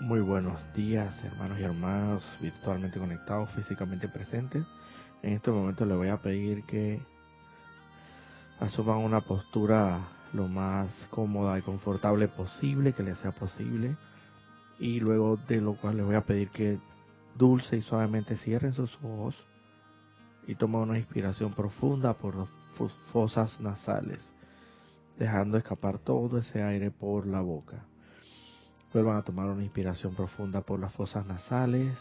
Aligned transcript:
Muy 0.00 0.20
buenos 0.20 0.60
días, 0.74 1.24
hermanos 1.24 1.58
y 1.58 1.64
hermanas, 1.64 2.22
virtualmente 2.40 3.00
conectados, 3.00 3.50
físicamente 3.50 4.06
presentes. 4.08 4.64
En 5.22 5.32
este 5.32 5.50
momento 5.50 5.84
les 5.84 5.96
voy 5.96 6.06
a 6.06 6.22
pedir 6.22 6.62
que 6.66 7.00
asuman 8.60 8.98
una 8.98 9.20
postura 9.22 9.98
lo 10.32 10.46
más 10.46 10.88
cómoda 11.10 11.58
y 11.58 11.62
confortable 11.62 12.28
posible, 12.28 12.92
que 12.92 13.02
les 13.02 13.18
sea 13.18 13.32
posible. 13.32 13.96
Y 14.78 15.00
luego 15.00 15.36
de 15.48 15.60
lo 15.60 15.74
cual 15.74 15.96
les 15.96 16.06
voy 16.06 16.14
a 16.14 16.24
pedir 16.24 16.50
que 16.50 16.78
dulce 17.36 17.76
y 17.76 17.82
suavemente 17.82 18.36
cierren 18.36 18.74
sus 18.74 18.96
ojos 19.02 19.34
y 20.46 20.54
tomen 20.54 20.82
una 20.82 20.98
inspiración 20.98 21.54
profunda 21.54 22.14
por 22.14 22.36
las 22.36 22.48
fosas 23.12 23.60
nasales, 23.60 24.32
dejando 25.18 25.58
escapar 25.58 25.98
todo 25.98 26.38
ese 26.38 26.62
aire 26.62 26.92
por 26.92 27.26
la 27.26 27.40
boca. 27.40 27.82
Vuelvan 28.92 29.16
a 29.18 29.22
tomar 29.22 29.46
una 29.46 29.62
inspiración 29.62 30.14
profunda 30.14 30.62
por 30.62 30.80
las 30.80 30.92
fosas 30.94 31.26
nasales 31.26 31.96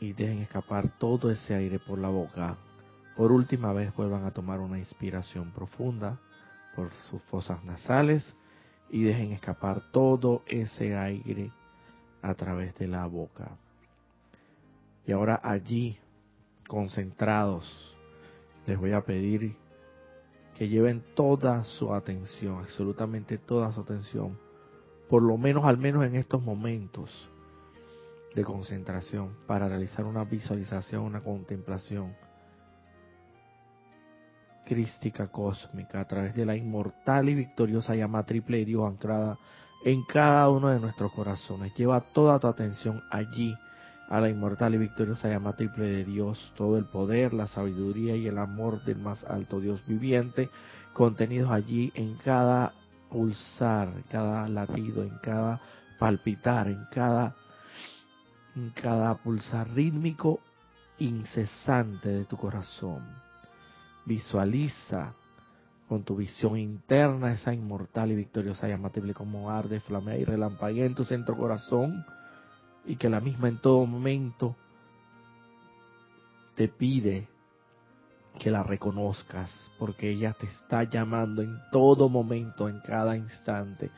y 0.00 0.12
dejen 0.12 0.38
escapar 0.40 0.98
todo 0.98 1.30
ese 1.30 1.54
aire 1.54 1.78
por 1.78 1.98
la 1.98 2.08
boca. 2.08 2.56
Por 3.16 3.32
última 3.32 3.72
vez 3.72 3.94
vuelvan 3.94 4.24
a 4.24 4.32
tomar 4.32 4.60
una 4.60 4.78
inspiración 4.78 5.50
profunda 5.52 6.18
por 6.74 6.90
sus 7.10 7.22
fosas 7.24 7.64
nasales 7.64 8.34
y 8.90 9.02
dejen 9.02 9.32
escapar 9.32 9.90
todo 9.92 10.42
ese 10.46 10.96
aire 10.96 11.52
a 12.22 12.34
través 12.34 12.74
de 12.76 12.88
la 12.88 13.06
boca. 13.06 13.56
Y 15.06 15.12
ahora 15.12 15.40
allí, 15.42 15.98
concentrados, 16.66 17.96
les 18.66 18.78
voy 18.78 18.92
a 18.92 19.00
pedir 19.00 19.56
que 20.56 20.68
lleven 20.68 21.02
toda 21.14 21.64
su 21.64 21.94
atención, 21.94 22.58
absolutamente 22.58 23.38
toda 23.38 23.72
su 23.72 23.80
atención, 23.80 24.38
por 25.10 25.22
lo 25.22 25.36
menos 25.36 25.64
al 25.64 25.76
menos 25.76 26.04
en 26.04 26.14
estos 26.14 26.40
momentos 26.40 27.10
de 28.34 28.44
concentración, 28.44 29.34
para 29.48 29.68
realizar 29.68 30.04
una 30.04 30.22
visualización, 30.22 31.02
una 31.02 31.20
contemplación 31.20 32.14
crística 34.64 35.26
cósmica 35.26 35.98
a 35.98 36.06
través 36.06 36.32
de 36.36 36.46
la 36.46 36.56
inmortal 36.56 37.28
y 37.28 37.34
victoriosa 37.34 37.96
llama 37.96 38.24
triple 38.24 38.58
de 38.58 38.66
Dios 38.66 38.86
anclada 38.86 39.36
en 39.84 40.04
cada 40.04 40.48
uno 40.48 40.68
de 40.68 40.78
nuestros 40.78 41.10
corazones. 41.12 41.74
Lleva 41.74 42.00
toda 42.00 42.38
tu 42.38 42.46
atención 42.46 43.02
allí, 43.10 43.56
a 44.08 44.20
la 44.20 44.28
inmortal 44.28 44.76
y 44.76 44.78
victoriosa 44.78 45.28
llama 45.28 45.56
triple 45.56 45.88
de 45.88 46.04
Dios, 46.04 46.52
todo 46.56 46.78
el 46.78 46.84
poder, 46.84 47.34
la 47.34 47.48
sabiduría 47.48 48.14
y 48.14 48.28
el 48.28 48.38
amor 48.38 48.84
del 48.84 48.98
más 48.98 49.24
alto 49.24 49.58
Dios 49.58 49.84
viviente, 49.88 50.50
contenidos 50.92 51.50
allí 51.50 51.90
en 51.96 52.14
cada 52.18 52.74
pulsar, 53.10 54.04
cada 54.10 54.48
latido, 54.48 55.02
en 55.02 55.18
cada 55.18 55.60
palpitar, 55.98 56.68
en 56.68 56.86
cada, 56.90 57.34
en 58.56 58.70
cada 58.70 59.16
pulsar 59.16 59.68
rítmico 59.70 60.40
incesante 60.98 62.08
de 62.08 62.24
tu 62.24 62.36
corazón. 62.36 63.04
Visualiza 64.06 65.14
con 65.88 66.04
tu 66.04 66.16
visión 66.16 66.56
interna 66.56 67.32
esa 67.32 67.52
inmortal 67.52 68.12
y 68.12 68.16
victoriosa 68.16 68.68
llama 68.68 68.90
triple 68.90 69.12
como 69.12 69.50
arde, 69.50 69.80
flamea 69.80 70.16
y 70.16 70.24
relampaguea 70.24 70.86
en 70.86 70.94
tu 70.94 71.04
centro 71.04 71.36
corazón 71.36 72.04
y 72.86 72.96
que 72.96 73.10
la 73.10 73.20
misma 73.20 73.48
en 73.48 73.58
todo 73.58 73.84
momento 73.86 74.56
te 76.54 76.68
pide 76.68 77.28
que 78.38 78.50
la 78.50 78.62
reconozcas, 78.62 79.70
porque 79.78 80.10
ella 80.10 80.32
te 80.32 80.46
está 80.46 80.84
llamando 80.84 81.42
en 81.42 81.58
todo 81.70 82.08
momento, 82.08 82.68
en 82.68 82.80
cada 82.80 83.16
instante. 83.16 83.90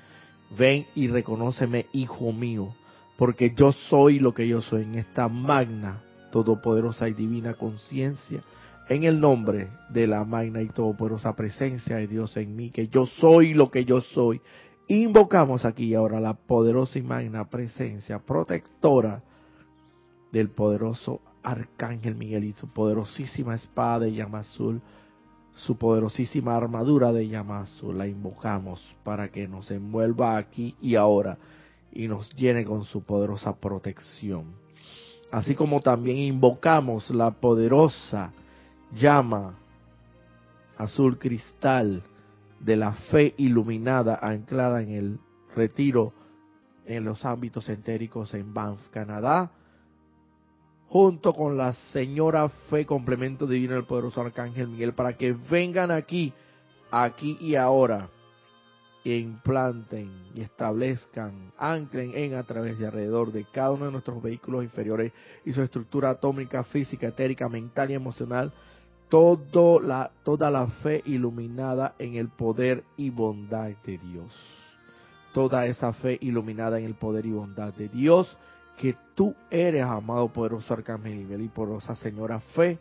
Ven 0.58 0.86
y 0.94 1.08
reconóceme, 1.08 1.86
hijo 1.92 2.32
mío, 2.32 2.74
porque 3.16 3.54
yo 3.56 3.72
soy 3.72 4.18
lo 4.18 4.34
que 4.34 4.48
yo 4.48 4.62
soy 4.62 4.82
en 4.82 4.96
esta 4.96 5.28
magna, 5.28 6.02
todopoderosa 6.30 7.08
y 7.08 7.14
divina 7.14 7.54
conciencia, 7.54 8.42
en 8.88 9.04
el 9.04 9.20
nombre 9.20 9.70
de 9.90 10.06
la 10.06 10.24
magna 10.24 10.60
y 10.60 10.68
todopoderosa 10.68 11.34
presencia 11.36 11.96
de 11.96 12.08
Dios 12.08 12.36
en 12.36 12.56
mí, 12.56 12.70
que 12.70 12.88
yo 12.88 13.06
soy 13.06 13.54
lo 13.54 13.70
que 13.70 13.84
yo 13.84 14.00
soy. 14.00 14.40
Invocamos 14.88 15.64
aquí 15.64 15.94
ahora 15.94 16.20
la 16.20 16.34
poderosa 16.34 16.98
y 16.98 17.02
magna 17.02 17.48
presencia 17.48 18.18
protectora 18.18 19.22
del 20.32 20.50
poderoso 20.50 21.20
Arcángel 21.42 22.14
Miguel 22.14 22.44
y 22.44 22.52
su 22.52 22.68
poderosísima 22.68 23.54
espada 23.54 24.00
de 24.00 24.12
llama 24.12 24.40
azul, 24.40 24.80
su 25.54 25.76
poderosísima 25.76 26.56
armadura 26.56 27.12
de 27.12 27.28
llama 27.28 27.60
azul. 27.60 27.98
La 27.98 28.06
invocamos 28.06 28.82
para 29.04 29.28
que 29.28 29.48
nos 29.48 29.70
envuelva 29.70 30.36
aquí 30.36 30.76
y 30.80 30.96
ahora 30.96 31.38
y 31.92 32.08
nos 32.08 32.34
llene 32.34 32.64
con 32.64 32.84
su 32.84 33.02
poderosa 33.02 33.54
protección. 33.56 34.46
Así 35.30 35.54
como 35.54 35.80
también 35.80 36.18
invocamos 36.18 37.10
la 37.10 37.30
poderosa 37.30 38.32
llama 38.94 39.58
azul 40.76 41.18
cristal 41.18 42.02
de 42.60 42.76
la 42.76 42.92
fe 42.92 43.34
iluminada 43.36 44.18
anclada 44.20 44.82
en 44.82 44.90
el 44.90 45.18
retiro 45.54 46.12
en 46.84 47.04
los 47.04 47.24
ámbitos 47.24 47.68
entéricos 47.68 48.34
en 48.34 48.52
Banff, 48.52 48.88
Canadá, 48.90 49.52
junto 50.92 51.32
con 51.32 51.56
la 51.56 51.72
señora 51.90 52.50
fe 52.50 52.84
complemento 52.84 53.46
divino 53.46 53.74
del 53.74 53.84
poderoso 53.84 54.20
arcángel 54.20 54.68
Miguel 54.68 54.92
para 54.92 55.16
que 55.16 55.32
vengan 55.32 55.90
aquí, 55.90 56.34
aquí 56.90 57.38
y 57.40 57.54
ahora, 57.54 58.10
e 59.02 59.16
implanten 59.16 60.12
y 60.34 60.42
establezcan, 60.42 61.50
anclen 61.56 62.12
en 62.14 62.34
a 62.34 62.42
través 62.42 62.78
de 62.78 62.86
alrededor 62.86 63.32
de 63.32 63.46
cada 63.50 63.70
uno 63.70 63.86
de 63.86 63.92
nuestros 63.92 64.22
vehículos 64.22 64.64
inferiores 64.64 65.12
y 65.46 65.54
su 65.54 65.62
estructura 65.62 66.10
atómica, 66.10 66.62
física, 66.62 67.08
etérica, 67.08 67.48
mental 67.48 67.90
y 67.90 67.94
emocional, 67.94 68.52
la, 69.82 70.10
toda 70.24 70.50
la 70.50 70.66
fe 70.82 71.02
iluminada 71.06 71.94
en 71.98 72.16
el 72.16 72.28
poder 72.28 72.84
y 72.98 73.08
bondad 73.08 73.70
de 73.84 73.96
Dios. 73.96 74.30
Toda 75.32 75.64
esa 75.64 75.94
fe 75.94 76.18
iluminada 76.20 76.78
en 76.78 76.84
el 76.84 76.94
poder 76.94 77.24
y 77.24 77.30
bondad 77.30 77.72
de 77.72 77.88
Dios 77.88 78.36
que 78.82 78.96
tú 79.14 79.32
eres, 79.48 79.84
amado 79.84 80.32
poderoso 80.32 80.74
Arcángel 80.74 81.40
y 81.40 81.48
poderosa 81.48 81.94
Señora 81.94 82.40
Fe, 82.40 82.80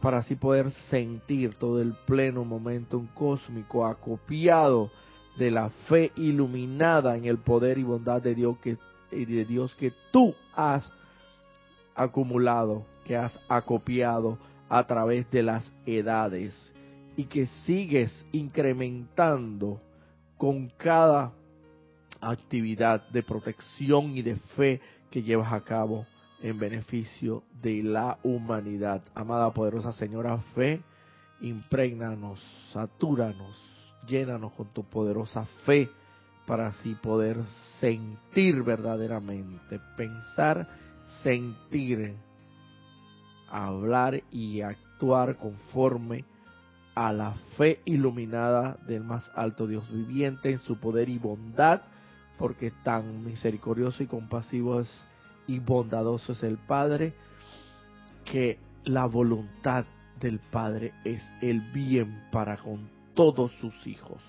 para 0.00 0.18
así 0.18 0.36
poder 0.36 0.70
sentir 0.88 1.56
todo 1.56 1.82
el 1.82 1.94
pleno 2.06 2.44
momento 2.44 3.04
cósmico 3.12 3.84
acopiado 3.84 4.92
de 5.36 5.50
la 5.50 5.70
fe 5.88 6.12
iluminada 6.14 7.16
en 7.16 7.24
el 7.24 7.38
poder 7.38 7.78
y 7.78 7.82
bondad 7.82 8.22
de 8.22 8.36
Dios 8.36 8.56
que, 8.58 8.78
de 9.10 9.44
Dios 9.44 9.74
que 9.74 9.92
tú 10.12 10.32
has 10.54 10.88
acumulado, 11.96 12.86
que 13.04 13.16
has 13.16 13.36
acopiado 13.48 14.38
a 14.68 14.86
través 14.86 15.28
de 15.32 15.42
las 15.42 15.72
edades 15.84 16.72
y 17.16 17.24
que 17.24 17.46
sigues 17.66 18.24
incrementando 18.30 19.80
con 20.38 20.68
cada 20.76 21.32
actividad 22.20 23.08
de 23.08 23.24
protección 23.24 24.16
y 24.16 24.22
de 24.22 24.36
fe 24.36 24.80
que 25.12 25.22
llevas 25.22 25.52
a 25.52 25.60
cabo 25.60 26.06
en 26.40 26.58
beneficio 26.58 27.44
de 27.60 27.82
la 27.84 28.18
humanidad. 28.24 29.02
Amada 29.14 29.52
poderosa 29.52 29.92
Señora 29.92 30.38
Fe, 30.54 30.80
impregnanos, 31.42 32.40
satúranos, 32.72 33.56
llénanos 34.08 34.52
con 34.54 34.72
tu 34.72 34.82
poderosa 34.84 35.46
fe 35.66 35.90
para 36.46 36.68
así 36.68 36.94
poder 36.94 37.36
sentir 37.78 38.62
verdaderamente, 38.62 39.78
pensar, 39.96 40.66
sentir, 41.22 42.16
hablar 43.50 44.22
y 44.30 44.62
actuar 44.62 45.36
conforme 45.36 46.24
a 46.94 47.12
la 47.12 47.34
fe 47.56 47.80
iluminada 47.84 48.78
del 48.86 49.04
más 49.04 49.30
alto 49.34 49.66
Dios 49.66 49.88
viviente 49.90 50.50
en 50.50 50.58
su 50.60 50.78
poder 50.78 51.08
y 51.08 51.18
bondad 51.18 51.82
porque 52.38 52.70
tan 52.82 53.24
misericordioso 53.24 54.02
y 54.02 54.06
compasivo 54.06 54.80
es 54.80 55.04
y 55.46 55.58
bondadoso 55.58 56.32
es 56.32 56.42
el 56.42 56.58
Padre, 56.58 57.14
que 58.24 58.58
la 58.84 59.06
voluntad 59.06 59.84
del 60.20 60.38
Padre 60.38 60.92
es 61.04 61.22
el 61.40 61.60
bien 61.72 62.28
para 62.30 62.56
con 62.56 62.88
todos 63.14 63.52
sus 63.60 63.86
hijos. 63.86 64.20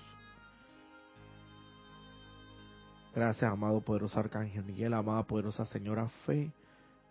Gracias, 3.14 3.50
amado 3.50 3.80
poderoso 3.80 4.18
Arcángel 4.18 4.64
Miguel, 4.64 4.92
amada 4.92 5.22
poderosa 5.22 5.64
Señora 5.64 6.08
Fe, 6.26 6.52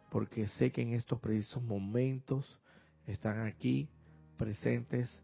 porque 0.10 0.48
sé 0.48 0.72
que 0.72 0.82
en 0.82 0.94
estos 0.94 1.20
precisos 1.20 1.64
momentos 1.64 2.60
están 3.08 3.48
aquí 3.48 3.88
presentes, 4.38 5.22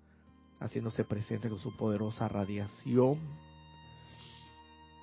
haciéndose 0.60 1.04
presentes 1.04 1.52
con 1.52 1.60
su 1.60 1.76
poderosa 1.76 2.30
radiación 2.30 3.20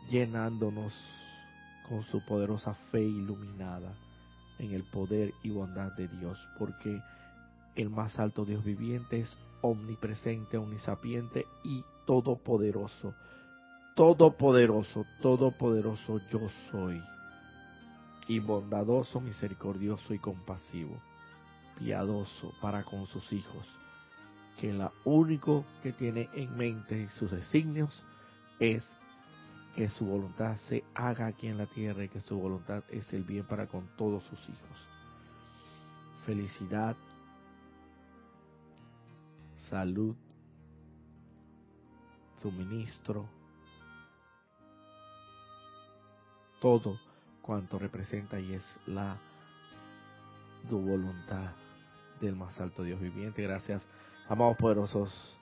llenándonos 0.09 0.95
con 1.89 2.03
su 2.05 2.25
poderosa 2.25 2.75
fe 2.91 3.03
iluminada 3.03 3.95
en 4.59 4.73
el 4.73 4.85
poder 4.85 5.35
y 5.43 5.51
bondad 5.51 5.93
de 5.93 6.09
Dios, 6.09 6.39
porque 6.59 7.01
el 7.75 7.91
más 7.91 8.19
alto 8.19 8.45
Dios 8.45 8.65
viviente 8.65 9.21
es 9.21 9.37
omnipresente, 9.61 10.57
omnisapiente 10.57 11.47
y 11.65 11.85
todopoderoso. 12.07 13.15
todopoderoso, 13.95 15.07
todopoderoso 15.23 16.21
yo 16.31 16.49
soy, 16.71 17.03
y 18.29 18.41
bondadoso, 18.41 19.21
misericordioso 19.21 20.13
y 20.13 20.19
compasivo, 20.19 21.01
piadoso 21.79 22.53
para 22.61 22.85
con 22.85 23.07
sus 23.07 23.33
hijos, 23.33 23.67
que 24.61 24.73
lo 24.73 24.93
único 25.05 25.65
que 25.83 25.93
tiene 25.93 26.29
en 26.35 26.57
mente 26.57 27.09
sus 27.11 27.31
designios 27.31 28.05
es 28.59 28.87
que 29.77 29.91
su 29.91 30.07
voluntad 30.07 30.57
se 30.69 30.83
haga 30.95 31.27
aquí 31.27 31.49
en 31.49 31.59
la 31.59 31.67
tierra 31.67 32.03
y 32.03 32.09
que 32.09 32.23
su 32.23 32.39
voluntad 32.39 32.83
es 32.89 33.13
el 33.13 33.25
bien 33.25 33.45
para 33.45 33.67
con 33.67 33.87
todos 33.99 34.25
sus 34.25 34.41
hijos. 34.49 34.89
Felicidad, 36.25 36.97
salud, 39.69 40.17
suministro, 42.41 43.29
todo 46.59 46.99
cuanto 47.43 47.79
representa 47.79 48.41
y 48.41 48.55
es 48.55 48.65
la 48.87 49.19
tu 50.71 50.81
voluntad 50.81 51.53
del 52.19 52.35
más 52.35 52.59
alto 52.63 52.83
Dios 52.83 52.99
viviente. 52.99 53.43
Gracias, 53.43 53.87
amados 54.27 54.57
poderosos 54.57 55.36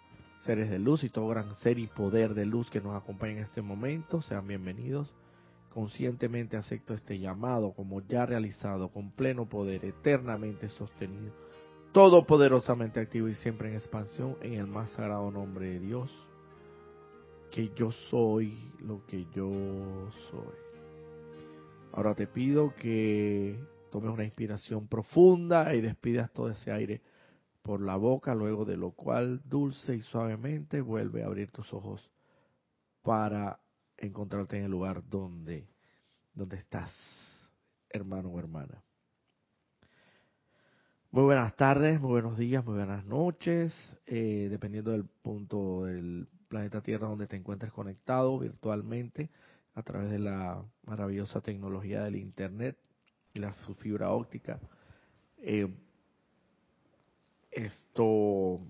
seres 0.44 0.68
de 0.68 0.78
luz 0.78 1.02
y 1.04 1.08
todo 1.08 1.26
gran 1.28 1.54
ser 1.56 1.78
y 1.78 1.86
poder 1.86 2.34
de 2.34 2.44
luz 2.44 2.68
que 2.70 2.80
nos 2.80 2.94
acompaña 2.94 3.38
en 3.38 3.44
este 3.44 3.62
momento. 3.62 4.20
Sean 4.20 4.46
bienvenidos. 4.46 5.12
Conscientemente 5.72 6.56
acepto 6.56 6.92
este 6.94 7.18
llamado 7.18 7.72
como 7.72 8.00
ya 8.02 8.26
realizado, 8.26 8.88
con 8.88 9.10
pleno 9.10 9.48
poder, 9.48 9.84
eternamente 9.84 10.68
sostenido, 10.68 11.32
todopoderosamente 11.92 13.00
activo 13.00 13.28
y 13.28 13.34
siempre 13.34 13.70
en 13.70 13.74
expansión 13.74 14.36
en 14.42 14.54
el 14.54 14.66
más 14.66 14.90
sagrado 14.90 15.30
nombre 15.30 15.66
de 15.66 15.80
Dios, 15.80 16.12
que 17.50 17.72
yo 17.74 17.90
soy 17.90 18.72
lo 18.80 19.04
que 19.06 19.26
yo 19.34 19.50
soy. 20.30 20.54
Ahora 21.92 22.14
te 22.14 22.26
pido 22.26 22.74
que 22.74 23.58
tomes 23.90 24.10
una 24.10 24.24
inspiración 24.24 24.86
profunda 24.88 25.74
y 25.74 25.80
despidas 25.80 26.30
todo 26.32 26.50
ese 26.50 26.70
aire 26.70 27.00
por 27.64 27.80
la 27.80 27.96
boca, 27.96 28.34
luego 28.34 28.66
de 28.66 28.76
lo 28.76 28.90
cual 28.90 29.40
dulce 29.46 29.94
y 29.96 30.02
suavemente 30.02 30.82
vuelve 30.82 31.22
a 31.22 31.26
abrir 31.26 31.50
tus 31.50 31.72
ojos 31.72 32.10
para 33.02 33.58
encontrarte 33.96 34.58
en 34.58 34.66
el 34.66 34.70
lugar 34.70 35.02
donde, 35.08 35.66
donde 36.34 36.58
estás, 36.58 36.92
hermano 37.88 38.28
o 38.28 38.38
hermana. 38.38 38.82
Muy 41.10 41.22
buenas 41.22 41.56
tardes, 41.56 41.98
muy 42.02 42.10
buenos 42.10 42.36
días, 42.36 42.62
muy 42.66 42.74
buenas 42.74 43.06
noches, 43.06 43.72
eh, 44.04 44.48
dependiendo 44.50 44.90
del 44.90 45.06
punto 45.06 45.84
del 45.84 46.28
planeta 46.48 46.82
Tierra 46.82 47.08
donde 47.08 47.26
te 47.26 47.36
encuentres 47.36 47.72
conectado 47.72 48.38
virtualmente 48.38 49.30
a 49.74 49.82
través 49.82 50.10
de 50.10 50.18
la 50.18 50.62
maravillosa 50.84 51.40
tecnología 51.40 52.04
del 52.04 52.16
Internet 52.16 52.76
y 53.32 53.38
la 53.38 53.54
su 53.54 53.74
fibra 53.74 54.10
óptica. 54.10 54.60
Eh, 55.38 55.74
esto, 57.54 58.60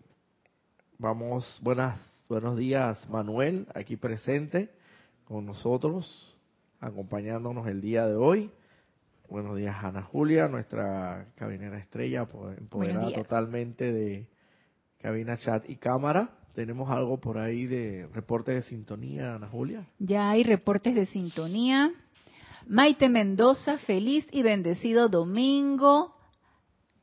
vamos, 0.98 1.58
buenas, 1.62 1.98
buenos 2.28 2.58
días 2.58 3.08
Manuel, 3.08 3.66
aquí 3.74 3.96
presente 3.96 4.70
con 5.24 5.46
nosotros, 5.46 6.38
acompañándonos 6.80 7.66
el 7.66 7.80
día 7.80 8.06
de 8.06 8.14
hoy. 8.14 8.50
Buenos 9.30 9.56
días 9.56 9.74
Ana 9.82 10.02
Julia, 10.02 10.48
nuestra 10.48 11.28
cabinera 11.34 11.78
estrella, 11.78 12.28
empoderada 12.58 13.10
totalmente 13.12 13.90
de 13.90 14.28
cabina, 14.98 15.38
chat 15.38 15.68
y 15.68 15.76
cámara. 15.76 16.30
Tenemos 16.54 16.90
algo 16.90 17.18
por 17.18 17.38
ahí 17.38 17.66
de 17.66 18.06
reporte 18.12 18.52
de 18.52 18.62
sintonía, 18.62 19.34
Ana 19.34 19.48
Julia. 19.48 19.86
Ya 19.98 20.30
hay 20.30 20.44
reportes 20.44 20.94
de 20.94 21.06
sintonía. 21.06 21.90
Maite 22.66 23.08
Mendoza, 23.08 23.78
feliz 23.78 24.26
y 24.30 24.42
bendecido 24.42 25.08
domingo 25.08 26.13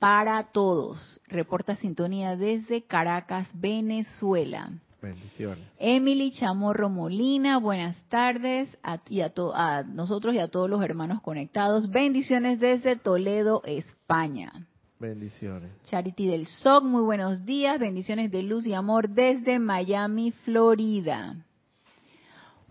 para 0.02 0.46
todos. 0.52 1.22
Reporta 1.28 1.76
sintonía 1.76 2.36
desde 2.36 2.82
Caracas, 2.82 3.48
Venezuela. 3.54 4.72
Bendiciones. 5.00 5.64
Emily 5.78 6.32
Chamorro 6.32 6.90
Molina, 6.90 7.60
buenas 7.60 7.96
tardes 8.10 8.76
a, 8.82 9.00
y 9.08 9.22
a, 9.22 9.32
a 9.54 9.84
nosotros 9.84 10.34
y 10.34 10.40
a 10.40 10.48
todos 10.48 10.68
los 10.68 10.84
hermanos 10.84 11.22
conectados. 11.22 11.92
Bendiciones 11.92 12.60
desde 12.60 12.96
Toledo, 12.96 13.62
España. 13.64 14.68
Bendiciones. 15.00 15.70
Charity 15.84 16.26
del 16.26 16.48
SOC, 16.48 16.84
muy 16.84 17.04
buenos 17.04 17.46
días. 17.46 17.80
Bendiciones 17.80 18.32
de 18.32 18.42
luz 18.42 18.66
y 18.66 18.74
amor 18.74 19.08
desde 19.08 19.60
Miami, 19.60 20.32
Florida. 20.32 21.36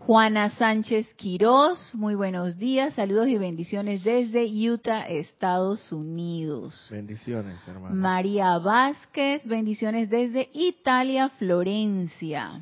Juana 0.07 0.49
Sánchez 0.49 1.13
Quirós, 1.13 1.93
muy 1.93 2.15
buenos 2.15 2.57
días, 2.57 2.95
saludos 2.95 3.27
y 3.27 3.37
bendiciones 3.37 4.03
desde 4.03 4.47
Utah, 4.47 5.01
Estados 5.01 5.91
Unidos. 5.91 6.87
Bendiciones, 6.89 7.59
hermano. 7.67 7.95
María 7.95 8.57
Vázquez, 8.57 9.45
bendiciones 9.45 10.09
desde 10.09 10.49
Italia, 10.53 11.29
Florencia. 11.37 12.61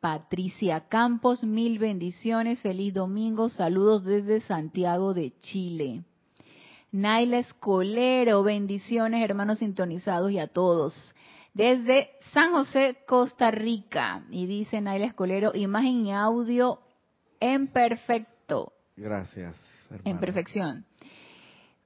Patricia 0.00 0.86
Campos, 0.88 1.42
mil 1.42 1.80
bendiciones, 1.80 2.60
feliz 2.60 2.94
domingo, 2.94 3.48
saludos 3.48 4.04
desde 4.04 4.40
Santiago 4.42 5.12
de 5.12 5.32
Chile. 5.40 6.04
Naila 6.92 7.40
Escolero, 7.40 8.44
bendiciones, 8.44 9.24
hermanos 9.24 9.58
sintonizados 9.58 10.30
y 10.30 10.38
a 10.38 10.46
todos. 10.46 11.15
Desde 11.56 12.10
San 12.34 12.52
José, 12.52 12.98
Costa 13.06 13.50
Rica. 13.50 14.26
Y 14.30 14.44
dice 14.44 14.82
Naila 14.82 15.06
Escolero, 15.06 15.52
imagen 15.54 16.04
y 16.04 16.12
audio 16.12 16.80
en 17.40 17.68
perfecto. 17.68 18.74
Gracias. 18.94 19.56
En 20.04 20.20
perfección. 20.20 20.84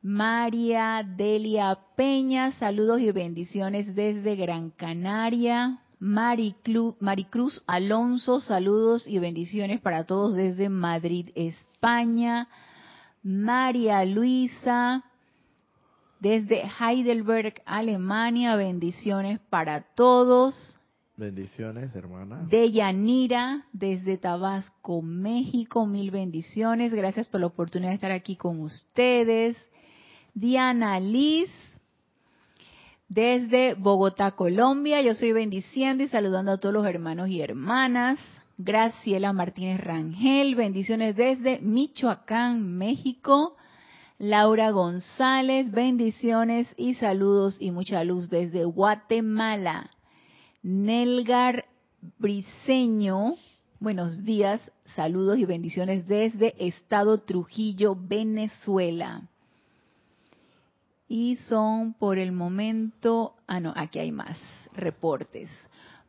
María 0.03 1.05
Delia 1.05 1.79
Peña, 1.95 2.51
saludos 2.55 3.01
y 3.01 3.13
bendiciones 3.13 3.95
desde 3.95 4.35
Gran 4.35 4.71
Canaria. 4.71 5.79
Maricruz 6.01 7.63
Alonso, 7.69 8.41
saludos 8.41 9.07
y 9.07 9.21
bendiciones 9.21 9.81
para 9.81 10.03
todos 10.03 10.35
desde 10.35 10.69
Madrid, 10.69 11.31
España. 11.37 12.49
María 13.23 14.05
Luisa, 14.05 15.05
desde 16.21 16.63
Heidelberg, 16.79 17.63
Alemania, 17.65 18.55
bendiciones 18.57 19.41
para 19.51 19.83
todos. 19.95 20.79
Bendiciones, 21.17 21.95
hermana. 21.95 22.47
De 22.49 22.71
Yanira, 22.71 23.67
desde 23.73 24.17
Tabasco, 24.17 25.03
México, 25.03 25.87
mil 25.87 26.11
bendiciones. 26.11 26.93
Gracias 26.93 27.29
por 27.29 27.41
la 27.41 27.47
oportunidad 27.47 27.91
de 27.91 27.97
estar 27.97 28.13
aquí 28.13 28.37
con 28.37 28.61
ustedes. 28.61 29.57
Diana 30.33 31.01
Liz, 31.01 31.51
desde 33.09 33.75
Bogotá, 33.75 34.31
Colombia. 34.33 35.03
Yo 35.03 35.15
soy 35.15 35.33
bendiciendo 35.33 36.05
y 36.05 36.09
saludando 36.09 36.53
a 36.53 36.59
todos 36.59 36.75
los 36.75 36.87
hermanos 36.87 37.29
y 37.29 37.41
hermanas. 37.41 38.19
Graciela 38.57 39.33
Martínez 39.33 39.81
Rangel, 39.81 40.55
bendiciones 40.55 41.17
desde 41.17 41.61
Michoacán, 41.61 42.77
México. 42.77 43.57
Laura 44.21 44.71
González, 44.71 45.71
bendiciones 45.71 46.69
y 46.77 46.93
saludos 46.93 47.57
y 47.59 47.71
mucha 47.71 48.05
luz 48.05 48.29
desde 48.29 48.67
Guatemala. 48.67 49.93
Nelgar 50.63 51.65
Briseño, 52.19 53.37
buenos 53.79 54.23
días, 54.23 54.61
saludos 54.95 55.39
y 55.39 55.47
bendiciones 55.47 56.07
desde 56.07 56.55
Estado 56.59 57.17
Trujillo, 57.17 57.97
Venezuela. 57.99 59.27
Y 61.09 61.37
son 61.49 61.95
por 61.95 62.19
el 62.19 62.33
momento, 62.33 63.37
ah 63.47 63.59
no, 63.59 63.73
aquí 63.75 64.01
hay 64.01 64.13
más 64.13 64.37
reportes. 64.75 65.49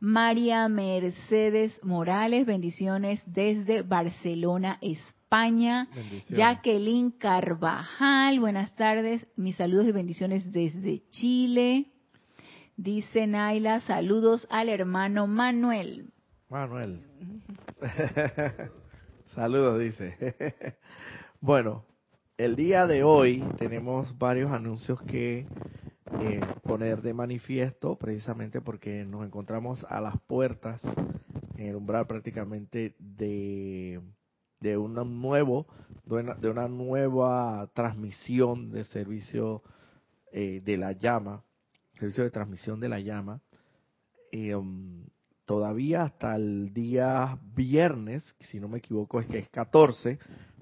María 0.00 0.68
Mercedes 0.68 1.82
Morales, 1.82 2.44
bendiciones 2.44 3.22
desde 3.24 3.80
Barcelona, 3.80 4.76
España. 4.82 5.21
España. 5.32 5.88
Jacqueline 6.28 7.10
Carvajal, 7.12 8.38
buenas 8.38 8.76
tardes. 8.76 9.26
Mis 9.34 9.56
saludos 9.56 9.86
y 9.86 9.92
bendiciones 9.92 10.52
desde 10.52 11.08
Chile. 11.08 11.86
Dice 12.76 13.26
Naila, 13.26 13.80
saludos 13.80 14.46
al 14.50 14.68
hermano 14.68 15.26
Manuel. 15.26 16.12
Manuel. 16.50 17.06
saludos, 19.34 19.80
dice. 19.80 20.36
bueno, 21.40 21.86
el 22.36 22.54
día 22.54 22.86
de 22.86 23.02
hoy 23.02 23.42
tenemos 23.56 24.18
varios 24.18 24.52
anuncios 24.52 25.00
que 25.00 25.46
eh, 26.20 26.40
poner 26.62 27.00
de 27.00 27.14
manifiesto, 27.14 27.96
precisamente 27.96 28.60
porque 28.60 29.06
nos 29.06 29.24
encontramos 29.24 29.82
a 29.88 29.98
las 30.02 30.20
puertas, 30.26 30.82
en 31.56 31.68
el 31.68 31.76
umbral 31.76 32.06
prácticamente 32.06 32.94
de 32.98 33.98
de 34.62 34.76
un 34.76 34.94
nuevo 35.20 35.66
de 36.04 36.50
una, 36.50 36.68
nueva 36.68 37.68
transmisión 37.74 38.70
de 38.70 38.84
servicio 38.84 39.62
eh, 40.32 40.60
de 40.64 40.76
la 40.76 40.92
llama 40.92 41.44
servicio 41.98 42.24
de 42.24 42.30
transmisión 42.30 42.80
de 42.80 42.88
la 42.88 43.00
llama 43.00 43.40
um, 44.32 45.04
todavía 45.44 46.04
hasta 46.04 46.36
el 46.36 46.72
día 46.72 47.38
viernes, 47.54 48.34
si 48.40 48.60
no 48.60 48.68
me 48.68 48.78
equivoco 48.78 49.20
es 49.20 49.26
que 49.26 49.38
es 49.38 49.48
14, 49.50 50.18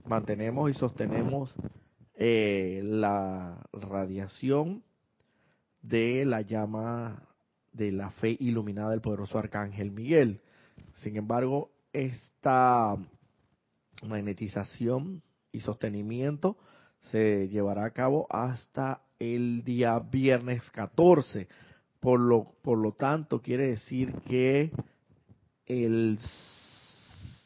mantenemos 0.07 0.71
y 0.71 0.75
sostenemos 0.75 1.55
eh, 2.15 2.81
la 2.85 3.67
radiación 3.73 4.83
de 5.83 6.25
la 6.25 6.43
llama 6.43 7.23
de 7.73 7.93
la 7.93 8.11
fe 8.11 8.37
iluminada 8.41 8.91
del 8.91 9.01
poderoso 9.01 9.39
arcángel 9.39 9.91
Miguel. 9.91 10.41
Sin 10.95 11.17
embargo, 11.17 11.71
esta 11.93 12.97
magnetización 14.03 15.23
y 15.53 15.61
sostenimiento 15.61 16.57
se 17.01 17.49
llevará 17.49 17.85
a 17.87 17.91
cabo 17.93 18.27
hasta 18.31 19.03
el 19.19 19.65
día 19.65 19.99
viernes 19.99 20.71
14. 20.71 21.49
Por 22.01 22.21
lo, 22.21 22.55
por 22.63 22.79
lo 22.79 22.93
tanto, 22.93 23.43
quiere 23.43 23.69
decir 23.69 24.13
que 24.29 24.71
el 25.67 26.19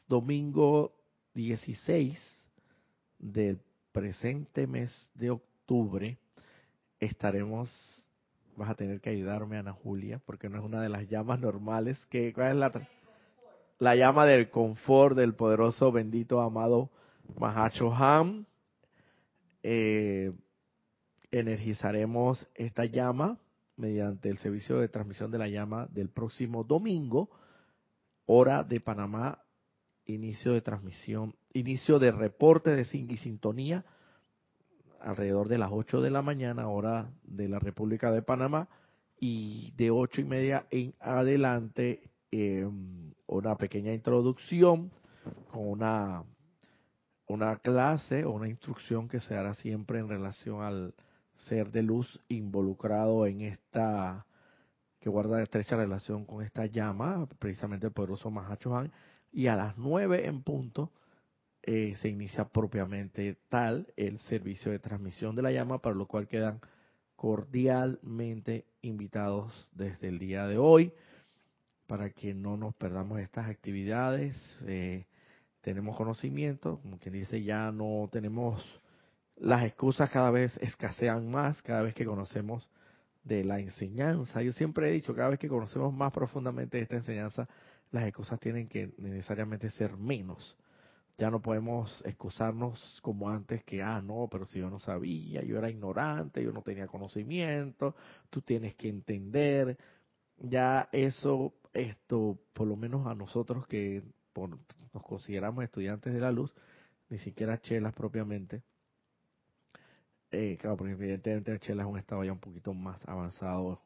domingo 0.08 0.92
16 1.34 2.18
del 3.18 3.61
presente 3.92 4.66
mes 4.66 5.11
de 5.14 5.30
octubre 5.30 6.18
estaremos 7.00 7.70
vas 8.56 8.70
a 8.70 8.75
tener 8.75 9.00
que 9.00 9.11
ayudarme 9.11 9.58
Ana 9.58 9.73
Julia 9.73 10.20
porque 10.25 10.49
no 10.49 10.58
es 10.58 10.64
una 10.64 10.80
de 10.80 10.88
las 10.88 11.08
llamas 11.08 11.40
normales 11.40 11.99
que 12.06 12.32
cuál 12.32 12.50
es 12.50 12.56
la 12.56 12.70
la 13.78 13.97
llama 13.97 14.26
del 14.26 14.50
confort 14.50 15.16
del 15.16 15.35
poderoso 15.35 15.93
bendito 15.93 16.40
amado 16.40 16.90
Mahacho 17.38 17.93
Ham. 17.93 18.47
Eh, 19.62 20.33
energizaremos 21.31 22.47
esta 22.54 22.85
llama 22.85 23.38
mediante 23.76 24.28
el 24.28 24.38
servicio 24.38 24.78
de 24.78 24.88
transmisión 24.88 25.31
de 25.31 25.38
la 25.38 25.49
llama 25.49 25.88
del 25.90 26.09
próximo 26.09 26.62
domingo, 26.64 27.31
hora 28.26 28.62
de 28.62 28.81
Panamá, 28.81 29.43
inicio 30.07 30.52
de 30.52 30.61
transmisión, 30.61 31.35
inicio 31.52 31.99
de 31.99 32.12
reporte 32.12 32.71
de 32.71 32.87
y 32.93 33.16
sintonía 33.16 33.85
alrededor 35.00 35.49
de 35.49 35.59
las 35.59 35.71
8 35.73 36.00
de 36.00 36.11
la 36.11 36.23
mañana, 36.23 36.69
hora 36.69 37.11
de 37.25 37.49
la 37.49 37.59
República 37.59 38.12
de 38.12 38.23
Panamá, 38.23 38.69
y 39.19 39.73
de 39.76 39.90
ocho 39.90 40.21
y 40.21 40.25
media 40.25 40.66
en 40.71 40.95
adelante 41.00 42.11
em, 42.35 43.12
una 43.26 43.57
pequeña 43.57 43.93
introducción 43.93 44.91
con 45.50 45.69
una 45.69 46.25
una 47.26 47.57
clase 47.57 48.25
o 48.25 48.33
una 48.33 48.49
instrucción 48.49 49.09
que 49.09 49.21
se 49.21 49.35
hará 49.35 49.55
siempre 49.55 49.99
en 49.99 50.09
relación 50.09 50.62
al 50.62 50.95
ser 51.37 51.71
de 51.71 51.83
luz 51.83 52.21
involucrado 52.29 53.26
en 53.26 53.43
esta, 53.43 54.26
que 55.00 55.09
guarda 55.09 55.43
estrecha 55.43 55.76
relación 55.76 56.25
con 56.25 56.45
esta 56.45 56.67
llama, 56.67 57.26
precisamente 57.38 57.87
el 57.87 57.93
poderoso 57.93 58.31
Mahacho 58.31 58.76
Han, 58.76 58.93
y 59.33 59.49
a 59.49 59.57
las 59.57 59.76
nueve 59.76 60.26
en 60.26 60.43
punto 60.43 60.93
eh, 61.62 61.97
se 62.00 62.09
inicia 62.09 62.45
propiamente 62.45 63.38
tal 63.49 63.88
el 63.97 64.19
servicio 64.21 64.71
de 64.71 64.79
transmisión 64.79 65.35
de 65.35 65.43
la 65.43 65.50
llama, 65.50 65.81
para 65.81 65.97
lo 65.97 66.07
cual 66.07 66.29
quedan 66.29 66.61
cordialmente 67.17 68.67
invitados 68.83 69.71
desde 69.73 70.09
el 70.09 70.19
día 70.19 70.47
de 70.47 70.59
hoy 70.59 70.93
para 71.87 72.11
que 72.11 72.35
no 72.35 72.57
nos 72.57 72.75
perdamos 72.75 73.21
estas 73.21 73.49
actividades. 73.49 74.37
Eh, 74.67 75.07
tenemos 75.61 75.97
conocimiento, 75.97 76.79
como 76.81 76.99
quien 76.99 77.14
dice, 77.14 77.43
ya 77.43 77.73
no 77.73 78.09
tenemos, 78.12 78.62
las 79.37 79.64
excusas 79.64 80.11
cada 80.11 80.31
vez 80.31 80.57
escasean 80.59 81.31
más, 81.31 81.62
cada 81.62 81.83
vez 81.83 81.95
que 81.95 82.05
conocemos 82.05 82.69
de 83.25 83.45
la 83.45 83.59
enseñanza. 83.59 84.43
Yo 84.43 84.53
siempre 84.53 84.88
he 84.88 84.93
dicho, 84.93 85.14
cada 85.14 85.31
vez 85.31 85.38
que 85.38 85.49
conocemos 85.49 85.93
más 85.93 86.12
profundamente 86.12 86.79
esta 86.79 86.97
enseñanza, 86.97 87.49
las 87.91 88.07
excusas 88.07 88.38
tienen 88.41 88.69
que 88.69 88.93
necesariamente 88.99 89.71
ser 89.71 89.97
menos. 89.97 90.57
Ya 91.17 91.31
no 91.31 91.41
podemos 91.41 92.03
excusarnos 92.05 92.99
como 93.00 93.31
antes 93.31 93.62
que, 93.62 93.83
ah, 93.83 94.03
no, 94.03 94.29
pero 94.31 94.47
si 94.47 94.59
yo 94.59 94.69
no 94.69 94.81
sabía, 94.81 95.43
yo 95.43 95.57
era 95.59 95.71
ignorante, 95.71 96.43
yo 96.43 96.53
no 96.53 96.62
tenía 96.62 96.88
conocimiento, 96.88 97.95
tú 98.31 98.43
tienes 98.43 98.75
que 98.75 98.88
entender. 98.88 99.79
Ya 100.38 100.88
eso, 100.93 101.55
esto, 101.73 102.38
por 102.53 102.67
lo 102.67 102.76
menos 102.76 103.07
a 103.07 103.14
nosotros 103.14 103.67
que 103.67 104.03
nos 104.93 105.03
consideramos 105.03 105.64
estudiantes 105.64 106.12
de 106.12 106.21
la 106.21 106.33
luz, 106.33 106.55
ni 107.09 107.19
siquiera 107.19 107.61
chelas 107.61 107.93
propiamente. 107.93 108.62
Eh, 110.37 110.57
claro, 110.61 110.76
porque 110.76 110.95
evidentemente 110.95 111.57
Chela 111.61 111.85
es 111.85 111.88
un 111.88 111.99
estado 111.99 112.25
ya 112.25 112.33
un 112.33 112.41
poquito 112.41 112.75
más 112.75 113.00
avanzado 113.07 113.81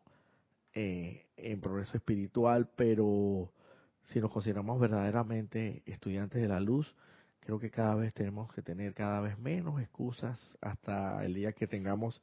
eh, 0.73 1.27
en 1.37 1.61
progreso 1.61 1.99
espiritual, 1.99 2.71
pero 2.75 3.53
si 4.05 4.19
nos 4.21 4.31
consideramos 4.31 4.81
verdaderamente 4.81 5.83
estudiantes 5.85 6.41
de 6.41 6.49
la 6.49 6.61
luz, 6.61 6.95
creo 7.41 7.59
que 7.59 7.71
cada 7.71 7.95
vez 7.97 8.15
tenemos 8.15 8.51
que 8.55 8.63
tener 8.63 8.95
cada 8.95 9.21
vez 9.21 9.39
menos 9.39 9.79
excusas 9.81 10.57
hasta 10.63 11.23
el 11.23 11.35
día 11.35 11.53
que 11.53 11.67
tengamos 11.67 12.23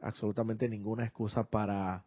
absolutamente 0.00 0.68
ninguna 0.68 1.04
excusa 1.04 1.44
para 1.44 2.04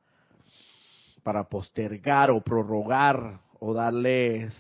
para 1.26 1.50
postergar 1.50 2.30
o 2.30 2.40
prorrogar 2.42 3.42
o 3.60 3.74
darles 3.74 4.54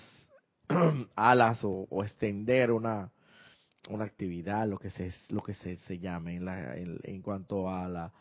alas 1.15 1.59
o, 1.61 1.87
extender 2.03 2.71
una, 2.71 3.11
una 3.87 4.05
actividad, 4.05 4.67
lo 4.67 4.79
que 4.79 4.89
se, 4.89 5.13
lo 5.29 5.43
que 5.43 5.53
se, 5.53 5.77
se 5.77 5.99
llame 5.99 6.37
en, 6.37 6.45
la, 6.45 6.75
en, 6.75 7.21
cuanto 7.21 7.69
a 7.69 7.87
la, 7.87 8.11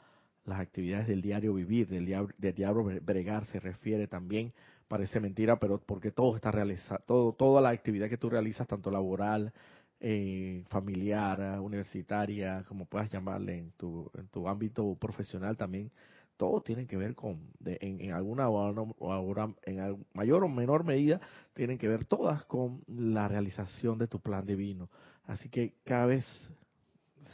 las 0.45 0.61
actividades 0.61 1.07
del 1.07 1.23
diario 1.23 1.55
vivir, 1.55 1.89
del 1.89 2.05
diario, 2.05 2.29
del 2.37 2.55
diario 2.55 2.85
bregar, 3.01 3.47
se 3.47 3.61
refiere 3.61 4.09
también, 4.09 4.53
parece 4.89 5.21
mentira, 5.21 5.59
pero 5.59 5.79
porque 5.79 6.11
todo 6.11 6.37
está 6.37 6.53
realizado, 6.53 7.01
todo, 7.07 7.33
toda 7.33 7.63
la 7.63 7.71
actividad 7.71 8.11
que 8.11 8.19
tú 8.19 8.29
realizas, 8.29 8.67
tanto 8.67 8.91
laboral, 8.91 9.55
eh, 10.01 10.65
familiar, 10.69 11.61
universitaria, 11.61 12.63
como 12.69 12.85
puedas 12.85 13.09
llamarle 13.11 13.57
en 13.57 13.71
tu, 13.71 14.11
en 14.19 14.29
tu 14.29 14.47
ámbito 14.47 14.95
profesional 14.97 15.57
también, 15.57 15.91
todo 16.37 16.63
tiene 16.63 16.87
que 16.87 16.97
ver 16.97 17.15
con, 17.15 17.53
en, 17.65 18.13
alguna 18.13 18.49
o 18.49 19.13
ahora, 19.13 19.55
en 19.63 20.05
mayor 20.13 20.45
o 20.45 20.49
menor 20.49 20.85
medida, 20.85 21.21
tienen 21.53 21.79
que 21.79 21.89
ver 21.89 22.05
todas 22.05 22.45
con 22.45 22.83
la 22.89 23.29
realización 23.29 23.99
de 23.99 24.09
tu 24.09 24.21
plan 24.21 24.45
divino. 24.45 24.91
Así 25.27 25.49
que 25.49 25.75
cada 25.85 26.07
vez 26.07 26.25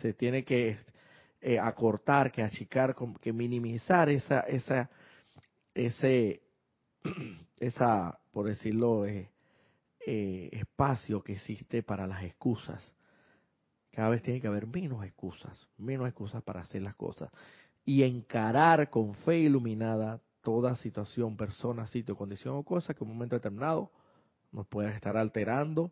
se 0.01 0.13
tiene 0.13 0.45
que 0.45 0.79
eh, 1.41 1.59
acortar, 1.59 2.31
que 2.31 2.43
achicar, 2.43 2.95
que 3.21 3.33
minimizar 3.33 4.09
esa, 4.11 4.41
esa, 4.41 4.91
ese, 5.75 6.43
esa, 7.59 8.19
por 8.33 8.47
decirlo, 8.47 9.07
eh, 9.07 9.31
eh, 10.07 10.51
espacio 10.53 11.23
que 11.23 11.33
existe 11.33 11.83
para 11.83 12.07
las 12.07 12.23
excusas. 12.25 12.95
Cada 13.93 14.11
vez 14.11 14.23
tiene 14.23 14.41
que 14.41 14.47
haber 14.47 14.67
menos 14.67 15.05
excusas, 15.05 15.69
menos 15.77 16.07
excusas 16.07 16.43
para 16.43 16.61
hacer 16.61 16.83
las 16.83 16.95
cosas 16.95 17.31
y 17.91 18.05
encarar 18.05 18.89
con 18.89 19.17
fe 19.17 19.41
iluminada 19.41 20.21
toda 20.43 20.77
situación, 20.77 21.37
persona, 21.37 21.89
sitio, 21.89 22.17
condición 22.17 22.55
o 22.55 22.63
cosa 22.63 22.95
que 22.95 23.03
en 23.03 23.11
un 23.11 23.17
momento 23.17 23.35
determinado 23.35 23.91
nos 24.53 24.69
pueda 24.69 24.95
estar 24.95 25.17
alterando 25.17 25.91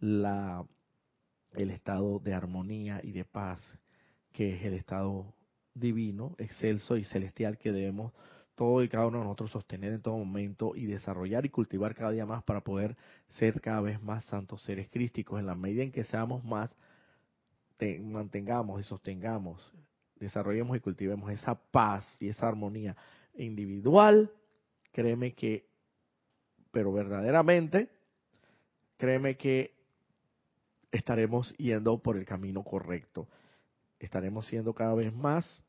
la, 0.00 0.64
el 1.52 1.70
estado 1.70 2.20
de 2.20 2.32
armonía 2.32 3.00
y 3.02 3.12
de 3.12 3.26
paz, 3.26 3.60
que 4.32 4.54
es 4.54 4.64
el 4.64 4.72
estado 4.72 5.34
divino, 5.74 6.34
excelso 6.38 6.96
y 6.96 7.04
celestial 7.04 7.58
que 7.58 7.70
debemos 7.70 8.14
todo 8.54 8.82
y 8.82 8.88
cada 8.88 9.06
uno 9.06 9.18
de 9.18 9.24
nosotros 9.24 9.50
sostener 9.50 9.92
en 9.92 10.00
todo 10.00 10.16
momento 10.16 10.74
y 10.74 10.86
desarrollar 10.86 11.44
y 11.44 11.50
cultivar 11.50 11.94
cada 11.94 12.12
día 12.12 12.24
más 12.24 12.44
para 12.44 12.62
poder 12.62 12.96
ser 13.28 13.60
cada 13.60 13.82
vez 13.82 14.02
más 14.02 14.24
santos 14.24 14.62
seres 14.62 14.88
crísticos. 14.88 15.38
En 15.38 15.44
la 15.44 15.54
medida 15.54 15.82
en 15.82 15.92
que 15.92 16.04
seamos 16.04 16.42
más, 16.44 16.74
mantengamos 18.00 18.80
y 18.80 18.84
sostengamos 18.84 19.60
desarrollemos 20.18 20.76
y 20.76 20.80
cultivemos 20.80 21.30
esa 21.30 21.54
paz 21.54 22.04
y 22.20 22.28
esa 22.28 22.48
armonía 22.48 22.96
individual, 23.34 24.30
créeme 24.92 25.34
que, 25.34 25.66
pero 26.70 26.92
verdaderamente, 26.92 27.90
créeme 28.96 29.36
que 29.36 29.74
estaremos 30.90 31.54
yendo 31.56 31.98
por 31.98 32.16
el 32.16 32.24
camino 32.24 32.62
correcto. 32.62 33.28
Estaremos 33.98 34.46
siendo 34.46 34.74
cada 34.74 34.94
vez 34.94 35.12
más 35.14 35.62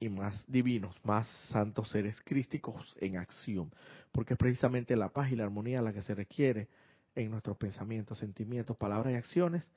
y 0.00 0.08
más 0.08 0.34
divinos, 0.48 0.96
más 1.04 1.28
santos 1.50 1.88
seres 1.90 2.20
crísticos 2.24 2.96
en 3.00 3.16
acción, 3.16 3.72
porque 4.10 4.34
es 4.34 4.38
precisamente 4.38 4.96
la 4.96 5.10
paz 5.10 5.30
y 5.30 5.36
la 5.36 5.44
armonía 5.44 5.80
la 5.80 5.92
que 5.92 6.02
se 6.02 6.14
requiere 6.14 6.68
en 7.14 7.30
nuestros 7.30 7.56
pensamientos, 7.56 8.18
sentimientos, 8.18 8.76
palabras 8.76 9.12
y 9.12 9.16
acciones, 9.16 9.68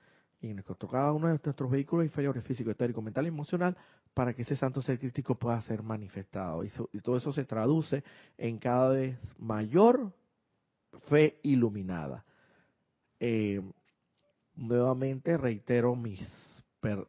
cada 0.90 1.14
uno 1.14 1.28
de 1.28 1.40
nuestros 1.44 1.72
vehículos 1.72 2.06
inferiores, 2.06 2.44
físico, 2.44 2.72
etérico, 2.72 3.02
mental 3.02 3.26
y 3.26 3.30
emocional, 3.30 3.76
para 4.14 4.34
que 4.34 4.44
ese 4.44 4.56
santo 4.56 4.82
ser 4.82 5.00
crítico 5.00 5.36
pueda 5.36 5.62
ser 5.62 5.84
manifestado. 5.84 6.64
Y, 6.64 6.70
todo 7.02 7.18
eso 7.18 7.34
se 7.34 7.46
traduce 7.46 8.04
en 8.38 8.58
cada 8.58 8.90
vez 8.90 9.18
mayor 9.38 10.12
fe 11.10 11.40
iluminada. 11.44 12.24
Eh, 13.20 13.62
nuevamente 14.56 15.38
reitero 15.38 15.96
mis 15.96 16.22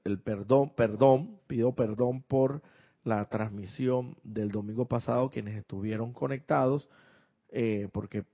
el 0.04 0.18
perdón, 0.20 0.70
perdón, 0.74 1.38
pido 1.46 1.74
perdón 1.74 2.22
por 2.22 2.62
la 3.04 3.24
transmisión 3.28 4.16
del 4.24 4.50
domingo 4.50 4.86
pasado 4.86 5.30
quienes 5.30 5.56
estuvieron 5.56 6.12
conectados, 6.12 6.88
eh, 7.50 7.88
porque 7.92 8.24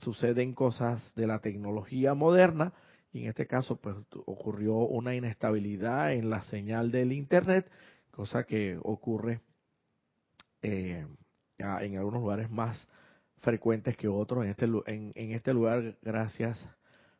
suceden 0.00 0.54
cosas 0.54 1.12
de 1.14 1.26
la 1.26 1.38
tecnología 1.38 2.14
moderna 2.14 2.72
y 3.12 3.22
en 3.22 3.28
este 3.28 3.46
caso 3.46 3.76
pues 3.76 3.96
ocurrió 4.26 4.74
una 4.76 5.14
inestabilidad 5.14 6.12
en 6.12 6.30
la 6.30 6.42
señal 6.42 6.90
del 6.90 7.12
internet, 7.12 7.70
cosa 8.10 8.44
que 8.44 8.78
ocurre 8.82 9.40
eh, 10.62 11.06
en 11.58 11.96
algunos 11.96 12.20
lugares 12.20 12.50
más 12.50 12.86
frecuentes 13.38 13.96
que 13.96 14.08
otros. 14.08 14.44
En 14.44 14.50
este, 14.50 14.66
en, 14.66 15.12
este 15.32 15.54
lugar, 15.54 15.96
gracias 16.02 16.58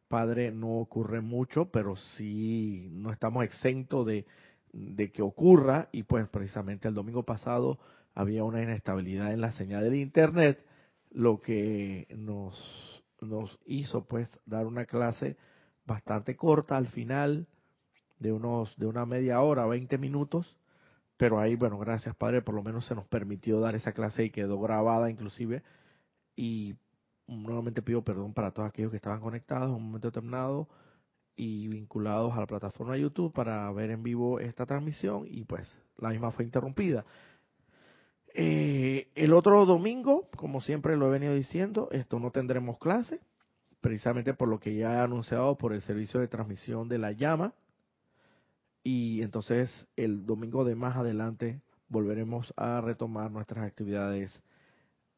Padre, 0.08 0.50
no 0.50 0.78
ocurre 0.78 1.20
mucho, 1.20 1.70
pero 1.70 1.96
sí 1.96 2.88
no 2.92 3.12
estamos 3.12 3.44
exentos 3.44 4.06
de, 4.06 4.26
de 4.72 5.10
que 5.12 5.22
ocurra 5.22 5.88
y 5.92 6.02
pues 6.02 6.28
precisamente 6.28 6.88
el 6.88 6.94
domingo 6.94 7.24
pasado 7.24 7.78
había 8.14 8.42
una 8.44 8.62
inestabilidad 8.62 9.32
en 9.32 9.40
la 9.40 9.52
señal 9.52 9.84
del 9.84 9.94
internet, 9.94 10.64
lo 11.10 11.40
que 11.40 12.06
nos, 12.16 13.04
nos 13.20 13.58
hizo 13.66 14.04
pues 14.04 14.28
dar 14.44 14.66
una 14.66 14.86
clase 14.86 15.36
bastante 15.88 16.36
corta 16.36 16.76
al 16.76 16.86
final 16.86 17.48
de 18.20 18.32
unos 18.32 18.76
de 18.76 18.86
una 18.86 19.06
media 19.06 19.40
hora, 19.40 19.66
20 19.66 19.98
minutos, 19.98 20.56
pero 21.16 21.40
ahí 21.40 21.56
bueno, 21.56 21.78
gracias 21.78 22.14
Padre, 22.14 22.42
por 22.42 22.54
lo 22.54 22.62
menos 22.62 22.86
se 22.86 22.94
nos 22.94 23.06
permitió 23.06 23.58
dar 23.58 23.74
esa 23.74 23.92
clase 23.92 24.24
y 24.24 24.30
quedó 24.30 24.60
grabada 24.60 25.10
inclusive 25.10 25.62
y 26.36 26.76
nuevamente 27.26 27.82
pido 27.82 28.02
perdón 28.02 28.34
para 28.34 28.52
todos 28.52 28.68
aquellos 28.68 28.90
que 28.90 28.96
estaban 28.98 29.20
conectados 29.20 29.68
en 29.70 29.74
un 29.74 29.86
momento 29.86 30.08
determinado 30.08 30.68
y 31.34 31.68
vinculados 31.68 32.36
a 32.36 32.40
la 32.40 32.46
plataforma 32.46 32.94
de 32.94 33.00
YouTube 33.00 33.32
para 33.32 33.70
ver 33.72 33.90
en 33.90 34.02
vivo 34.02 34.40
esta 34.40 34.66
transmisión 34.66 35.24
y 35.26 35.44
pues 35.44 35.76
la 35.96 36.10
misma 36.10 36.32
fue 36.32 36.44
interrumpida. 36.44 37.04
Eh, 38.34 39.08
el 39.14 39.32
otro 39.32 39.64
domingo, 39.64 40.28
como 40.36 40.60
siempre 40.60 40.96
lo 40.96 41.08
he 41.08 41.10
venido 41.10 41.34
diciendo, 41.34 41.88
esto 41.92 42.18
no 42.20 42.30
tendremos 42.30 42.78
clase, 42.78 43.20
precisamente 43.80 44.34
por 44.34 44.48
lo 44.48 44.58
que 44.58 44.74
ya 44.74 44.94
he 44.94 45.00
anunciado 45.00 45.56
por 45.56 45.72
el 45.72 45.82
servicio 45.82 46.20
de 46.20 46.28
transmisión 46.28 46.88
de 46.88 46.98
la 46.98 47.12
llama. 47.12 47.54
Y 48.82 49.22
entonces 49.22 49.86
el 49.96 50.24
domingo 50.26 50.64
de 50.64 50.74
más 50.74 50.96
adelante 50.96 51.60
volveremos 51.88 52.52
a 52.56 52.80
retomar 52.80 53.30
nuestras 53.30 53.66
actividades 53.66 54.42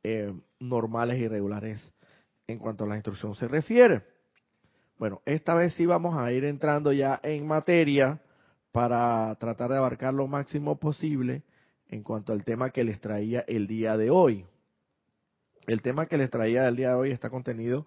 eh, 0.03 0.33
normales 0.59 1.19
y 1.19 1.29
regulares 1.29 1.93
en 2.47 2.59
cuanto 2.59 2.85
a 2.85 2.89
la 2.89 2.97
instrucción 2.97 3.35
se 3.35 3.49
refiere. 3.49 4.03
Bueno, 4.99 5.23
esta 5.25 5.55
vez 5.55 5.75
sí 5.75 5.87
vamos 5.87 6.17
a 6.17 6.31
ir 6.33 6.45
entrando 6.45 6.93
ya 6.93 7.21
en 7.23 7.47
materia 7.47 8.21
para 8.73 9.35
tratar 9.37 9.71
de 9.71 9.77
abarcar 9.77 10.15
lo 10.15 10.27
máximo 10.27 10.79
posible 10.79 11.43
en 11.89 12.03
cuanto 12.03 12.33
al 12.33 12.45
tema 12.45 12.71
que 12.71 12.85
les 12.85 13.01
traía 13.01 13.41
el 13.49 13.67
día 13.67 13.97
de 13.97 14.11
hoy. 14.11 14.45
El 15.67 15.83
tema 15.83 16.07
que 16.07 16.19
les 16.19 16.31
traía 16.31 16.69
el 16.69 16.77
día 16.77 16.91
de 16.91 16.95
hoy 16.95 17.11
está 17.11 17.31
contenido 17.31 17.87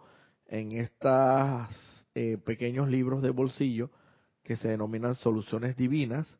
en 0.54 0.72
estos 0.74 2.06
eh, 2.14 2.38
pequeños 2.38 2.88
libros 2.88 3.24
de 3.24 3.32
bolsillo 3.32 3.90
que 4.44 4.56
se 4.56 4.68
denominan 4.68 5.16
soluciones 5.16 5.76
divinas. 5.76 6.38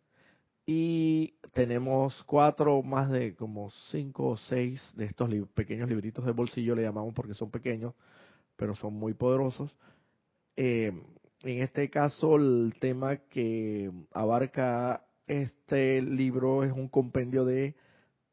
Y 0.68 1.40
tenemos 1.54 2.24
cuatro 2.26 2.84
más 2.84 3.10
de 3.10 3.36
como 3.36 3.72
cinco 3.90 4.28
o 4.30 4.38
seis 4.38 4.94
de 4.96 5.06
estos 5.06 5.32
pequeños 5.56 5.90
libritos 5.90 6.26
de 6.26 6.32
bolsillo 6.32 6.76
le 6.76 6.84
llamamos 6.84 7.14
porque 7.16 7.34
son 7.34 7.50
pequeños 7.50 7.96
pero 8.56 8.76
son 8.76 8.94
muy 8.94 9.16
poderosos. 9.16 9.76
Eh, 10.56 10.92
en 11.42 11.62
este 11.64 11.90
caso 11.90 12.36
el 12.36 12.76
tema 12.80 13.18
que 13.18 13.92
abarca 14.12 15.06
este 15.26 16.04
libro 16.04 16.64
es 16.64 16.72
un 16.72 16.88
compendio 16.88 17.46
de 17.46 17.76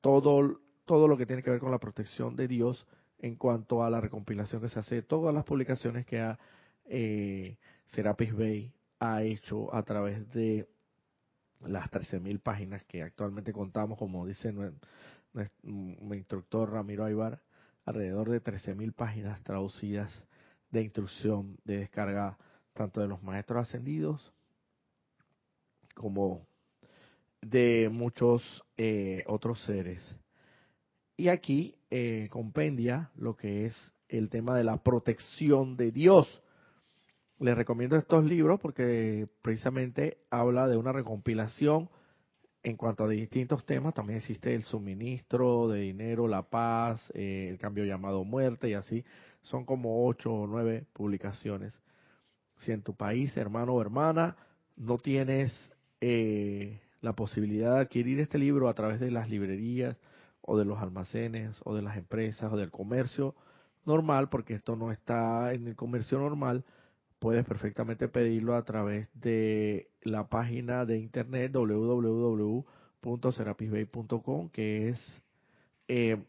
todo 0.03 0.61
todo 0.85 1.09
lo 1.09 1.17
que 1.17 1.25
tiene 1.25 1.43
que 1.43 1.51
ver 1.51 1.61
con 1.61 1.71
la 1.71 1.79
protección 1.79 2.37
de 2.37 2.49
Dios 2.49 2.87
en 3.21 3.37
cuanto 3.37 3.85
a 3.85 3.91
la 3.91 4.01
recompilación 4.01 4.63
que 4.63 4.69
se 4.69 4.81
hace 4.81 4.95
de 4.97 5.03
todas 5.03 5.35
las 5.35 5.45
publicaciones 5.45 6.07
que 6.07 6.21
ha, 6.21 6.39
eh, 6.87 7.59
Serapis 7.87 8.35
Bay 8.35 8.73
ha 8.99 9.23
hecho 9.23 9.75
a 9.75 9.83
través 9.83 10.33
de 10.33 10.69
las 11.61 11.91
13.000 11.91 12.41
páginas 12.41 12.83
que 12.85 13.03
actualmente 13.03 13.53
contamos, 13.53 13.99
como 13.99 14.27
dice 14.27 14.53
mi 15.63 16.17
instructor 16.17 16.73
Ramiro 16.73 17.05
Aybar, 17.05 17.43
alrededor 17.85 18.31
de 18.31 18.43
13.000 18.43 18.93
páginas 18.95 19.43
traducidas 19.43 20.25
de 20.71 20.83
instrucción, 20.83 21.59
de 21.65 21.79
descarga, 21.79 22.39
tanto 22.73 23.01
de 23.01 23.09
los 23.09 23.23
maestros 23.23 23.69
ascendidos 23.69 24.33
como 25.95 26.47
de 27.43 27.91
muchos 27.93 28.43
eh, 28.77 29.25
otros 29.27 29.61
seres. 29.65 30.03
Y 31.21 31.29
aquí 31.29 31.75
eh, 31.91 32.29
compendia 32.31 33.11
lo 33.15 33.37
que 33.37 33.67
es 33.67 33.93
el 34.09 34.31
tema 34.31 34.57
de 34.57 34.65
la 34.65 34.83
protección 34.83 35.77
de 35.77 35.93
Dios. 35.93 36.43
Les 37.39 37.55
recomiendo 37.55 37.97
estos 37.97 38.25
libros 38.25 38.59
porque 38.59 39.29
precisamente 39.43 40.17
habla 40.31 40.67
de 40.67 40.79
una 40.79 40.93
recompilación 40.93 41.91
en 42.63 42.79
cuanto 42.79 43.05
a 43.05 43.09
distintos 43.09 43.67
temas. 43.67 43.93
También 43.93 44.21
existe 44.21 44.55
el 44.55 44.63
suministro 44.63 45.69
de 45.69 45.81
dinero, 45.81 46.27
la 46.27 46.49
paz, 46.49 47.13
eh, 47.13 47.49
el 47.51 47.59
cambio 47.59 47.85
llamado 47.85 48.25
muerte 48.25 48.71
y 48.71 48.73
así. 48.73 49.05
Son 49.43 49.67
como 49.67 50.07
ocho 50.07 50.33
o 50.33 50.47
nueve 50.47 50.87
publicaciones. 50.95 51.79
Si 52.61 52.73
en 52.73 52.81
tu 52.81 52.95
país, 52.95 53.37
hermano 53.37 53.75
o 53.75 53.83
hermana, 53.83 54.39
no 54.75 54.97
tienes 54.97 55.53
eh, 56.01 56.81
la 57.03 57.13
posibilidad 57.13 57.75
de 57.75 57.81
adquirir 57.81 58.21
este 58.21 58.39
libro 58.39 58.71
a 58.71 58.75
través 58.75 59.01
de 59.01 59.11
las 59.11 59.29
librerías, 59.29 59.99
o 60.51 60.59
de 60.59 60.65
los 60.65 60.81
almacenes 60.81 61.55
o 61.65 61.77
de 61.77 61.83
las 61.83 61.97
empresas 61.97 62.53
o 62.53 62.57
del 62.57 62.73
comercio 62.73 63.37
normal, 63.87 64.29
porque 64.31 64.55
esto 64.55 64.75
no 64.75 64.91
está 64.91 65.55
en 65.55 65.69
el 65.69 65.77
comercio 65.77 66.19
normal, 66.19 66.65
puedes 67.21 67.45
perfectamente 67.45 68.09
pedirlo 68.09 68.57
a 68.57 68.65
través 68.65 69.07
de 69.15 69.93
la 70.03 70.29
página 70.29 70.85
de 70.87 70.99
internet 70.99 71.53
www.serapisbay.com, 71.53 74.49
que 74.49 74.89
es 74.89 75.23
eh, 75.87 76.21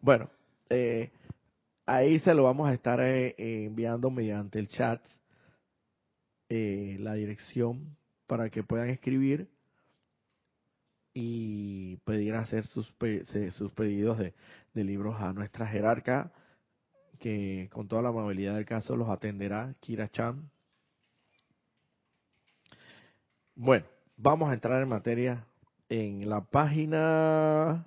bueno, 0.00 0.30
eh, 0.70 1.10
ahí 1.84 2.20
se 2.20 2.34
lo 2.34 2.44
vamos 2.44 2.68
a 2.68 2.74
estar 2.74 3.00
eh, 3.00 3.34
enviando 3.36 4.10
mediante 4.10 4.60
el 4.60 4.68
chat 4.68 5.04
eh, 6.48 6.98
la 7.00 7.14
dirección 7.14 7.96
para 8.28 8.48
que 8.48 8.62
puedan 8.62 8.90
escribir 8.90 9.48
y 11.14 11.96
pedir 11.98 12.34
hacer 12.34 12.66
sus, 12.66 12.94
sus 13.52 13.72
pedidos 13.72 14.18
de, 14.18 14.34
libros 14.74 15.20
a 15.20 15.32
nuestra 15.32 15.66
jerarca, 15.66 16.30
que 17.18 17.68
con 17.72 17.88
toda 17.88 18.02
la 18.02 18.10
amabilidad 18.10 18.54
del 18.54 18.64
caso 18.64 18.94
los 18.96 19.08
atenderá 19.08 19.74
Kira 19.80 20.08
Chan. 20.08 20.48
Bueno, 23.56 23.86
vamos 24.16 24.50
a 24.50 24.54
entrar 24.54 24.80
en 24.80 24.88
materia 24.88 25.44
en 25.88 26.28
la 26.28 26.42
página. 26.42 27.84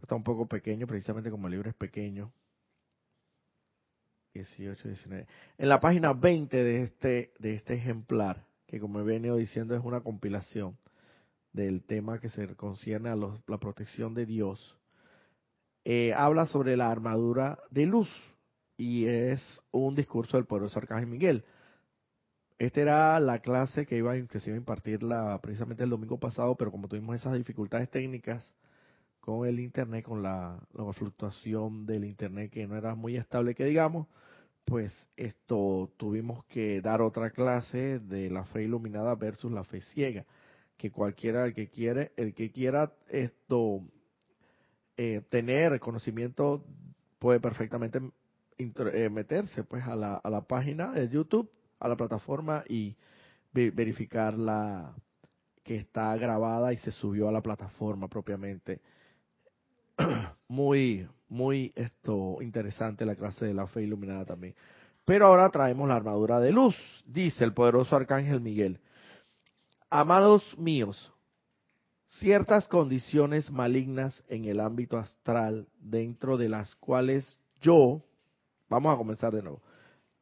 Está 0.00 0.14
un 0.14 0.24
poco 0.24 0.46
pequeño, 0.46 0.86
precisamente 0.86 1.30
como 1.30 1.48
el 1.48 1.52
libro 1.52 1.68
es 1.68 1.76
pequeño. 1.76 2.32
18, 4.32 4.88
19. 4.88 5.26
En 5.58 5.68
la 5.68 5.80
página 5.80 6.14
20 6.14 6.64
de 6.64 6.82
este, 6.82 7.32
de 7.38 7.54
este 7.56 7.74
ejemplar, 7.74 8.46
que 8.66 8.80
como 8.80 9.00
he 9.00 9.02
venido 9.02 9.36
diciendo 9.36 9.74
es 9.74 9.84
una 9.84 10.00
compilación 10.00 10.78
del 11.58 11.82
tema 11.82 12.20
que 12.20 12.28
se 12.28 12.54
concierne 12.54 13.10
a 13.10 13.16
la 13.16 13.58
protección 13.58 14.14
de 14.14 14.26
Dios, 14.26 14.78
eh, 15.84 16.12
habla 16.14 16.46
sobre 16.46 16.76
la 16.76 16.90
armadura 16.90 17.58
de 17.70 17.86
luz. 17.86 18.08
y 18.80 19.06
es 19.06 19.40
un 19.72 19.96
discurso 19.96 20.36
del 20.36 20.46
poderoso 20.46 20.78
Arcángel 20.78 21.08
Miguel. 21.08 21.44
Esta 22.60 22.80
era 22.80 23.20
la 23.20 23.40
clase 23.40 23.86
que 23.86 23.96
iba 23.96 24.14
que 24.28 24.38
se 24.38 24.50
iba 24.50 24.56
a 24.56 24.58
impartir 24.58 25.02
la, 25.02 25.40
precisamente 25.40 25.82
el 25.82 25.90
domingo 25.90 26.18
pasado, 26.20 26.54
pero 26.54 26.70
como 26.70 26.86
tuvimos 26.86 27.16
esas 27.16 27.34
dificultades 27.36 27.90
técnicas 27.90 28.54
con 29.20 29.48
el 29.48 29.58
internet, 29.58 30.04
con 30.04 30.22
la, 30.22 30.60
la 30.74 30.92
fluctuación 30.92 31.86
del 31.86 32.04
internet 32.04 32.52
que 32.52 32.68
no 32.68 32.76
era 32.76 32.94
muy 32.94 33.16
estable, 33.16 33.56
que 33.56 33.64
digamos, 33.64 34.06
pues 34.64 34.92
esto 35.16 35.90
tuvimos 35.96 36.44
que 36.44 36.80
dar 36.80 37.02
otra 37.02 37.30
clase 37.30 37.98
de 37.98 38.30
la 38.30 38.44
fe 38.44 38.62
iluminada 38.64 39.16
versus 39.16 39.50
la 39.50 39.64
fe 39.64 39.80
ciega, 39.80 40.24
que 40.78 40.90
cualquiera 40.90 41.44
el 41.44 41.52
que 41.52 41.68
quiere, 41.68 42.12
el 42.16 42.32
que 42.32 42.50
quiera 42.50 42.92
esto 43.10 43.82
eh, 44.96 45.22
tener 45.28 45.78
conocimiento 45.80 46.64
puede 47.18 47.40
perfectamente 47.40 48.00
eh, 48.56 49.10
meterse 49.10 49.64
pues 49.64 49.84
a 49.84 49.94
la, 49.94 50.14
a 50.14 50.30
la 50.30 50.40
página 50.42 50.92
de 50.92 51.08
YouTube, 51.08 51.50
a 51.80 51.88
la 51.88 51.96
plataforma 51.96 52.64
y 52.68 52.96
verificar 53.52 54.34
la 54.34 54.94
que 55.64 55.76
está 55.76 56.16
grabada 56.16 56.72
y 56.72 56.76
se 56.78 56.92
subió 56.92 57.28
a 57.28 57.32
la 57.32 57.42
plataforma 57.42 58.08
propiamente. 58.08 58.80
muy 60.48 61.08
muy 61.28 61.72
esto 61.74 62.38
interesante 62.40 63.04
la 63.04 63.16
clase 63.16 63.46
de 63.46 63.54
la 63.54 63.66
fe 63.66 63.82
iluminada 63.82 64.24
también. 64.24 64.54
Pero 65.04 65.26
ahora 65.26 65.50
traemos 65.50 65.88
la 65.88 65.96
armadura 65.96 66.38
de 66.40 66.52
luz, 66.52 66.76
dice 67.06 67.44
el 67.44 67.52
poderoso 67.52 67.96
arcángel 67.96 68.40
Miguel. 68.40 68.80
Amados 69.90 70.42
míos, 70.58 71.10
ciertas 72.06 72.68
condiciones 72.68 73.50
malignas 73.50 74.22
en 74.28 74.44
el 74.44 74.60
ámbito 74.60 74.98
astral 74.98 75.66
dentro 75.80 76.36
de 76.36 76.50
las 76.50 76.76
cuales 76.76 77.40
yo, 77.62 78.02
vamos 78.68 78.92
a 78.92 78.98
comenzar 78.98 79.32
de 79.32 79.42
nuevo, 79.42 79.62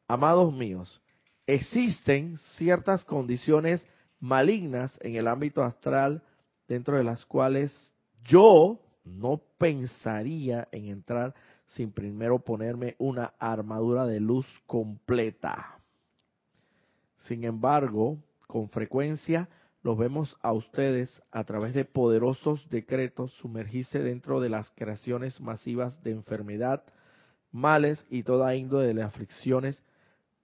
amados 0.07 0.52
míos, 0.52 1.02
existen 1.48 2.37
ciertas 2.57 3.05
condiciones 3.05 3.85
malignas 4.20 4.96
en 5.02 5.16
el 5.16 5.26
ámbito 5.26 5.64
astral 5.64 6.22
dentro 6.68 6.96
de 6.96 7.02
las 7.02 7.24
cuales 7.26 7.92
yo 8.22 8.79
no 9.05 9.42
pensaría 9.59 10.68
en 10.70 10.87
entrar 10.87 11.35
sin 11.66 11.90
primero 11.90 12.38
ponerme 12.38 12.94
una 12.98 13.35
armadura 13.40 14.07
de 14.07 14.20
luz 14.20 14.46
completa. 14.64 15.81
Sin 17.18 17.42
embargo, 17.42 18.18
con 18.46 18.68
frecuencia 18.68 19.48
los 19.87 19.96
vemos 19.96 20.37
a 20.42 20.53
ustedes 20.53 21.22
a 21.31 21.44
través 21.44 21.72
de 21.72 21.85
poderosos 21.85 22.68
decretos 22.70 23.33
sumergirse 23.35 24.01
dentro 24.01 24.40
de 24.40 24.49
las 24.49 24.68
creaciones 24.72 25.40
masivas 25.40 26.03
de 26.03 26.11
enfermedad, 26.11 26.83
males 27.53 28.05
y 28.11 28.25
toda 28.25 28.57
índole 28.57 28.92
de 28.92 29.03
aflicciones, 29.05 29.81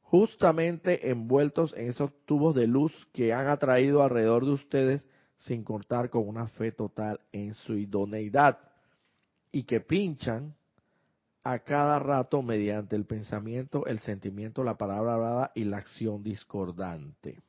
justamente 0.00 1.10
envueltos 1.10 1.74
en 1.76 1.88
esos 1.88 2.12
tubos 2.24 2.54
de 2.54 2.68
luz 2.68 2.92
que 3.12 3.32
han 3.32 3.48
atraído 3.48 4.04
alrededor 4.04 4.44
de 4.44 4.52
ustedes 4.52 5.08
sin 5.38 5.64
contar 5.64 6.08
con 6.08 6.28
una 6.28 6.46
fe 6.46 6.70
total 6.70 7.18
en 7.32 7.54
su 7.54 7.74
idoneidad 7.74 8.60
y 9.50 9.64
que 9.64 9.80
pinchan 9.80 10.54
a 11.42 11.58
cada 11.58 11.98
rato 11.98 12.42
mediante 12.42 12.94
el 12.94 13.06
pensamiento, 13.06 13.86
el 13.86 13.98
sentimiento, 13.98 14.62
la 14.62 14.78
palabra 14.78 15.14
hablada 15.14 15.52
y 15.56 15.64
la 15.64 15.78
acción 15.78 16.22
discordante. 16.22 17.40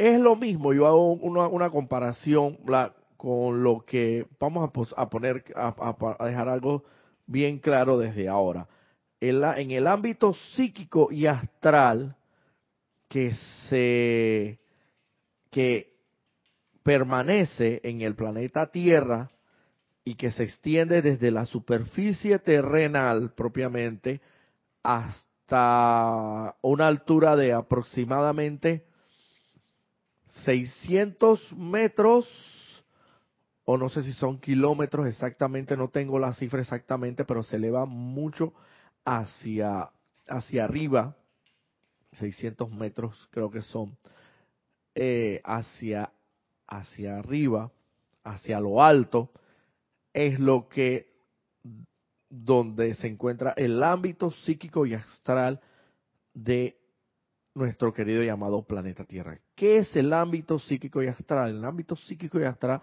Es 0.00 0.18
lo 0.18 0.34
mismo, 0.34 0.72
yo 0.72 0.86
hago 0.86 1.12
una, 1.12 1.68
comparación 1.68 2.58
con 3.18 3.62
lo 3.62 3.84
que 3.84 4.26
vamos 4.38 4.70
a, 4.96 5.10
poner, 5.10 5.44
a, 5.54 6.24
dejar 6.24 6.48
algo 6.48 6.84
bien 7.26 7.58
claro 7.58 7.98
desde 7.98 8.26
ahora. 8.26 8.66
En, 9.20 9.42
la, 9.42 9.60
en 9.60 9.72
el 9.72 9.86
ámbito 9.86 10.32
psíquico 10.54 11.12
y 11.12 11.26
astral, 11.26 12.16
que 13.08 13.34
se 13.68 14.58
que 15.50 15.92
permanece 16.82 17.82
en 17.84 18.00
el 18.00 18.14
planeta 18.14 18.70
Tierra 18.70 19.30
y 20.02 20.14
que 20.14 20.32
se 20.32 20.44
extiende 20.44 21.02
desde 21.02 21.30
la 21.30 21.44
superficie 21.44 22.38
terrenal 22.38 23.34
propiamente 23.34 24.22
hasta 24.82 26.56
una 26.62 26.86
altura 26.86 27.36
de 27.36 27.52
aproximadamente 27.52 28.88
600 30.44 31.52
metros 31.52 32.26
o 33.64 33.76
no 33.76 33.88
sé 33.88 34.02
si 34.02 34.12
son 34.12 34.38
kilómetros 34.38 35.06
exactamente, 35.06 35.76
no 35.76 35.88
tengo 35.88 36.18
la 36.18 36.34
cifra 36.34 36.60
exactamente, 36.60 37.24
pero 37.24 37.42
se 37.44 37.56
eleva 37.56 37.86
mucho 37.86 38.52
hacia, 39.04 39.90
hacia 40.28 40.64
arriba, 40.64 41.14
600 42.14 42.70
metros 42.70 43.28
creo 43.30 43.50
que 43.50 43.62
son, 43.62 43.96
eh, 44.96 45.40
hacia, 45.44 46.10
hacia 46.66 47.18
arriba, 47.18 47.70
hacia 48.24 48.58
lo 48.58 48.82
alto, 48.82 49.30
es 50.12 50.40
lo 50.40 50.68
que 50.68 51.08
donde 52.28 52.94
se 52.94 53.06
encuentra 53.06 53.52
el 53.56 53.82
ámbito 53.82 54.30
psíquico 54.30 54.86
y 54.86 54.94
astral 54.94 55.60
de 56.34 56.79
nuestro 57.54 57.92
querido 57.92 58.22
llamado 58.22 58.62
planeta 58.62 59.04
Tierra. 59.04 59.38
¿Qué 59.54 59.78
es 59.78 59.94
el 59.96 60.12
ámbito 60.12 60.58
psíquico 60.58 61.02
y 61.02 61.08
astral? 61.08 61.56
El 61.56 61.64
ámbito 61.64 61.96
psíquico 61.96 62.38
y 62.40 62.44
astral, 62.44 62.80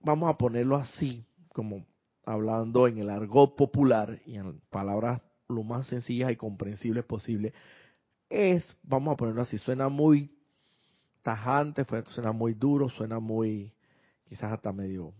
vamos 0.00 0.30
a 0.30 0.38
ponerlo 0.38 0.76
así, 0.76 1.24
como 1.52 1.84
hablando 2.24 2.86
en 2.86 2.98
el 2.98 3.10
argot 3.10 3.56
popular 3.56 4.20
y 4.26 4.36
en 4.36 4.60
palabras 4.70 5.22
lo 5.48 5.62
más 5.62 5.86
sencillas 5.86 6.30
y 6.30 6.36
comprensibles 6.36 7.04
posible, 7.04 7.54
es, 8.28 8.76
vamos 8.82 9.14
a 9.14 9.16
ponerlo 9.16 9.42
así, 9.42 9.56
suena 9.56 9.88
muy 9.88 10.30
tajante, 11.22 11.86
suena 12.06 12.32
muy 12.32 12.54
duro, 12.54 12.88
suena 12.90 13.18
muy, 13.18 13.72
quizás 14.24 14.52
hasta 14.52 14.72
medio, 14.72 15.14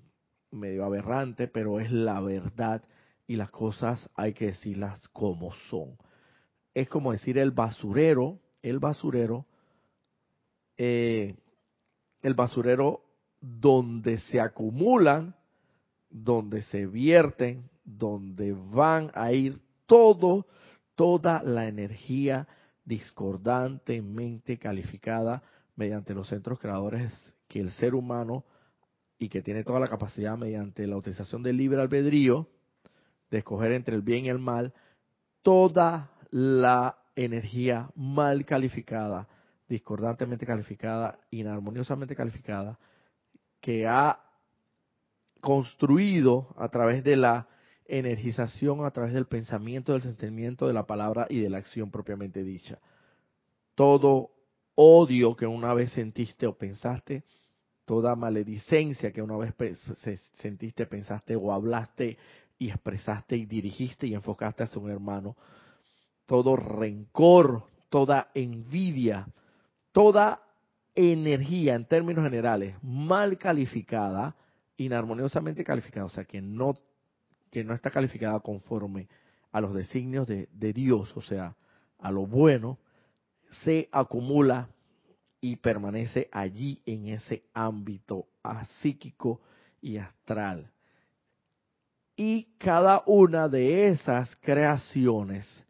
medio 0.51 0.85
aberrante, 0.85 1.49
pero 1.49 1.81
es 1.81 1.91
la 1.91 2.21
verdad 2.21 2.83
y 3.27 3.37
las 3.37 3.51
cosas 3.51 4.09
hay 4.15 4.35
que 4.35 4.47
decirlas 4.47 5.07
como 5.09 5.53
son. 5.71 5.97
Es 6.79 6.89
como 6.89 7.11
decir 7.11 7.39
el 7.39 7.51
basurero, 7.51 8.39
el 8.63 8.79
basurero, 8.79 9.47
eh, 10.77 11.35
el 12.23 12.35
basurero 12.35 13.03
donde 13.41 14.19
se 14.19 14.41
acumulan, 14.41 15.35
donde 16.09 16.63
se 16.63 16.87
vierten, 16.87 17.69
donde 17.85 18.53
van 18.53 19.11
a 19.15 19.33
ir 19.33 19.61
todo, 19.87 20.47
toda 20.95 21.43
la 21.43 21.67
energía 21.67 22.47
discordantemente 22.85 24.57
calificada 24.57 25.43
mediante 25.75 26.15
los 26.15 26.29
centros 26.29 26.61
creadores 26.61 27.13
que 27.49 27.59
el 27.59 27.73
ser 27.73 27.97
humano 27.97 28.45
y 29.19 29.29
que 29.29 29.43
tiene 29.43 29.65
toda 29.65 29.81
la 29.81 29.89
capacidad 29.89 30.39
mediante 30.39 30.87
la 30.87 30.97
utilización 30.97 31.43
del 31.43 31.57
libre 31.57 31.81
albedrío 31.81 32.47
de 33.33 33.39
escoger 33.39 33.73
entre 33.73 33.97
el 33.97 34.03
bien 34.03 34.27
y 34.27 34.29
el 34.29 34.39
mal, 34.39 34.73
toda 35.43 36.13
la 36.31 36.99
energía 37.17 37.91
mal 37.95 38.45
calificada, 38.45 39.29
discordantemente 39.69 40.47
calificada, 40.47 41.19
inarmoniosamente 41.31 42.15
calificada, 42.15 42.79
que 43.61 43.87
ha 43.87 44.21
construido 45.41 46.55
a 46.57 46.69
través 46.69 47.05
de 47.05 47.17
la 47.17 47.49
energización, 47.87 48.85
a 48.85 48.91
través 48.91 49.15
del 49.15 49.27
pensamiento, 49.27 49.93
del 49.93 50.03
sentimiento, 50.03 50.67
de 50.67 50.75
la 50.75 50.87
palabra 50.87 51.27
y 51.29 51.41
de 51.41 51.51
la 51.51 51.59
acción 51.59 51.91
propiamente 51.91 52.43
dicha. 52.45 52.79
Todo 53.75 54.31
odio 54.75 55.35
que 55.35 55.47
una 55.47 55.75
vez 55.75 55.93
sentiste 55.93 56.47
o 56.47 56.57
pensaste, 56.57 57.25
toda 57.85 58.15
maledicencia 58.15 59.13
que 59.13 59.23
una 59.23 59.37
vez 59.37 59.55
sentiste, 60.35 60.87
pensaste 60.87 61.35
o 61.37 61.53
hablaste 61.53 62.19
y 62.59 62.69
expresaste 62.69 63.37
y 63.37 63.47
dirigiste 63.47 64.07
y 64.07 64.15
enfocaste 64.15 64.65
hacia 64.65 64.81
un 64.81 64.91
hermano, 64.91 65.37
todo 66.29 66.57
rencor, 66.57 67.65
toda 67.89 68.31
envidia, 68.35 69.27
toda 69.93 70.43
energía 70.95 71.75
en 71.75 71.87
términos 71.87 72.23
generales 72.23 72.77
mal 72.83 73.39
calificada, 73.39 74.37
inarmoniosamente 74.77 75.65
calificada, 75.65 76.05
o 76.05 76.11
sea, 76.11 76.27
que 76.27 76.43
no, 76.43 76.75
que 77.51 77.65
no 77.65 77.73
está 77.73 77.91
calificada 77.91 78.41
conforme 78.41 79.09
a 79.53 79.63
los 79.63 79.73
designios 79.73 80.27
de, 80.27 80.51
de 80.53 80.75
Dios, 80.75 81.17
o 81.17 81.23
sea, 81.23 81.57
a 81.99 82.11
lo 82.13 82.27
bueno, 82.27 82.79
se 83.65 83.89
acumula 83.91 84.69
y 85.41 85.57
permanece 85.57 86.29
allí 86.31 86.83
en 86.85 87.09
ese 87.09 87.45
ámbito 87.55 88.27
psíquico 88.83 89.41
y 89.81 89.97
astral. 89.97 90.71
Y 92.17 92.49
cada 92.59 93.03
una 93.07 93.49
de 93.49 93.89
esas 93.89 94.37
creaciones 94.43 95.65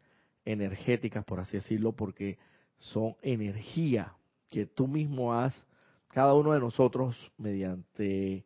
energéticas, 0.51 1.23
por 1.25 1.39
así 1.39 1.57
decirlo, 1.57 1.93
porque 1.93 2.37
son 2.77 3.15
energía 3.21 4.15
que 4.49 4.65
tú 4.65 4.87
mismo 4.87 5.33
has, 5.33 5.65
cada 6.07 6.33
uno 6.33 6.53
de 6.53 6.59
nosotros, 6.59 7.15
mediante 7.37 8.45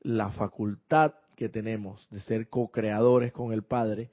la 0.00 0.30
facultad 0.30 1.14
que 1.36 1.48
tenemos 1.48 2.08
de 2.10 2.20
ser 2.20 2.48
co-creadores 2.48 3.32
con 3.32 3.52
el 3.52 3.62
Padre, 3.62 4.10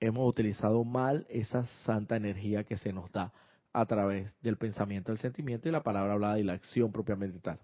hemos 0.00 0.28
utilizado 0.28 0.84
mal 0.84 1.26
esa 1.28 1.64
santa 1.84 2.16
energía 2.16 2.64
que 2.64 2.76
se 2.76 2.92
nos 2.92 3.10
da 3.12 3.32
a 3.72 3.86
través 3.86 4.34
del 4.42 4.56
pensamiento, 4.56 5.12
el 5.12 5.18
sentimiento 5.18 5.68
y 5.68 5.72
la 5.72 5.82
palabra 5.82 6.14
hablada 6.14 6.38
y 6.38 6.42
la 6.42 6.54
acción 6.54 6.90
propiamente 6.90 7.38
tal. 7.38 7.60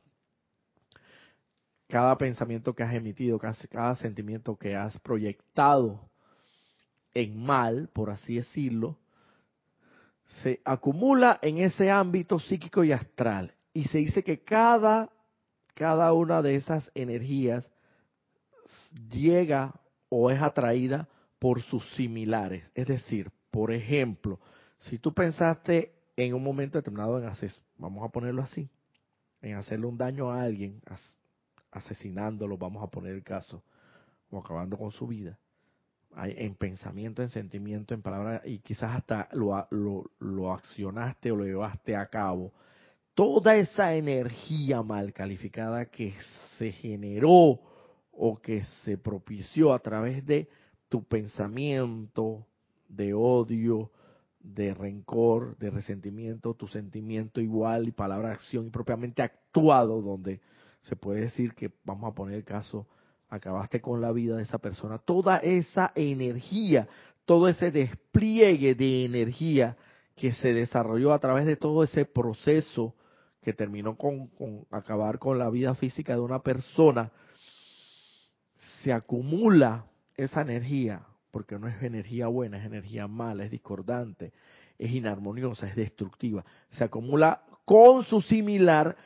Cada 1.89 2.19
pensamiento 2.19 2.75
que 2.75 2.83
has 2.83 2.95
emitido, 2.95 3.39
cada, 3.39 3.95
sentimiento 3.97 4.57
que 4.57 4.77
has 4.77 4.99
proyectado 5.01 6.09
en 7.15 7.43
mal, 7.45 7.89
por 7.93 8.11
así 8.11 8.37
decirlo, 8.37 8.99
se 10.27 10.61
acumula 10.65 11.39
en 11.43 11.59
ese 11.59 11.91
ámbito 11.91 12.39
psíquico 12.39 12.85
y 12.85 12.93
astral. 12.93 13.55
Y 13.73 13.85
se 13.85 13.99
dice 13.99 14.23
que 14.23 14.43
cada, 14.43 15.11
cada 15.75 16.13
una 16.13 16.43
de 16.43 16.57
esas 16.57 16.91
energías 16.95 17.71
llega 19.11 19.75
o 20.09 20.31
es 20.31 20.41
atraída 20.41 21.09
por 21.39 21.63
sus 21.63 21.89
similares. 21.95 22.65
Es 22.75 22.87
decir, 22.87 23.31
por 23.51 23.73
ejemplo, 23.73 24.41
si 24.79 24.99
tú 24.99 25.13
pensaste 25.13 25.93
en 26.17 26.35
un 26.35 26.43
momento 26.43 26.79
determinado 26.79 27.19
en 27.19 27.27
hacer, 27.27 27.53
vamos 27.77 28.05
a 28.05 28.11
ponerlo 28.11 28.43
así, 28.43 28.69
en 29.43 29.57
hacerle 29.57 29.87
un 29.87 29.99
daño 29.99 30.31
a 30.31 30.43
alguien, 30.43 30.83
asesinándolo, 31.71 32.57
vamos 32.57 32.83
a 32.83 32.89
poner 32.89 33.13
el 33.13 33.23
caso, 33.23 33.63
o 34.31 34.39
acabando 34.39 34.77
con 34.77 34.91
su 34.91 35.07
vida, 35.07 35.39
en 36.25 36.55
pensamiento, 36.55 37.23
en 37.23 37.29
sentimiento, 37.29 37.95
en 37.95 38.03
palabra, 38.03 38.43
y 38.45 38.59
quizás 38.59 38.97
hasta 38.97 39.29
lo, 39.33 39.67
lo, 39.71 40.11
lo 40.19 40.53
accionaste 40.53 41.31
o 41.31 41.37
lo 41.37 41.45
llevaste 41.45 41.95
a 41.95 42.07
cabo, 42.07 42.53
toda 43.15 43.57
esa 43.57 43.95
energía 43.95 44.83
mal 44.83 45.13
calificada 45.13 45.87
que 45.87 46.15
se 46.59 46.73
generó 46.73 47.61
o 48.13 48.41
que 48.41 48.65
se 48.85 48.97
propició 48.97 49.73
a 49.73 49.79
través 49.79 50.25
de 50.25 50.49
tu 50.89 51.05
pensamiento 51.05 52.47
de 52.89 53.13
odio, 53.13 53.91
de 54.41 54.73
rencor, 54.73 55.57
de 55.59 55.71
resentimiento, 55.71 56.55
tu 56.55 56.69
sentimiento 56.69 57.41
igual 57.41 57.89
y 57.89 57.93
palabra, 57.93 58.33
acción 58.33 58.67
y 58.67 58.71
propiamente 58.71 59.23
actuado, 59.23 60.01
donde 60.01 60.41
se 60.83 60.95
puede 60.95 61.23
decir 61.23 61.55
que, 61.55 61.73
vamos 61.85 62.11
a 62.11 62.15
poner 62.15 62.37
el 62.37 62.45
caso, 62.45 62.87
acabaste 63.29 63.81
con 63.81 64.01
la 64.01 64.13
vida 64.13 64.37
de 64.37 64.43
esa 64.43 64.59
persona, 64.59 64.99
toda 64.99 65.39
esa 65.39 65.93
energía, 65.95 66.89
todo 67.25 67.49
ese 67.49 67.71
despliegue 67.71 68.75
de 68.75 69.05
energía 69.05 69.77
que 70.15 70.33
se 70.33 70.55
desarrolló 70.55 71.13
a 71.13 71.19
través 71.19 71.47
de 71.47 71.57
todo 71.57 71.83
ese 71.83 72.05
proceso 72.05 72.95
que 73.43 73.53
terminó 73.53 73.97
con, 73.97 74.31
acabar 74.71 75.19
con 75.19 75.39
la 75.39 75.51
vida 75.51 75.75
física 75.75 76.15
de 76.15 76.21
una 76.21 76.41
persona, 76.41 77.13
se 78.83 78.93
acumula 78.93 79.87
esa 80.17 80.41
energía 80.41 81.03
porque 81.31 81.59
no 81.59 81.69
es 81.69 81.83
energía 81.83 82.29
buena, 82.29 82.59
es 82.59 82.65
energía 82.65 83.07
mala, 83.07 83.45
es 83.45 83.51
discordante, 83.51 84.33
es 84.79 84.91
inarmoniosa, 84.91 85.69
es 85.69 85.77
destructiva. 85.77 86.45
Se 86.71 86.85
acumula 86.85 87.43
con 87.67 88.05
su 88.05 88.23
similar 88.23 88.97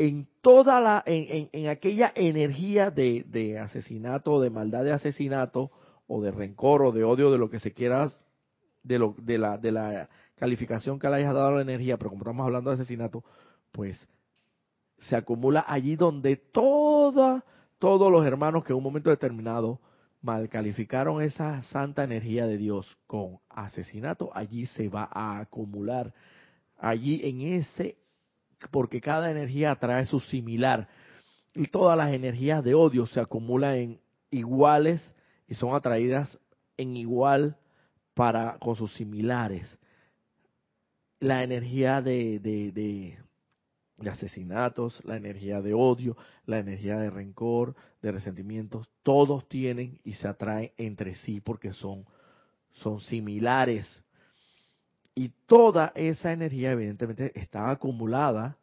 en 0.00 0.26
toda 0.40 0.80
la, 0.80 1.02
en, 1.04 1.50
en, 1.52 1.68
aquella 1.68 2.10
energía 2.14 2.90
de, 2.90 3.22
de 3.28 3.58
asesinato, 3.58 4.40
de 4.40 4.48
maldad 4.48 4.82
de 4.82 4.92
asesinato, 4.92 5.70
o 6.06 6.22
de 6.22 6.30
rencor, 6.30 6.82
o 6.82 6.90
de 6.90 7.04
odio, 7.04 7.30
de 7.30 7.36
lo 7.36 7.50
que 7.50 7.60
se 7.60 7.72
quiera, 7.72 8.10
de, 8.82 8.98
lo, 8.98 9.14
de, 9.18 9.36
la, 9.36 9.58
de 9.58 9.72
la 9.72 10.08
calificación 10.36 10.98
que 10.98 11.06
le 11.08 11.16
hayas 11.16 11.34
dado 11.34 11.48
a 11.48 11.56
la 11.56 11.60
energía, 11.60 11.98
pero 11.98 12.08
como 12.08 12.22
estamos 12.22 12.46
hablando 12.46 12.70
de 12.70 12.76
asesinato, 12.76 13.22
pues 13.72 14.08
se 14.96 15.16
acumula 15.16 15.66
allí 15.68 15.96
donde 15.96 16.36
toda, 16.36 17.44
todos 17.78 18.10
los 18.10 18.24
hermanos 18.24 18.64
que 18.64 18.72
en 18.72 18.78
un 18.78 18.82
momento 18.82 19.10
determinado 19.10 19.80
mal 20.22 20.48
calificaron 20.48 21.20
esa 21.20 21.60
santa 21.64 22.04
energía 22.04 22.46
de 22.46 22.56
Dios 22.56 22.96
con 23.06 23.38
asesinato, 23.50 24.30
allí 24.34 24.64
se 24.64 24.88
va 24.88 25.08
a 25.12 25.40
acumular, 25.40 26.14
allí 26.78 27.20
en 27.22 27.42
ese, 27.42 27.98
porque 28.70 29.00
cada 29.00 29.30
energía 29.30 29.72
atrae 29.72 30.06
su 30.06 30.20
similar, 30.20 30.88
y 31.54 31.66
todas 31.66 31.96
las 31.96 32.12
energías 32.12 32.62
de 32.62 32.74
odio 32.74 33.06
se 33.06 33.20
acumulan 33.20 33.74
en 33.74 34.00
iguales 34.30 35.14
y 35.48 35.54
son 35.54 35.74
atraídas 35.74 36.38
en 36.76 36.96
igual 36.96 37.56
para 38.14 38.58
con 38.58 38.76
sus 38.76 38.92
similares. 38.94 39.76
La 41.18 41.42
energía 41.42 42.00
de, 42.00 43.18
asesinatos, 44.06 45.04
la 45.04 45.16
energía 45.16 45.60
de 45.60 45.74
odio, 45.74 46.16
la 46.46 46.58
energía 46.58 46.98
de 46.98 47.10
rencor, 47.10 47.74
de 48.00 48.12
resentimientos, 48.12 48.88
todos 49.02 49.46
tienen 49.48 50.00
y 50.04 50.14
se 50.14 50.28
atraen 50.28 50.70
entre 50.78 51.14
sí 51.16 51.40
porque 51.40 51.72
son, 51.72 52.06
son 52.72 53.00
similares. 53.00 54.02
Y 55.20 55.34
toda 55.44 55.92
esa 55.96 56.32
energía 56.32 56.72
evidentemente 56.72 57.38
está 57.38 57.70
acumulada 57.70 58.56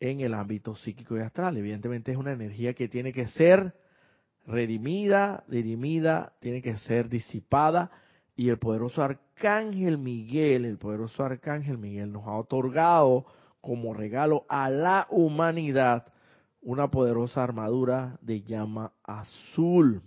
en 0.00 0.18
el 0.18 0.34
ámbito 0.34 0.74
psíquico 0.74 1.16
y 1.16 1.20
astral. 1.20 1.56
Evidentemente 1.56 2.10
es 2.10 2.18
una 2.18 2.32
energía 2.32 2.74
que 2.74 2.88
tiene 2.88 3.12
que 3.12 3.28
ser 3.28 3.76
redimida, 4.44 5.44
dirimida, 5.46 6.32
tiene 6.40 6.60
que 6.60 6.76
ser 6.78 7.08
disipada 7.08 7.92
y 8.34 8.48
el 8.48 8.58
poderoso 8.58 9.00
arcángel 9.00 9.96
Miguel, 9.96 10.64
el 10.64 10.76
poderoso 10.76 11.22
arcángel 11.22 11.78
Miguel 11.78 12.10
nos 12.10 12.26
ha 12.26 12.32
otorgado 12.32 13.26
como 13.60 13.94
regalo 13.94 14.46
a 14.48 14.70
la 14.70 15.06
humanidad 15.08 16.12
una 16.62 16.90
poderosa 16.90 17.44
armadura 17.44 18.18
de 18.22 18.42
llama 18.42 18.92
azul. 19.04 20.02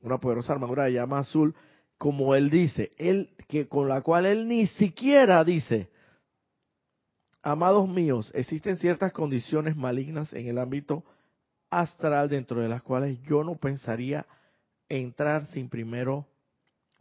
Una 0.00 0.16
poderosa 0.16 0.54
armadura 0.54 0.84
de 0.84 0.94
llama 0.94 1.18
azul, 1.18 1.54
como 2.02 2.34
él 2.34 2.50
dice, 2.50 2.90
él 2.98 3.30
que 3.46 3.68
con 3.68 3.88
la 3.88 4.00
cual 4.00 4.26
él 4.26 4.48
ni 4.48 4.66
siquiera 4.66 5.44
dice, 5.44 5.88
amados 7.44 7.88
míos, 7.88 8.32
existen 8.34 8.76
ciertas 8.76 9.12
condiciones 9.12 9.76
malignas 9.76 10.32
en 10.32 10.48
el 10.48 10.58
ámbito 10.58 11.04
astral 11.70 12.28
dentro 12.28 12.60
de 12.60 12.68
las 12.68 12.82
cuales 12.82 13.22
yo 13.22 13.44
no 13.44 13.54
pensaría 13.54 14.26
entrar 14.88 15.46
sin 15.52 15.68
primero 15.68 16.26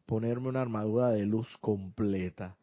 ponerme 0.06 0.50
una 0.50 0.62
armadura 0.62 1.10
de 1.10 1.26
luz 1.26 1.48
completa 1.62 2.56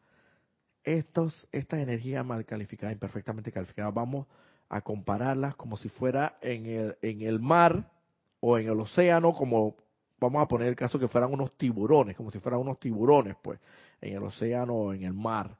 estos, 0.85 1.45
estas 1.51 1.81
energías 1.81 2.25
mal 2.25 2.45
calificadas, 2.45 2.93
imperfectamente 2.93 3.51
calificadas, 3.51 3.93
vamos 3.93 4.27
a 4.69 4.79
compararlas 4.79 5.57
como 5.57 5.75
si 5.75 5.89
fuera 5.89 6.37
en 6.39 6.67
el, 6.67 6.97
en 7.01 7.21
el 7.21 7.41
mar 7.41 7.91
o 8.39 8.57
en 8.57 8.69
el 8.69 8.79
océano, 8.79 9.33
como 9.33 9.75
vamos 10.19 10.41
a 10.41 10.47
poner 10.47 10.67
el 10.67 10.75
caso 10.75 10.99
que 10.99 11.07
fueran 11.07 11.33
unos 11.33 11.57
tiburones, 11.57 12.15
como 12.15 12.31
si 12.31 12.39
fueran 12.39 12.59
unos 12.59 12.79
tiburones, 12.79 13.35
pues, 13.41 13.59
en 14.01 14.15
el 14.15 14.23
océano 14.23 14.73
o 14.73 14.93
en 14.93 15.03
el 15.03 15.13
mar. 15.13 15.57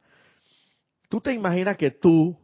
Tú 1.07 1.21
te 1.21 1.33
imaginas 1.33 1.77
que 1.77 1.91
tú 1.91 2.37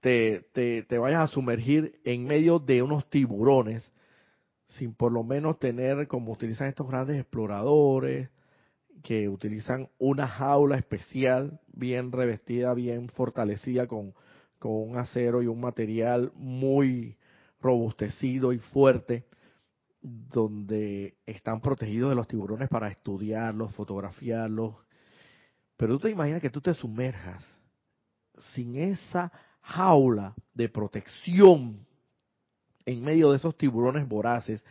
te, 0.00 0.46
te, 0.52 0.82
te 0.82 0.98
vayas 0.98 1.22
a 1.22 1.32
sumergir 1.32 1.98
en 2.04 2.26
medio 2.26 2.58
de 2.58 2.82
unos 2.82 3.08
tiburones 3.08 3.92
sin 4.68 4.94
por 4.94 5.12
lo 5.12 5.22
menos 5.22 5.58
tener, 5.58 6.08
como 6.08 6.32
utilizan 6.32 6.68
estos 6.68 6.88
grandes 6.88 7.20
exploradores, 7.20 8.30
que 9.02 9.28
utilizan 9.28 9.88
una 9.98 10.26
jaula 10.26 10.76
especial, 10.76 11.60
bien 11.68 12.10
revestida, 12.10 12.74
bien 12.74 13.08
fortalecida 13.08 13.86
con, 13.86 14.14
con 14.58 14.72
un 14.72 14.98
acero 14.98 15.42
y 15.42 15.46
un 15.46 15.60
material 15.60 16.32
muy 16.34 17.16
robustecido 17.60 18.52
y 18.52 18.58
fuerte, 18.58 19.24
donde 20.06 21.16
están 21.26 21.60
protegidos 21.60 22.10
de 22.10 22.14
los 22.14 22.28
tiburones 22.28 22.68
para 22.68 22.88
estudiarlos, 22.88 23.74
fotografiarlos. 23.74 24.76
Pero 25.76 25.94
tú 25.94 26.00
te 26.00 26.10
imaginas 26.10 26.40
que 26.40 26.50
tú 26.50 26.60
te 26.60 26.74
sumerjas 26.74 27.44
sin 28.54 28.76
esa 28.76 29.32
jaula 29.62 30.34
de 30.54 30.68
protección 30.68 31.84
en 32.84 33.02
medio 33.02 33.30
de 33.30 33.38
esos 33.38 33.56
tiburones 33.58 34.06
voraces 34.08 34.64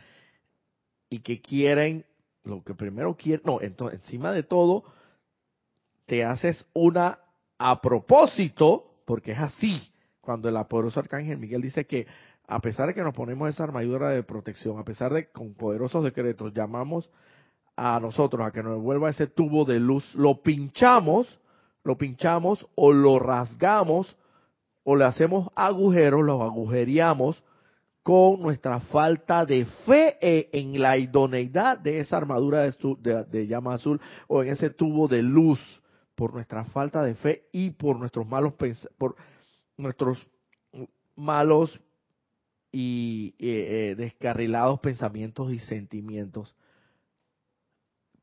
y 1.10 1.18
que 1.20 1.42
quieren 1.42 2.06
lo 2.42 2.64
que 2.64 2.74
primero 2.74 3.14
quiere, 3.14 3.42
no, 3.44 3.60
entonces, 3.60 4.00
encima 4.00 4.32
de 4.32 4.42
todo, 4.42 4.84
te 6.06 6.24
haces 6.24 6.64
una 6.72 7.18
a 7.58 7.80
propósito, 7.82 9.02
porque 9.04 9.32
es 9.32 9.38
así, 9.38 9.82
cuando 10.20 10.48
el 10.48 10.64
poderoso 10.66 11.00
arcángel 11.00 11.38
Miguel 11.38 11.60
dice 11.60 11.86
que 11.86 12.06
a 12.48 12.60
pesar 12.60 12.88
de 12.88 12.94
que 12.94 13.02
nos 13.02 13.14
ponemos 13.14 13.48
esa 13.48 13.64
armadura 13.64 14.10
de 14.10 14.22
protección, 14.22 14.78
a 14.78 14.84
pesar 14.84 15.12
de 15.12 15.30
con 15.30 15.54
poderosos 15.54 16.04
decretos 16.04 16.52
llamamos 16.54 17.10
a 17.76 17.98
nosotros 18.00 18.46
a 18.46 18.52
que 18.52 18.62
nos 18.62 18.80
vuelva 18.80 19.10
ese 19.10 19.26
tubo 19.26 19.64
de 19.64 19.80
luz, 19.80 20.14
lo 20.14 20.42
pinchamos, 20.42 21.40
lo 21.82 21.98
pinchamos 21.98 22.66
o 22.74 22.92
lo 22.92 23.18
rasgamos 23.18 24.16
o 24.84 24.96
le 24.96 25.04
hacemos 25.04 25.48
agujeros, 25.56 26.24
lo 26.24 26.42
agujereamos 26.42 27.42
con 28.02 28.40
nuestra 28.40 28.78
falta 28.78 29.44
de 29.44 29.64
fe 29.84 30.16
e 30.20 30.48
en 30.52 30.80
la 30.80 30.96
idoneidad 30.96 31.76
de 31.78 31.98
esa 31.98 32.16
armadura 32.16 32.62
de, 32.62 33.46
llama 33.48 33.74
azul 33.74 34.00
o 34.28 34.44
en 34.44 34.50
ese 34.50 34.70
tubo 34.70 35.08
de 35.08 35.22
luz 35.22 35.60
por 36.14 36.32
nuestra 36.32 36.64
falta 36.66 37.02
de 37.02 37.16
fe 37.16 37.48
y 37.50 37.72
por 37.72 37.98
nuestros 37.98 38.24
malos 38.28 38.54
por 38.96 39.16
nuestros 39.76 40.24
malos 41.16 41.80
y 42.78 43.34
eh, 43.38 43.92
eh, 43.92 43.94
descarrilados 43.94 44.80
pensamientos 44.80 45.50
y 45.50 45.58
sentimientos. 45.60 46.54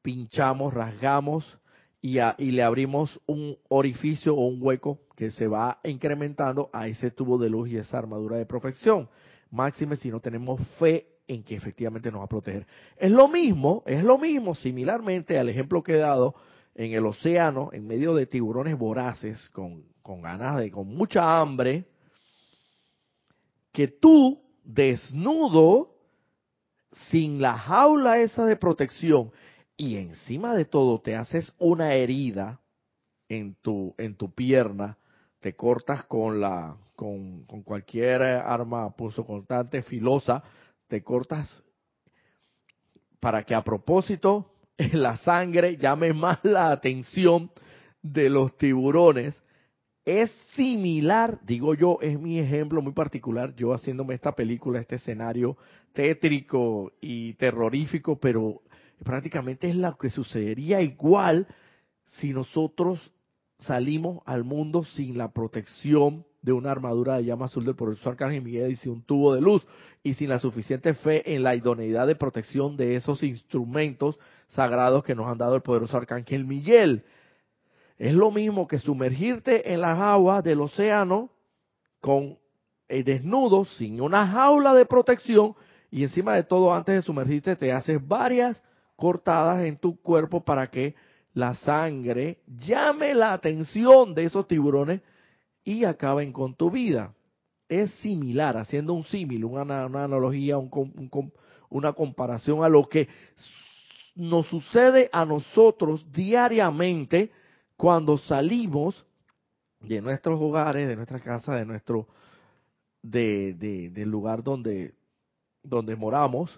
Pinchamos, 0.03 0.75
rasgamos 0.75 1.57
y, 1.99 2.19
y, 2.19 2.51
le 2.51 2.61
abrimos 2.61 3.19
un 3.25 3.57
orificio 3.69 4.35
o 4.35 4.45
un 4.45 4.59
hueco 4.61 4.99
que 5.15 5.31
se 5.31 5.47
va 5.47 5.79
incrementando 5.83 6.69
a 6.71 6.87
ese 6.87 7.09
tubo 7.09 7.39
de 7.39 7.49
luz 7.49 7.69
y 7.69 7.77
esa 7.77 7.97
armadura 7.97 8.37
de 8.37 8.45
protección. 8.45 9.09
Máxime 9.49 9.95
si 9.95 10.11
no 10.11 10.19
tenemos 10.19 10.61
fe 10.77 11.07
en 11.27 11.41
que 11.41 11.55
efectivamente 11.55 12.11
nos 12.11 12.21
va 12.21 12.25
a 12.25 12.29
proteger. 12.29 12.67
Es 12.97 13.09
lo 13.09 13.27
mismo, 13.29 13.81
es 13.87 14.03
lo 14.03 14.19
mismo, 14.19 14.53
similarmente 14.53 15.39
al 15.39 15.49
ejemplo 15.49 15.81
que 15.81 15.93
he 15.93 15.97
dado 15.97 16.35
en 16.75 16.91
el 16.91 17.07
océano, 17.07 17.71
en 17.73 17.87
medio 17.87 18.13
de 18.13 18.27
tiburones 18.27 18.77
voraces, 18.77 19.49
con, 19.49 19.83
con 20.03 20.21
ganas 20.21 20.59
de, 20.59 20.69
con 20.69 20.89
mucha 20.89 21.41
hambre, 21.41 21.87
que 23.71 23.87
tú, 23.87 24.42
desnudo, 24.63 25.91
sin 27.09 27.41
la 27.41 27.57
jaula 27.57 28.19
esa 28.19 28.45
de 28.45 28.55
protección, 28.55 29.31
y 29.75 29.97
encima 29.97 30.53
de 30.53 30.65
todo 30.65 31.01
te 31.01 31.15
haces 31.15 31.53
una 31.57 31.93
herida 31.93 32.59
en 33.27 33.55
tu, 33.55 33.95
en 33.97 34.15
tu 34.15 34.31
pierna, 34.33 34.97
te 35.39 35.55
cortas 35.55 36.05
con 36.05 36.39
la, 36.39 36.77
con, 36.95 37.43
con 37.45 37.63
cualquier 37.63 38.21
arma 38.21 38.93
constante 38.95 39.81
filosa, 39.83 40.43
te 40.87 41.03
cortas 41.03 41.63
para 43.19 43.43
que 43.43 43.55
a 43.55 43.63
propósito 43.63 44.51
la 44.93 45.17
sangre 45.17 45.77
llame 45.77 46.13
más 46.13 46.39
la 46.43 46.71
atención 46.71 47.51
de 48.01 48.29
los 48.29 48.57
tiburones. 48.57 49.42
Es 50.05 50.29
similar, 50.55 51.39
digo 51.45 51.73
yo, 51.75 51.97
es 52.01 52.19
mi 52.19 52.37
ejemplo 52.37 52.81
muy 52.81 52.91
particular, 52.91 53.55
yo 53.55 53.73
haciéndome 53.73 54.13
esta 54.13 54.35
película, 54.35 54.81
este 54.81 54.95
escenario 54.95 55.55
tétrico 55.93 56.91
y 56.99 57.33
terrorífico, 57.35 58.19
pero 58.19 58.61
prácticamente 59.03 59.69
es 59.69 59.75
lo 59.75 59.97
que 59.97 60.09
sucedería 60.09 60.81
igual 60.81 61.47
si 62.05 62.33
nosotros 62.33 63.13
salimos 63.59 64.19
al 64.25 64.43
mundo 64.43 64.83
sin 64.83 65.17
la 65.17 65.31
protección 65.31 66.25
de 66.41 66.51
una 66.51 66.71
armadura 66.71 67.15
de 67.15 67.23
llama 67.23 67.45
azul 67.45 67.63
del 67.63 67.75
profesor 67.75 68.11
Arcángel 68.11 68.41
Miguel 68.41 68.71
y 68.71 68.75
sin 68.75 68.91
un 68.91 69.03
tubo 69.03 69.33
de 69.33 69.39
luz 69.39 69.65
y 70.03 70.15
sin 70.15 70.27
la 70.27 70.39
suficiente 70.39 70.93
fe 70.93 71.33
en 71.33 71.43
la 71.43 71.55
idoneidad 71.55 72.05
de 72.07 72.15
protección 72.15 72.75
de 72.75 72.97
esos 72.97 73.23
instrumentos 73.23 74.19
sagrados 74.49 75.05
que 75.05 75.15
nos 75.15 75.31
han 75.31 75.37
dado 75.37 75.55
el 75.55 75.61
poderoso 75.61 75.95
Arcángel 75.95 76.43
Miguel. 76.43 77.05
Es 78.03 78.13
lo 78.13 78.31
mismo 78.31 78.67
que 78.67 78.79
sumergirte 78.79 79.71
en 79.71 79.79
las 79.79 79.97
aguas 79.97 80.43
del 80.43 80.59
océano 80.59 81.29
con 82.01 82.37
eh, 82.89 83.01
desnudo, 83.01 83.63
sin 83.63 84.01
una 84.01 84.27
jaula 84.27 84.73
de 84.73 84.85
protección 84.85 85.55
y 85.89 86.03
encima 86.03 86.35
de 86.35 86.43
todo 86.43 86.73
antes 86.73 86.95
de 86.95 87.01
sumergirte 87.01 87.55
te 87.55 87.71
haces 87.71 88.05
varias 88.05 88.61
cortadas 88.97 89.63
en 89.63 89.77
tu 89.77 90.01
cuerpo 90.01 90.43
para 90.43 90.69
que 90.69 90.95
la 91.33 91.55
sangre 91.55 92.39
llame 92.45 93.13
la 93.13 93.31
atención 93.31 94.13
de 94.13 94.25
esos 94.25 94.49
tiburones 94.49 94.99
y 95.63 95.85
acaben 95.85 96.33
con 96.33 96.55
tu 96.55 96.69
vida. 96.69 97.13
Es 97.69 97.89
similar, 98.01 98.57
haciendo 98.57 98.91
un 98.91 99.05
símil, 99.05 99.45
una, 99.45 99.85
analogía, 99.85 100.57
una 101.69 101.93
comparación 101.93 102.65
a 102.65 102.67
lo 102.67 102.89
que 102.89 103.07
nos 104.13 104.45
sucede 104.47 105.09
a 105.13 105.23
nosotros 105.23 106.05
diariamente 106.11 107.31
cuando 107.83 108.17
salimos 108.17 109.05
de 109.81 109.99
nuestros 109.99 110.41
hogares, 110.41 110.87
de 110.87 110.95
nuestra 110.95 111.19
casa, 111.19 111.55
de 111.55 111.65
nuestro, 111.65 112.07
de, 113.01 113.89
del 113.91 114.09
lugar 114.09 114.41
donde, 114.41 114.93
donde 115.61 115.93
moramos, 115.97 116.57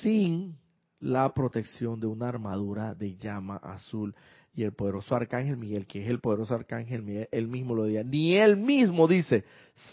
sin 0.00 0.56
la 0.98 1.34
protección 1.34 2.00
de 2.00 2.06
una 2.06 2.30
armadura 2.30 2.94
de 2.94 3.16
llama 3.16 3.58
azul. 3.58 4.14
Y 4.54 4.62
el 4.62 4.72
poderoso 4.72 5.14
arcángel 5.14 5.58
Miguel, 5.58 5.86
que 5.86 6.02
es 6.02 6.08
el 6.08 6.20
poderoso 6.20 6.54
arcángel 6.54 7.02
Miguel, 7.02 7.28
él 7.30 7.48
mismo 7.48 7.74
lo 7.74 7.84
dice, 7.84 8.02
ni 8.02 8.34
él 8.38 8.56
mismo 8.56 9.06
dice, 9.06 9.44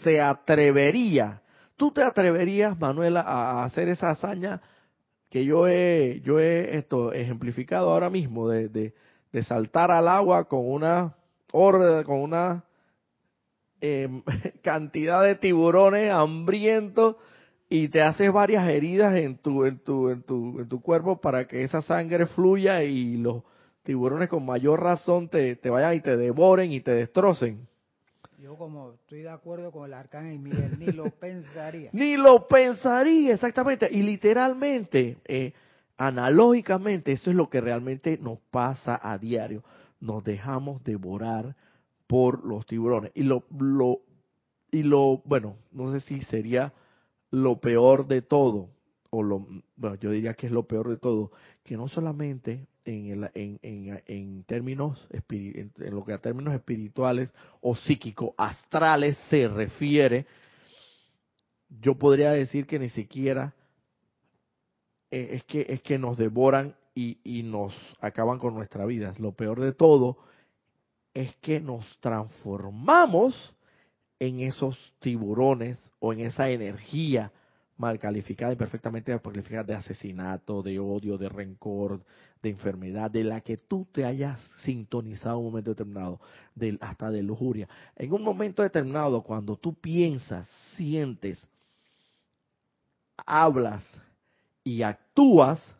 se 0.02 0.18
atrevería. 0.18 1.42
¿Tú 1.76 1.90
te 1.90 2.02
atreverías, 2.02 2.78
Manuela, 2.78 3.20
a 3.20 3.64
hacer 3.64 3.90
esa 3.90 4.08
hazaña 4.08 4.62
que 5.28 5.44
yo 5.44 5.68
he, 5.68 6.22
yo 6.24 6.40
he 6.40 6.78
esto 6.78 7.12
ejemplificado 7.12 7.90
ahora 7.90 8.08
mismo, 8.08 8.48
de, 8.48 8.94
de, 9.32 9.42
saltar 9.42 9.90
al 9.90 10.08
agua 10.08 10.44
con 10.44 10.68
una 10.70 11.16
orden, 11.52 12.04
con 12.04 12.20
una 12.20 12.64
em, 13.80 14.22
cantidad 14.62 15.22
de 15.22 15.34
tiburones 15.34 16.10
hambrientos 16.10 17.16
y 17.68 17.88
te 17.88 18.02
haces 18.02 18.32
varias 18.32 18.68
heridas 18.68 19.14
en 19.14 19.38
tu, 19.38 19.64
en 19.64 19.78
tu, 19.78 20.10
en 20.10 20.22
tu, 20.22 20.58
en 20.58 20.68
tu 20.68 20.80
cuerpo 20.80 21.20
para 21.20 21.46
que 21.46 21.62
esa 21.62 21.80
sangre 21.82 22.26
fluya 22.26 22.82
y 22.82 23.16
los 23.16 23.44
tiburones 23.84 24.28
con 24.28 24.44
mayor 24.44 24.82
razón 24.82 25.28
te, 25.28 25.56
te 25.56 25.70
vayan 25.70 25.94
y 25.94 26.00
te 26.00 26.16
devoren 26.16 26.72
y 26.72 26.80
te 26.80 26.92
destrocen. 26.92 27.68
Yo 28.38 28.56
como 28.56 28.92
estoy 28.92 29.20
de 29.20 29.30
acuerdo 29.30 29.70
con 29.70 29.84
el 29.84 29.92
arcángel 29.92 30.38
Miguel, 30.38 30.78
ni 30.78 30.86
lo 30.86 31.10
pensaría. 31.20 31.90
ni 31.92 32.16
lo 32.16 32.48
pensaría, 32.48 33.34
exactamente. 33.34 33.88
Y 33.90 34.02
literalmente, 34.02 35.18
eh, 35.26 35.52
analógicamente, 36.00 37.12
eso 37.12 37.28
es 37.28 37.36
lo 37.36 37.50
que 37.50 37.60
realmente 37.60 38.16
nos 38.22 38.38
pasa 38.50 38.98
a 39.02 39.18
diario. 39.18 39.62
Nos 40.00 40.24
dejamos 40.24 40.82
devorar 40.82 41.54
por 42.06 42.42
los 42.42 42.64
tiburones. 42.64 43.12
Y 43.14 43.22
lo, 43.22 43.44
lo, 43.58 44.00
y 44.70 44.82
lo, 44.82 45.20
bueno, 45.26 45.56
no 45.72 45.92
sé 45.92 46.00
si 46.00 46.22
sería 46.22 46.72
lo 47.30 47.60
peor 47.60 48.06
de 48.06 48.22
todo, 48.22 48.70
o 49.10 49.22
lo, 49.22 49.46
bueno, 49.76 49.96
yo 49.96 50.10
diría 50.10 50.32
que 50.32 50.46
es 50.46 50.52
lo 50.52 50.66
peor 50.66 50.88
de 50.88 50.96
todo, 50.96 51.32
que 51.62 51.76
no 51.76 51.86
solamente 51.86 52.66
en, 52.86 53.28
en, 53.34 53.58
en, 53.60 54.02
en 54.06 54.44
términos, 54.44 55.06
en, 55.10 55.70
lo 55.90 56.02
que 56.02 56.14
a 56.14 56.18
términos 56.18 56.54
espirituales 56.54 57.30
o 57.60 57.76
psíquico 57.76 58.34
astrales 58.38 59.18
se 59.28 59.46
refiere, 59.48 60.24
yo 61.68 61.94
podría 61.96 62.30
decir 62.32 62.66
que 62.66 62.78
ni 62.78 62.88
siquiera 62.88 63.54
es, 65.10 65.44
que, 65.44 65.66
es 65.68 65.82
que 65.82 65.98
nos 65.98 66.16
devoran 66.16 66.74
y, 66.94 67.18
y 67.24 67.42
nos 67.42 67.74
acaban 68.00 68.38
con 68.38 68.54
nuestra 68.54 68.84
vida. 68.86 69.12
Lo 69.18 69.32
peor 69.32 69.60
de 69.60 69.72
todo 69.72 70.18
es 71.14 71.34
que 71.36 71.60
nos 71.60 71.84
transformamos 72.00 73.54
en 74.18 74.40
esos 74.40 74.78
tiburones 75.00 75.78
o 75.98 76.12
en 76.12 76.20
esa 76.20 76.50
energía 76.50 77.32
mal 77.80 77.98
calificada 77.98 78.52
y 78.52 78.56
perfectamente 78.56 79.18
calificada 79.18 79.64
de 79.64 79.74
asesinato, 79.74 80.62
de 80.62 80.78
odio, 80.78 81.16
de 81.16 81.30
rencor, 81.30 82.04
de 82.42 82.50
enfermedad, 82.50 83.10
de 83.10 83.24
la 83.24 83.40
que 83.40 83.56
tú 83.56 83.86
te 83.90 84.04
hayas 84.04 84.38
sintonizado 84.62 85.38
en 85.38 85.46
un 85.46 85.50
momento 85.50 85.70
determinado, 85.70 86.20
de, 86.54 86.76
hasta 86.82 87.10
de 87.10 87.22
lujuria. 87.22 87.66
En 87.96 88.12
un 88.12 88.22
momento 88.22 88.62
determinado, 88.62 89.22
cuando 89.22 89.56
tú 89.56 89.72
piensas, 89.74 90.46
sientes, 90.76 91.48
hablas 93.24 93.82
y 94.64 94.82
actúas 94.82 95.76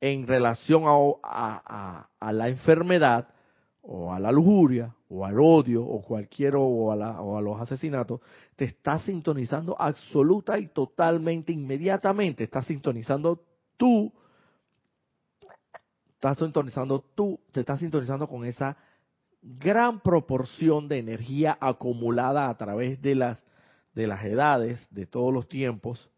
en 0.00 0.26
relación 0.26 0.84
a, 1.22 2.08
la 2.20 2.48
enfermedad, 2.48 3.28
o 3.82 4.12
a 4.12 4.18
la 4.18 4.32
lujuria, 4.32 4.94
o 5.08 5.24
al 5.24 5.38
odio, 5.38 5.84
o 5.84 6.02
cualquier, 6.02 6.56
o 6.56 6.92
a, 6.92 7.20
o 7.20 7.38
a 7.38 7.40
los 7.40 7.60
asesinatos, 7.60 8.20
te 8.56 8.64
estás 8.64 9.02
sintonizando 9.02 9.76
absoluta 9.80 10.58
y 10.58 10.68
totalmente, 10.68 11.52
inmediatamente, 11.52 12.44
estás 12.44 12.66
sintonizando 12.66 13.44
tú, 13.76 14.12
estás 16.14 16.38
sintonizando 16.38 17.04
tú, 17.14 17.38
te 17.52 17.60
estás 17.60 17.78
sintonizando 17.78 18.28
con 18.28 18.44
esa 18.44 18.76
gran 19.42 20.00
proporción 20.00 20.88
de 20.88 20.98
energía 20.98 21.58
acumulada 21.60 22.48
a 22.48 22.56
través 22.56 23.02
de 23.02 23.16
las, 23.16 23.44
de 23.94 24.06
las 24.06 24.24
edades, 24.24 24.86
de 24.90 25.06
todos 25.06 25.32
los 25.32 25.48
tiempos, 25.48 26.08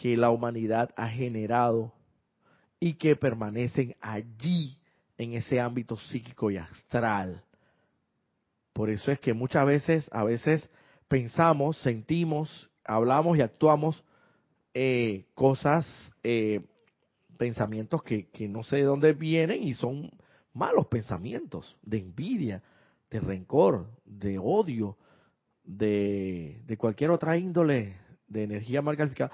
que 0.00 0.16
la 0.16 0.30
humanidad 0.30 0.88
ha 0.96 1.08
generado 1.08 1.92
y 2.80 2.94
que 2.94 3.16
permanecen 3.16 3.94
allí 4.00 4.78
en 5.18 5.34
ese 5.34 5.60
ámbito 5.60 5.98
psíquico 5.98 6.50
y 6.50 6.56
astral. 6.56 7.44
Por 8.72 8.88
eso 8.88 9.12
es 9.12 9.20
que 9.20 9.34
muchas 9.34 9.66
veces, 9.66 10.08
a 10.10 10.24
veces 10.24 10.66
pensamos, 11.06 11.76
sentimos, 11.82 12.70
hablamos 12.82 13.36
y 13.36 13.42
actuamos 13.42 14.02
eh, 14.72 15.26
cosas, 15.34 15.86
eh, 16.22 16.62
pensamientos 17.36 18.02
que, 18.02 18.26
no 18.48 18.62
sé 18.62 18.76
de 18.76 18.84
dónde 18.84 19.12
vienen 19.12 19.62
y 19.62 19.74
son 19.74 20.10
malos 20.54 20.86
pensamientos, 20.86 21.76
de 21.82 21.98
envidia, 21.98 22.62
de 23.10 23.20
rencor, 23.20 23.86
de 24.06 24.38
odio, 24.38 24.96
de, 25.62 26.62
de 26.64 26.76
cualquier 26.78 27.10
otra 27.10 27.36
índole 27.36 27.98
de 28.26 28.44
energía 28.44 28.80
mal 28.80 28.96
calificada. 28.96 29.30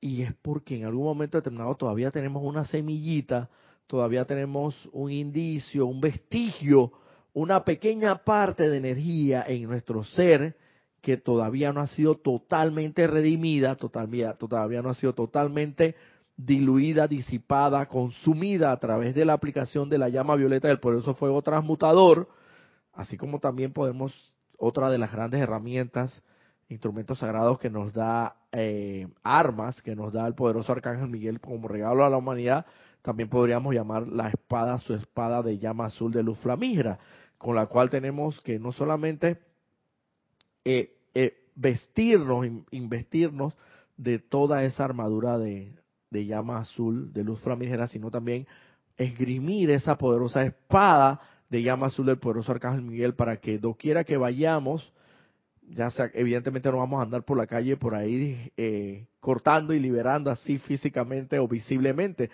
Y 0.00 0.22
es 0.22 0.34
porque 0.42 0.76
en 0.76 0.84
algún 0.84 1.04
momento 1.04 1.38
determinado 1.38 1.74
todavía 1.74 2.10
tenemos 2.10 2.42
una 2.44 2.64
semillita 2.64 3.48
todavía 3.86 4.24
tenemos 4.24 4.74
un 4.92 5.10
indicio, 5.10 5.86
un 5.86 6.00
vestigio, 6.00 6.92
una 7.32 7.64
pequeña 7.64 8.24
parte 8.24 8.68
de 8.68 8.78
energía 8.78 9.44
en 9.46 9.64
nuestro 9.64 10.04
ser 10.04 10.56
que 11.00 11.16
todavía 11.16 11.72
no 11.72 11.80
ha 11.80 11.86
sido 11.86 12.16
totalmente 12.16 13.06
redimida, 13.06 13.76
todavía, 13.76 14.32
todavía 14.34 14.82
no 14.82 14.90
ha 14.90 14.94
sido 14.94 15.14
totalmente 15.14 15.94
diluida, 16.36 17.06
disipada, 17.06 17.86
consumida 17.86 18.72
a 18.72 18.78
través 18.78 19.14
de 19.14 19.24
la 19.24 19.34
aplicación 19.34 19.88
de 19.88 19.98
la 19.98 20.08
llama 20.08 20.34
violeta 20.34 20.68
del 20.68 20.80
poderoso 20.80 21.14
fuego 21.14 21.42
transmutador, 21.42 22.28
así 22.92 23.16
como 23.16 23.38
también 23.38 23.72
podemos, 23.72 24.34
otra 24.58 24.90
de 24.90 24.98
las 24.98 25.12
grandes 25.12 25.40
herramientas, 25.40 26.22
instrumentos 26.68 27.18
sagrados 27.18 27.58
que 27.58 27.70
nos 27.70 27.92
da 27.92 28.36
eh, 28.52 29.06
armas, 29.22 29.80
que 29.82 29.94
nos 29.94 30.12
da 30.12 30.26
el 30.26 30.34
poderoso 30.34 30.72
Arcángel 30.72 31.08
Miguel 31.08 31.40
como 31.40 31.68
regalo 31.68 32.04
a 32.04 32.10
la 32.10 32.16
humanidad, 32.16 32.66
también 33.02 33.28
podríamos 33.28 33.72
llamar 33.74 34.08
la 34.08 34.28
espada 34.28 34.78
su 34.78 34.94
espada 34.94 35.42
de 35.42 35.58
llama 35.58 35.86
azul 35.86 36.12
de 36.12 36.24
luz 36.24 36.38
flamígera, 36.38 36.98
con 37.38 37.54
la 37.54 37.66
cual 37.66 37.88
tenemos 37.88 38.40
que 38.40 38.58
no 38.58 38.72
solamente 38.72 39.38
eh, 40.64 40.96
eh, 41.14 41.44
vestirnos, 41.54 42.44
investirnos 42.72 43.54
de 43.96 44.18
toda 44.18 44.64
esa 44.64 44.84
armadura 44.84 45.38
de, 45.38 45.72
llama 46.10 46.58
azul, 46.58 47.12
de 47.12 47.22
luz 47.22 47.40
flamígera, 47.40 47.86
sino 47.86 48.10
también 48.10 48.46
esgrimir 48.96 49.70
esa 49.70 49.96
poderosa 49.96 50.42
espada 50.42 51.20
de 51.48 51.62
llama 51.62 51.86
azul 51.86 52.06
del 52.06 52.18
poderoso 52.18 52.52
Arcángel 52.52 52.82
Miguel 52.82 53.14
para 53.14 53.36
que 53.36 53.58
doquiera 53.58 54.02
que 54.02 54.16
vayamos, 54.16 54.92
ya 55.70 55.90
sea, 55.90 56.10
evidentemente 56.14 56.70
no 56.70 56.78
vamos 56.78 57.00
a 57.00 57.02
andar 57.02 57.24
por 57.24 57.36
la 57.36 57.46
calle 57.46 57.76
por 57.76 57.94
ahí 57.94 58.52
eh, 58.56 59.06
cortando 59.20 59.72
y 59.72 59.80
liberando 59.80 60.30
así 60.30 60.58
físicamente 60.58 61.38
o 61.38 61.48
visiblemente, 61.48 62.30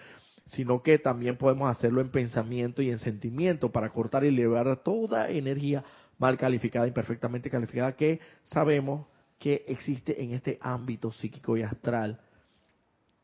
sino 0.47 0.83
que 0.83 0.99
también 0.99 1.37
podemos 1.37 1.71
hacerlo 1.71 2.01
en 2.01 2.11
pensamiento 2.11 2.83
y 2.83 2.91
en 2.91 2.99
sentimiento 2.99 3.71
para 3.71 3.91
cortar 3.91 4.25
y 4.25 4.31
liberar 4.31 4.83
toda 4.83 5.31
energía 5.31 5.85
mal 6.19 6.37
calificada, 6.37 6.87
imperfectamente 6.87 7.51
calificada, 7.51 7.97
que 7.97 8.21
sabemos 8.45 9.07
que 9.39 9.65
existe 9.67 10.23
en 10.23 10.35
este 10.35 10.59
ámbito 10.61 11.11
psíquico 11.13 11.57
y 11.57 11.63
astral 11.63 12.21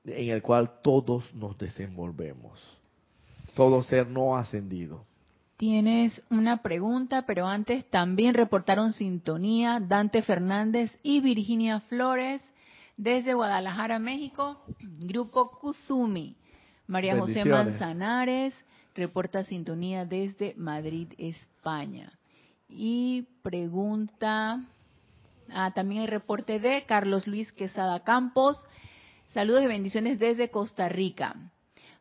en 0.05 0.31
el 0.31 0.43
cual 0.43 0.81
todos 0.83 1.33
nos 1.35 1.57
desenvolvemos. 1.59 2.59
Todo 3.55 3.83
ser 3.83 4.09
no 4.09 4.37
ascendido. 4.37 5.05
Tienes 5.59 6.23
una 6.31 6.63
pregunta, 6.63 7.23
pero 7.23 7.49
antes 7.49 7.85
también 7.91 8.35
reportaron 8.35 8.93
sintonía 8.93 9.81
Dante 9.81 10.23
Fernández 10.23 10.97
y 11.03 11.21
Virginia 11.21 11.81
Flores 11.81 12.41
desde 12.97 13.35
Guadalajara, 13.35 13.99
México, 13.99 14.63
Grupo 15.01 15.51
Kuzumi. 15.51 16.37
María 16.87 17.19
José 17.19 17.45
Manzanares 17.45 18.55
reporta 18.95 19.43
sintonía 19.43 20.05
desde 20.05 20.55
Madrid, 20.57 21.09
España. 21.19 22.13
Y 22.69 23.27
pregunta, 23.43 24.65
ah, 25.53 25.73
también 25.75 26.03
el 26.03 26.09
reporte 26.09 26.61
de 26.61 26.85
Carlos 26.87 27.27
Luis 27.27 27.51
Quesada 27.51 28.05
Campos. 28.05 28.65
Saludos 29.35 29.65
y 29.65 29.67
bendiciones 29.67 30.21
desde 30.21 30.51
Costa 30.51 30.89
Rica. 30.89 31.35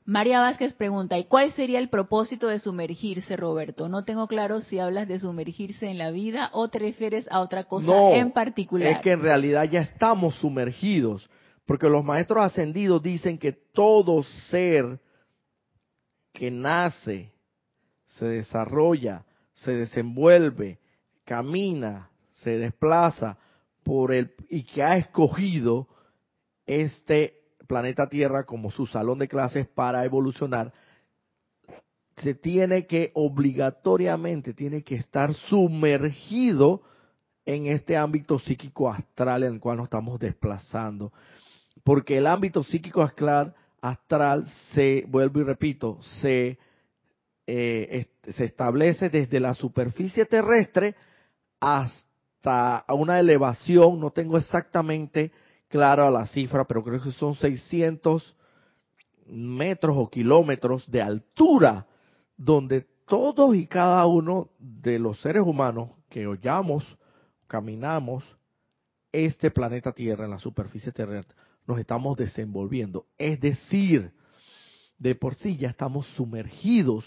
María 0.08 0.40
Vázquez 0.40 0.72
pregunta, 0.72 1.18
¿y 1.18 1.26
cuál 1.26 1.52
sería 1.52 1.80
el 1.80 1.90
propósito 1.90 2.48
de 2.48 2.60
sumergirse, 2.60 3.36
Roberto? 3.36 3.90
No 3.90 4.06
tengo 4.06 4.26
claro 4.28 4.62
si 4.62 4.80
hablas 4.80 5.06
de 5.06 5.20
sumergirse 5.20 5.90
en 5.90 5.98
la 5.98 6.12
vida 6.12 6.50
o 6.54 6.70
te 6.70 6.80
refieres 6.80 7.28
a 7.30 7.42
otra 7.42 7.66
cosa 7.66 8.14
en 8.14 8.32
particular. 8.32 8.88
Es 8.88 9.02
que 9.02 9.12
en 9.12 9.22
realidad 9.22 9.66
ya 9.66 9.82
estamos 9.82 10.36
sumergidos, 10.36 11.30
porque 11.66 11.90
los 11.90 12.06
maestros 12.06 12.46
ascendidos 12.46 13.04
dicen 13.04 13.38
que 13.38 13.52
todo 13.52 14.24
ser 14.50 15.02
que 16.32 16.52
nace, 16.52 17.34
se 18.06 18.28
desarrolla, 18.28 19.26
se 19.52 19.74
desenvuelve, 19.74 20.80
camina, 21.26 22.10
se 22.32 22.58
desplaza 22.58 23.38
por 23.84 24.14
el 24.14 24.34
y 24.50 24.64
que 24.64 24.84
ha 24.84 24.96
escogido 24.96 25.90
este 26.66 27.42
planeta 27.68 28.10
Tierra 28.10 28.46
como 28.46 28.72
su 28.72 28.86
salón 28.86 29.20
de 29.20 29.28
clases 29.28 29.68
para 29.68 30.04
evolucionar, 30.06 30.74
se 32.18 32.34
tiene 32.34 32.88
que 32.88 33.12
obligatoriamente 33.14 34.54
tiene 34.54 34.84
que 34.84 34.96
estar 34.96 35.34
sumergido 35.34 36.82
en 37.46 37.68
este 37.68 37.96
ámbito 37.96 38.40
psíquico 38.40 38.90
astral 38.90 39.44
en 39.44 39.56
el 39.56 39.60
cual 39.60 39.78
nos 39.78 39.86
estamos 39.86 40.20
desplazando, 40.20 41.14
porque 41.84 42.18
el 42.18 42.28
ámbito 42.28 42.64
psíquico 42.64 43.04
astral 43.82 44.48
se 44.74 45.06
vuelvo 45.08 45.40
y 45.40 45.44
repito, 45.44 46.00
se 46.22 46.58
eh, 47.50 48.08
se 48.34 48.44
establece 48.44 49.10
desde 49.10 49.40
la 49.40 49.54
superficie 49.54 50.26
terrestre 50.26 50.96
hasta 51.62 52.84
una 52.90 53.20
elevación, 53.20 54.02
no 54.02 54.12
tengo 54.12 54.38
exactamente 54.38 55.32
clara 55.68 56.10
la 56.10 56.28
cifra, 56.28 56.66
pero 56.66 56.84
creo 56.84 57.02
que 57.02 57.12
son 57.12 57.36
600 57.36 58.36
metros 59.28 59.96
o 59.98 60.10
kilómetros 60.10 60.90
de 60.90 61.02
altura, 61.02 61.86
donde 62.38 62.88
todos 63.06 63.56
y 63.56 63.68
cada 63.68 64.06
uno 64.06 64.50
de 64.60 65.00
los 65.00 65.20
seres 65.22 65.44
humanos 65.46 65.92
que 66.10 66.28
hollamos, 66.28 66.86
caminamos 67.48 68.24
este 69.12 69.52
planeta 69.52 69.92
Tierra 69.92 70.26
en 70.26 70.32
la 70.32 70.40
superficie 70.40 70.92
terrestre, 70.92 71.36
nos 71.66 71.80
estamos 71.80 72.18
desenvolviendo. 72.18 73.06
Es 73.18 73.40
decir, 73.40 74.14
de 74.98 75.16
por 75.16 75.36
sí 75.36 75.58
ya 75.58 75.70
estamos 75.70 76.06
sumergidos 76.16 77.06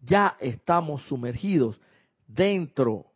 ya 0.00 0.36
estamos 0.40 1.02
sumergidos 1.02 1.80
dentro 2.26 3.06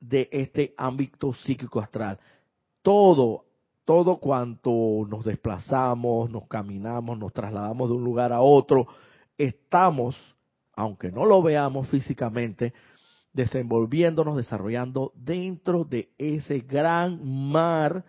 de 0.00 0.28
este 0.32 0.74
ámbito 0.76 1.32
psíquico 1.34 1.80
astral. 1.80 2.18
Todo, 2.82 3.44
todo 3.84 4.18
cuanto 4.18 5.06
nos 5.08 5.24
desplazamos, 5.24 6.30
nos 6.30 6.46
caminamos, 6.46 7.18
nos 7.18 7.32
trasladamos 7.32 7.88
de 7.88 7.96
un 7.96 8.04
lugar 8.04 8.32
a 8.32 8.40
otro, 8.40 8.86
estamos, 9.36 10.16
aunque 10.74 11.10
no 11.10 11.24
lo 11.24 11.42
veamos 11.42 11.88
físicamente, 11.88 12.72
desenvolviéndonos, 13.32 14.36
desarrollando 14.36 15.12
dentro 15.16 15.84
de 15.84 16.10
ese 16.18 16.60
gran 16.60 17.20
mar 17.50 18.04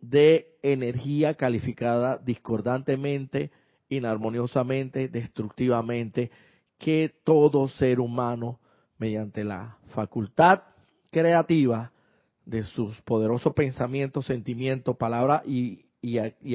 de 0.00 0.56
energía 0.62 1.34
calificada 1.34 2.18
discordantemente, 2.18 3.50
inarmoniosamente, 3.88 5.08
destructivamente, 5.08 6.30
que 6.78 7.12
todo 7.24 7.68
ser 7.68 7.98
humano, 8.00 8.60
mediante 8.96 9.44
la 9.44 9.78
facultad 9.88 10.62
creativa 11.10 11.92
de 12.48 12.62
sus 12.62 12.98
poderosos 13.02 13.52
pensamientos, 13.52 14.24
sentimientos, 14.24 14.96
palabras 14.96 15.42
y, 15.46 15.84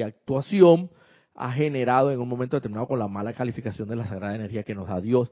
actuación, 0.02 0.90
ha 1.36 1.52
generado 1.52 2.10
en 2.10 2.20
un 2.20 2.28
momento 2.28 2.56
determinado 2.56 2.88
con 2.88 2.98
la 2.98 3.06
mala 3.06 3.32
calificación 3.32 3.88
de 3.88 3.94
la 3.94 4.06
sagrada 4.06 4.34
energía 4.34 4.64
que 4.64 4.74
nos 4.74 4.88
da 4.88 5.00
Dios 5.00 5.30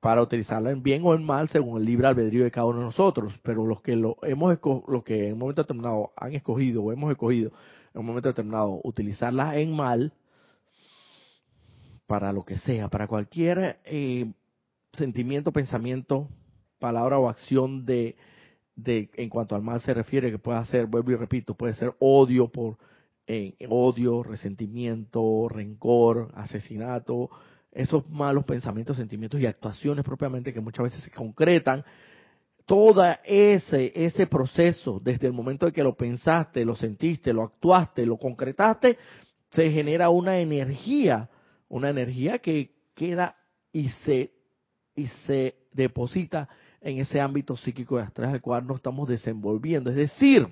para 0.00 0.22
utilizarla 0.22 0.72
en 0.72 0.82
bien 0.82 1.02
o 1.04 1.14
en 1.14 1.24
mal 1.24 1.48
según 1.48 1.80
el 1.80 1.86
libre 1.86 2.08
albedrío 2.08 2.42
de 2.42 2.50
cada 2.50 2.66
uno 2.66 2.80
de 2.80 2.84
nosotros. 2.86 3.32
Pero 3.44 3.64
los 3.64 3.80
que 3.80 3.94
lo 3.94 4.16
hemos 4.22 4.58
los 4.88 5.04
que 5.04 5.28
en 5.28 5.34
un 5.34 5.38
momento 5.38 5.62
determinado 5.62 6.12
han 6.16 6.34
escogido 6.34 6.82
o 6.82 6.92
hemos 6.92 7.12
escogido 7.12 7.52
en 7.94 8.00
un 8.00 8.06
momento 8.06 8.28
determinado 8.28 8.80
utilizarla 8.82 9.56
en 9.56 9.74
mal, 9.74 10.12
para 12.08 12.32
lo 12.32 12.44
que 12.44 12.58
sea, 12.58 12.88
para 12.88 13.06
cualquier 13.06 13.78
eh, 13.84 14.32
sentimiento, 14.92 15.52
pensamiento, 15.52 16.28
palabra 16.78 17.18
o 17.18 17.28
acción 17.28 17.84
de, 17.86 18.16
de, 18.76 19.10
en 19.14 19.28
cuanto 19.28 19.56
al 19.56 19.62
mal 19.62 19.80
se 19.80 19.94
refiere, 19.94 20.30
que 20.30 20.38
puede 20.38 20.64
ser, 20.66 20.86
vuelvo 20.86 21.10
y 21.10 21.16
repito, 21.16 21.54
puede 21.54 21.74
ser 21.74 21.94
odio 21.98 22.48
por 22.48 22.76
odio, 23.68 24.22
resentimiento, 24.22 25.48
rencor, 25.48 26.30
asesinato, 26.34 27.28
esos 27.72 28.08
malos 28.08 28.44
pensamientos, 28.44 28.96
sentimientos 28.96 29.40
y 29.40 29.46
actuaciones 29.46 30.04
propiamente 30.04 30.52
que 30.52 30.60
muchas 30.60 30.84
veces 30.84 31.02
se 31.02 31.10
concretan, 31.10 31.84
todo 32.66 33.04
ese, 33.24 33.92
ese 33.94 34.28
proceso, 34.28 35.00
desde 35.02 35.26
el 35.26 35.32
momento 35.32 35.66
de 35.66 35.72
que 35.72 35.82
lo 35.82 35.96
pensaste, 35.96 36.64
lo 36.64 36.76
sentiste, 36.76 37.32
lo 37.32 37.42
actuaste, 37.42 38.06
lo 38.06 38.16
concretaste, 38.16 38.96
se 39.50 39.70
genera 39.70 40.08
una 40.10 40.38
energía 40.38 41.28
una 41.68 41.90
energía 41.90 42.38
que 42.38 42.70
queda 42.94 43.36
y 43.72 43.88
se, 43.88 44.32
y 44.94 45.06
se 45.26 45.54
deposita 45.72 46.48
en 46.80 46.98
ese 46.98 47.20
ámbito 47.20 47.56
psíquico 47.56 47.96
de 47.96 48.04
astral 48.04 48.34
al 48.34 48.40
cual 48.40 48.66
nos 48.66 48.76
estamos 48.76 49.08
desenvolviendo. 49.08 49.90
Es 49.90 49.96
decir, 49.96 50.48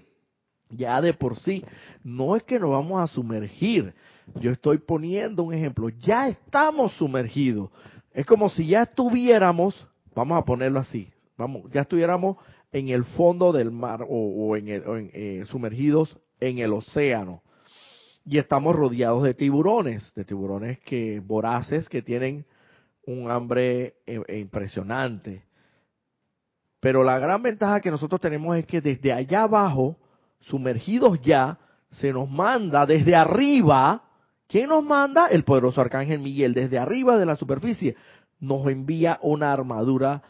ya 0.70 1.00
de 1.00 1.14
por 1.14 1.36
sí, 1.36 1.64
no 2.02 2.36
es 2.36 2.42
que 2.42 2.58
nos 2.58 2.70
vamos 2.70 3.00
a 3.02 3.06
sumergir. 3.06 3.94
Yo 4.40 4.50
estoy 4.52 4.78
poniendo 4.78 5.42
un 5.42 5.54
ejemplo, 5.54 5.88
ya 5.88 6.28
estamos 6.28 6.92
sumergidos. 6.94 7.70
Es 8.12 8.26
como 8.26 8.48
si 8.50 8.66
ya 8.66 8.82
estuviéramos, 8.82 9.86
vamos 10.14 10.38
a 10.38 10.44
ponerlo 10.44 10.80
así, 10.80 11.08
vamos, 11.36 11.70
ya 11.72 11.82
estuviéramos 11.82 12.36
en 12.72 12.88
el 12.88 13.04
fondo 13.04 13.52
del 13.52 13.70
mar 13.70 14.04
o, 14.08 14.56
en, 14.56 14.68
el, 14.68 14.82
eh, 15.12 15.44
sumergidos 15.48 16.16
en 16.40 16.58
el 16.58 16.72
océano 16.72 17.42
y 18.26 18.38
estamos 18.38 18.74
rodeados 18.74 19.22
de 19.22 19.34
tiburones, 19.34 20.12
de 20.14 20.24
tiburones 20.24 20.78
que 20.80 21.20
voraces 21.20 21.88
que 21.88 22.02
tienen 22.02 22.46
un 23.06 23.30
hambre 23.30 23.96
eh, 24.06 24.38
impresionante. 24.40 25.42
Pero 26.84 27.02
la 27.02 27.18
gran 27.18 27.42
ventaja 27.42 27.80
que 27.80 27.90
nosotros 27.90 28.20
tenemos 28.20 28.58
es 28.58 28.66
que 28.66 28.82
desde 28.82 29.10
allá 29.10 29.44
abajo, 29.44 29.96
sumergidos 30.40 31.18
ya, 31.22 31.56
se 31.90 32.12
nos 32.12 32.28
manda 32.28 32.84
desde 32.84 33.16
arriba. 33.16 34.02
¿Quién 34.46 34.68
nos 34.68 34.84
manda? 34.84 35.28
El 35.28 35.44
poderoso 35.44 35.80
arcángel 35.80 36.18
Miguel. 36.18 36.52
Desde 36.52 36.78
arriba 36.78 37.16
de 37.16 37.24
la 37.24 37.36
superficie 37.36 37.96
nos 38.38 38.66
envía 38.66 39.18
una 39.22 39.50
armadura 39.50 40.24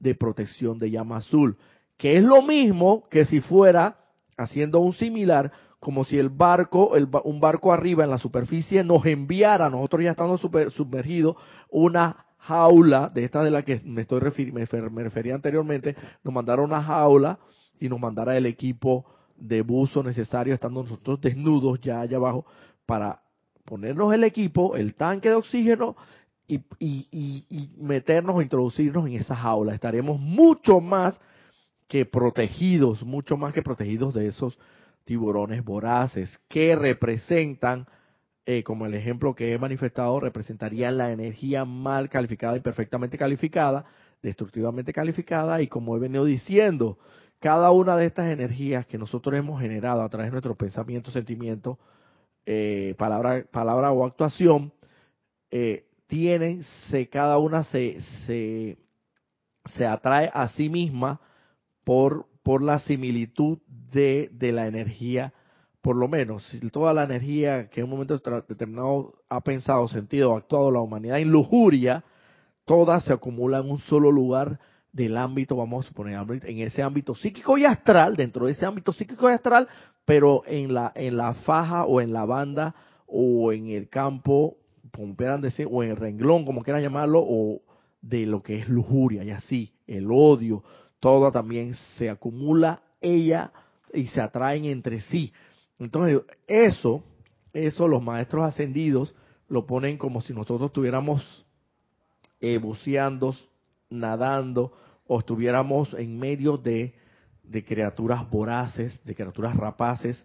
de 0.00 0.16
protección 0.16 0.80
de 0.80 0.90
llama 0.90 1.18
azul, 1.18 1.56
que 1.96 2.16
es 2.16 2.24
lo 2.24 2.42
mismo 2.42 3.04
que 3.08 3.24
si 3.24 3.40
fuera 3.40 3.98
haciendo 4.36 4.80
un 4.80 4.94
similar, 4.94 5.52
como 5.78 6.02
si 6.02 6.18
el 6.18 6.28
barco, 6.28 6.90
un 7.22 7.38
barco 7.38 7.72
arriba 7.72 8.02
en 8.02 8.10
la 8.10 8.18
superficie 8.18 8.82
nos 8.82 9.06
enviara, 9.06 9.70
nosotros 9.70 10.02
ya 10.02 10.10
estamos 10.10 10.40
sumergidos, 10.74 11.36
una 11.68 12.26
jaula, 12.50 13.10
de 13.14 13.24
esta 13.24 13.44
de 13.44 13.50
la 13.50 13.62
que 13.62 13.80
me 13.84 14.02
estoy 14.02 14.20
me, 14.52 14.66
me 14.90 15.02
refería 15.02 15.34
anteriormente, 15.34 15.94
nos 16.24 16.34
mandara 16.34 16.62
una 16.62 16.82
jaula 16.82 17.38
y 17.78 17.88
nos 17.88 18.00
mandara 18.00 18.36
el 18.36 18.46
equipo 18.46 19.06
de 19.36 19.62
buzo 19.62 20.02
necesario, 20.02 20.52
estando 20.52 20.82
nosotros 20.82 21.20
desnudos 21.20 21.80
ya 21.80 22.00
allá 22.00 22.16
abajo, 22.16 22.44
para 22.86 23.22
ponernos 23.64 24.12
el 24.12 24.24
equipo, 24.24 24.76
el 24.76 24.94
tanque 24.94 25.28
de 25.28 25.36
oxígeno 25.36 25.96
y, 26.48 26.56
y, 26.80 27.46
y, 27.48 27.70
meternos, 27.78 28.42
introducirnos 28.42 29.06
en 29.06 29.14
esa 29.14 29.36
jaula. 29.36 29.74
Estaremos 29.74 30.18
mucho 30.18 30.80
más 30.80 31.20
que 31.86 32.04
protegidos, 32.04 33.02
mucho 33.04 33.36
más 33.36 33.54
que 33.54 33.62
protegidos 33.62 34.12
de 34.12 34.26
esos 34.26 34.58
tiburones 35.04 35.64
voraces 35.64 36.38
que 36.48 36.74
representan, 36.76 37.86
eh, 38.46 38.62
como 38.62 38.86
el 38.86 38.94
ejemplo 38.94 39.34
que 39.34 39.52
he 39.52 39.58
manifestado, 39.58 40.20
representarían 40.20 40.98
la 40.98 41.12
energía 41.12 41.64
mal 41.64 42.08
calificada 42.08 42.56
y 42.56 42.60
perfectamente 42.60 43.18
calificada, 43.18 43.84
destructivamente 44.22 44.92
calificada, 44.92 45.62
y 45.62 45.68
como 45.68 45.96
he 45.96 46.00
venido 46.00 46.24
diciendo, 46.24 46.98
cada 47.38 47.70
una 47.70 47.96
de 47.96 48.06
estas 48.06 48.30
energías 48.30 48.86
que 48.86 48.98
nosotros 48.98 49.34
hemos 49.38 49.60
generado 49.60 50.02
a 50.02 50.08
través 50.08 50.28
de 50.28 50.32
nuestros 50.32 50.56
pensamientos, 50.56 51.12
sentimientos, 51.12 51.78
eh, 52.44 52.94
palabra, 52.98 53.44
palabra 53.50 53.92
o 53.92 54.04
actuación, 54.04 54.72
eh, 55.50 55.86
tienen, 56.06 56.64
se, 56.90 57.08
cada 57.08 57.38
una 57.38 57.64
se, 57.64 58.00
se, 58.26 58.78
se 59.66 59.86
atrae 59.86 60.30
a 60.34 60.48
sí 60.48 60.68
misma 60.68 61.20
por, 61.84 62.26
por 62.42 62.62
la 62.62 62.80
similitud 62.80 63.58
de, 63.92 64.28
de 64.32 64.52
la 64.52 64.66
energía, 64.66 65.32
por 65.82 65.96
lo 65.96 66.08
menos, 66.08 66.44
toda 66.72 66.92
la 66.92 67.04
energía 67.04 67.68
que 67.68 67.80
en 67.80 67.84
un 67.84 67.90
momento 67.90 68.18
determinado 68.46 69.14
ha 69.28 69.40
pensado, 69.40 69.88
sentido, 69.88 70.36
actuado 70.36 70.70
la 70.70 70.80
humanidad 70.80 71.18
en 71.18 71.30
lujuria, 71.30 72.04
toda 72.64 73.00
se 73.00 73.12
acumula 73.12 73.58
en 73.58 73.70
un 73.70 73.78
solo 73.80 74.12
lugar 74.12 74.60
del 74.92 75.16
ámbito, 75.16 75.56
vamos 75.56 75.84
a 75.84 75.88
suponer, 75.88 76.18
en 76.44 76.58
ese 76.58 76.82
ámbito 76.82 77.14
psíquico 77.14 77.56
y 77.56 77.64
astral, 77.64 78.16
dentro 78.16 78.46
de 78.46 78.52
ese 78.52 78.66
ámbito 78.66 78.92
psíquico 78.92 79.30
y 79.30 79.32
astral, 79.32 79.68
pero 80.04 80.42
en 80.46 80.74
la, 80.74 80.92
en 80.94 81.16
la 81.16 81.34
faja 81.34 81.84
o 81.84 82.00
en 82.00 82.12
la 82.12 82.24
banda 82.24 82.74
o 83.06 83.52
en 83.52 83.68
el 83.68 83.88
campo 83.88 84.56
como 84.92 85.14
decir, 85.40 85.68
o 85.70 85.82
en 85.82 85.90
el 85.90 85.96
renglón, 85.96 86.44
como 86.44 86.62
quieran 86.62 86.82
llamarlo, 86.82 87.20
o 87.22 87.62
de 88.02 88.26
lo 88.26 88.42
que 88.42 88.58
es 88.58 88.68
lujuria, 88.68 89.24
y 89.24 89.30
así, 89.30 89.72
el 89.86 90.08
odio, 90.10 90.62
todo 91.00 91.30
también 91.30 91.74
se 91.96 92.10
acumula 92.10 92.82
ella 93.00 93.52
y 93.92 94.06
se 94.08 94.20
atraen 94.20 94.64
entre 94.64 95.00
sí. 95.02 95.32
Entonces, 95.80 96.20
eso, 96.46 97.02
eso 97.52 97.88
los 97.88 98.02
maestros 98.02 98.44
ascendidos 98.44 99.14
lo 99.48 99.66
ponen 99.66 99.96
como 99.98 100.20
si 100.20 100.32
nosotros 100.32 100.68
estuviéramos 100.68 101.24
eh, 102.40 102.58
buceando, 102.58 103.34
nadando, 103.88 104.72
o 105.06 105.18
estuviéramos 105.18 105.92
en 105.94 106.18
medio 106.18 106.56
de, 106.56 106.94
de 107.42 107.64
criaturas 107.64 108.30
voraces, 108.30 109.02
de 109.04 109.14
criaturas 109.14 109.56
rapaces, 109.56 110.24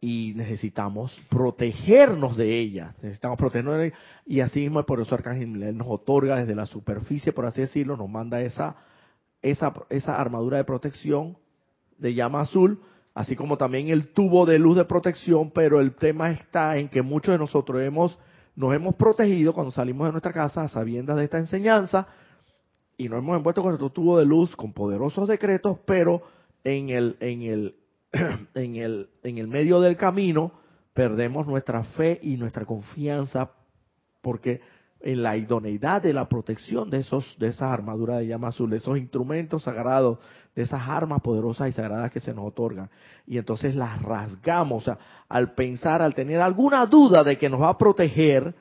y 0.00 0.32
necesitamos 0.34 1.16
protegernos 1.28 2.36
de 2.36 2.58
ella, 2.58 2.96
necesitamos 3.02 3.38
protegernos 3.38 3.76
de 3.76 3.86
ella, 3.86 3.96
y 4.26 4.40
así 4.40 4.60
mismo 4.60 4.84
por 4.84 5.00
eso 5.00 5.14
Arcángel 5.14 5.76
nos 5.76 5.86
otorga 5.88 6.40
desde 6.40 6.56
la 6.56 6.66
superficie, 6.66 7.32
por 7.32 7.46
así 7.46 7.60
decirlo, 7.60 7.96
nos 7.96 8.08
manda 8.08 8.40
esa, 8.40 8.74
esa, 9.42 9.72
esa 9.90 10.20
armadura 10.20 10.56
de 10.56 10.64
protección 10.64 11.38
de 11.98 12.14
llama 12.14 12.40
azul, 12.40 12.80
así 13.14 13.36
como 13.36 13.56
también 13.56 13.88
el 13.88 14.08
tubo 14.08 14.46
de 14.46 14.58
luz 14.58 14.76
de 14.76 14.84
protección, 14.84 15.50
pero 15.50 15.80
el 15.80 15.94
tema 15.94 16.30
está 16.30 16.76
en 16.76 16.88
que 16.88 17.02
muchos 17.02 17.32
de 17.32 17.38
nosotros 17.38 17.82
hemos, 17.82 18.18
nos 18.56 18.74
hemos 18.74 18.94
protegido 18.94 19.52
cuando 19.52 19.72
salimos 19.72 20.06
de 20.06 20.12
nuestra 20.12 20.32
casa 20.32 20.62
a 20.62 20.68
sabiendas 20.68 21.16
de 21.16 21.24
esta 21.24 21.38
enseñanza, 21.38 22.06
y 22.96 23.08
nos 23.08 23.18
hemos 23.18 23.36
envuelto 23.36 23.62
con 23.62 23.70
nuestro 23.70 23.90
tubo 23.90 24.18
de 24.18 24.24
luz 24.24 24.54
con 24.54 24.72
poderosos 24.72 25.28
decretos, 25.28 25.78
pero 25.84 26.22
en 26.64 26.90
el, 26.90 27.16
en 27.20 27.42
el, 27.42 27.74
en 28.54 28.76
el, 28.76 29.10
en 29.22 29.38
el 29.38 29.48
medio 29.48 29.80
del 29.80 29.96
camino 29.96 30.52
perdemos 30.94 31.46
nuestra 31.46 31.82
fe 31.84 32.20
y 32.22 32.36
nuestra 32.36 32.64
confianza 32.64 33.50
porque 34.20 34.60
en 35.02 35.22
la 35.22 35.36
idoneidad 35.36 36.02
de 36.02 36.12
la 36.12 36.28
protección 36.28 36.90
de 36.90 36.98
esos 36.98 37.36
de 37.38 37.48
esas 37.48 37.70
armaduras 37.70 38.18
de 38.18 38.26
llama 38.26 38.48
azul, 38.48 38.70
de 38.70 38.78
esos 38.78 38.98
instrumentos 38.98 39.62
sagrados, 39.64 40.18
de 40.54 40.62
esas 40.62 40.82
armas 40.88 41.20
poderosas 41.20 41.68
y 41.68 41.72
sagradas 41.72 42.10
que 42.10 42.20
se 42.20 42.34
nos 42.34 42.46
otorgan. 42.46 42.90
Y 43.26 43.38
entonces 43.38 43.74
las 43.74 44.00
rasgamos, 44.02 44.82
o 44.82 44.84
sea, 44.84 44.98
al 45.28 45.54
pensar, 45.54 46.02
al 46.02 46.14
tener 46.14 46.40
alguna 46.40 46.86
duda 46.86 47.24
de 47.24 47.38
que 47.38 47.48
nos 47.48 47.60
va 47.60 47.70
a 47.70 47.78
proteger, 47.78 48.54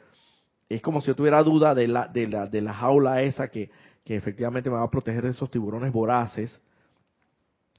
es 0.69 0.81
como 0.81 1.01
si 1.01 1.07
yo 1.07 1.15
tuviera 1.15 1.43
duda 1.43 1.75
de 1.75 1.87
la 1.87 2.07
de 2.07 2.27
la 2.27 2.45
de 2.47 2.61
la 2.61 2.73
jaula 2.73 3.21
esa 3.21 3.49
que 3.49 3.69
que 4.03 4.15
efectivamente 4.15 4.69
me 4.69 4.77
va 4.77 4.83
a 4.83 4.89
proteger 4.89 5.23
de 5.23 5.29
esos 5.29 5.51
tiburones 5.51 5.91
voraces 5.91 6.59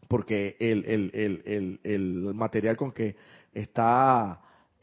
porque 0.09 0.57
el, 0.61 0.85
el, 0.85 1.43
el, 1.45 1.81
el 1.85 2.35
material 2.35 2.77
con 2.77 2.93
que 2.93 3.17
está 3.55 4.41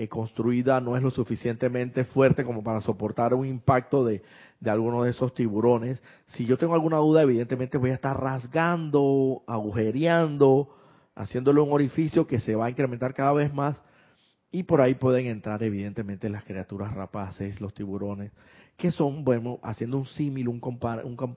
construida 0.08 0.80
no 0.80 0.96
es 0.96 1.04
lo 1.04 1.12
suficientemente 1.12 2.06
fuerte 2.06 2.44
como 2.44 2.64
para 2.64 2.80
soportar 2.80 3.34
un 3.34 3.46
impacto 3.46 4.06
de, 4.06 4.22
de 4.60 4.70
alguno 4.70 5.04
de 5.04 5.12
esos 5.12 5.34
tiburones. 5.34 6.02
Si 6.28 6.46
yo 6.46 6.58
tengo 6.58 6.74
alguna 6.74 6.98
duda, 6.98 7.24
evidentemente 7.24 7.78
voy 7.78 7.92
a 7.92 7.96
estar 7.96 8.20
rasgando, 8.20 9.44
agujereando, 9.48 10.70
haciéndole 11.16 11.60
un 11.60 11.74
orificio 11.74 12.28
que 12.28 12.40
se 12.40 12.56
va 12.56 12.68
a 12.68 12.70
incrementar 12.70 13.14
cada 13.14 13.34
vez 13.34 13.54
más. 13.54 13.82
Y 14.52 14.64
por 14.64 14.82
ahí 14.82 14.96
pueden 14.96 15.28
entrar, 15.28 15.62
evidentemente, 15.62 16.30
las 16.30 16.44
criaturas 16.44 16.96
rapaces, 16.96 17.62
los 17.62 17.74
tiburones, 17.74 18.32
que 18.78 18.90
son, 18.90 19.24
bueno, 19.24 19.60
haciendo 19.62 19.98
un 19.98 20.08
símil, 20.08 20.48
un 20.48 20.62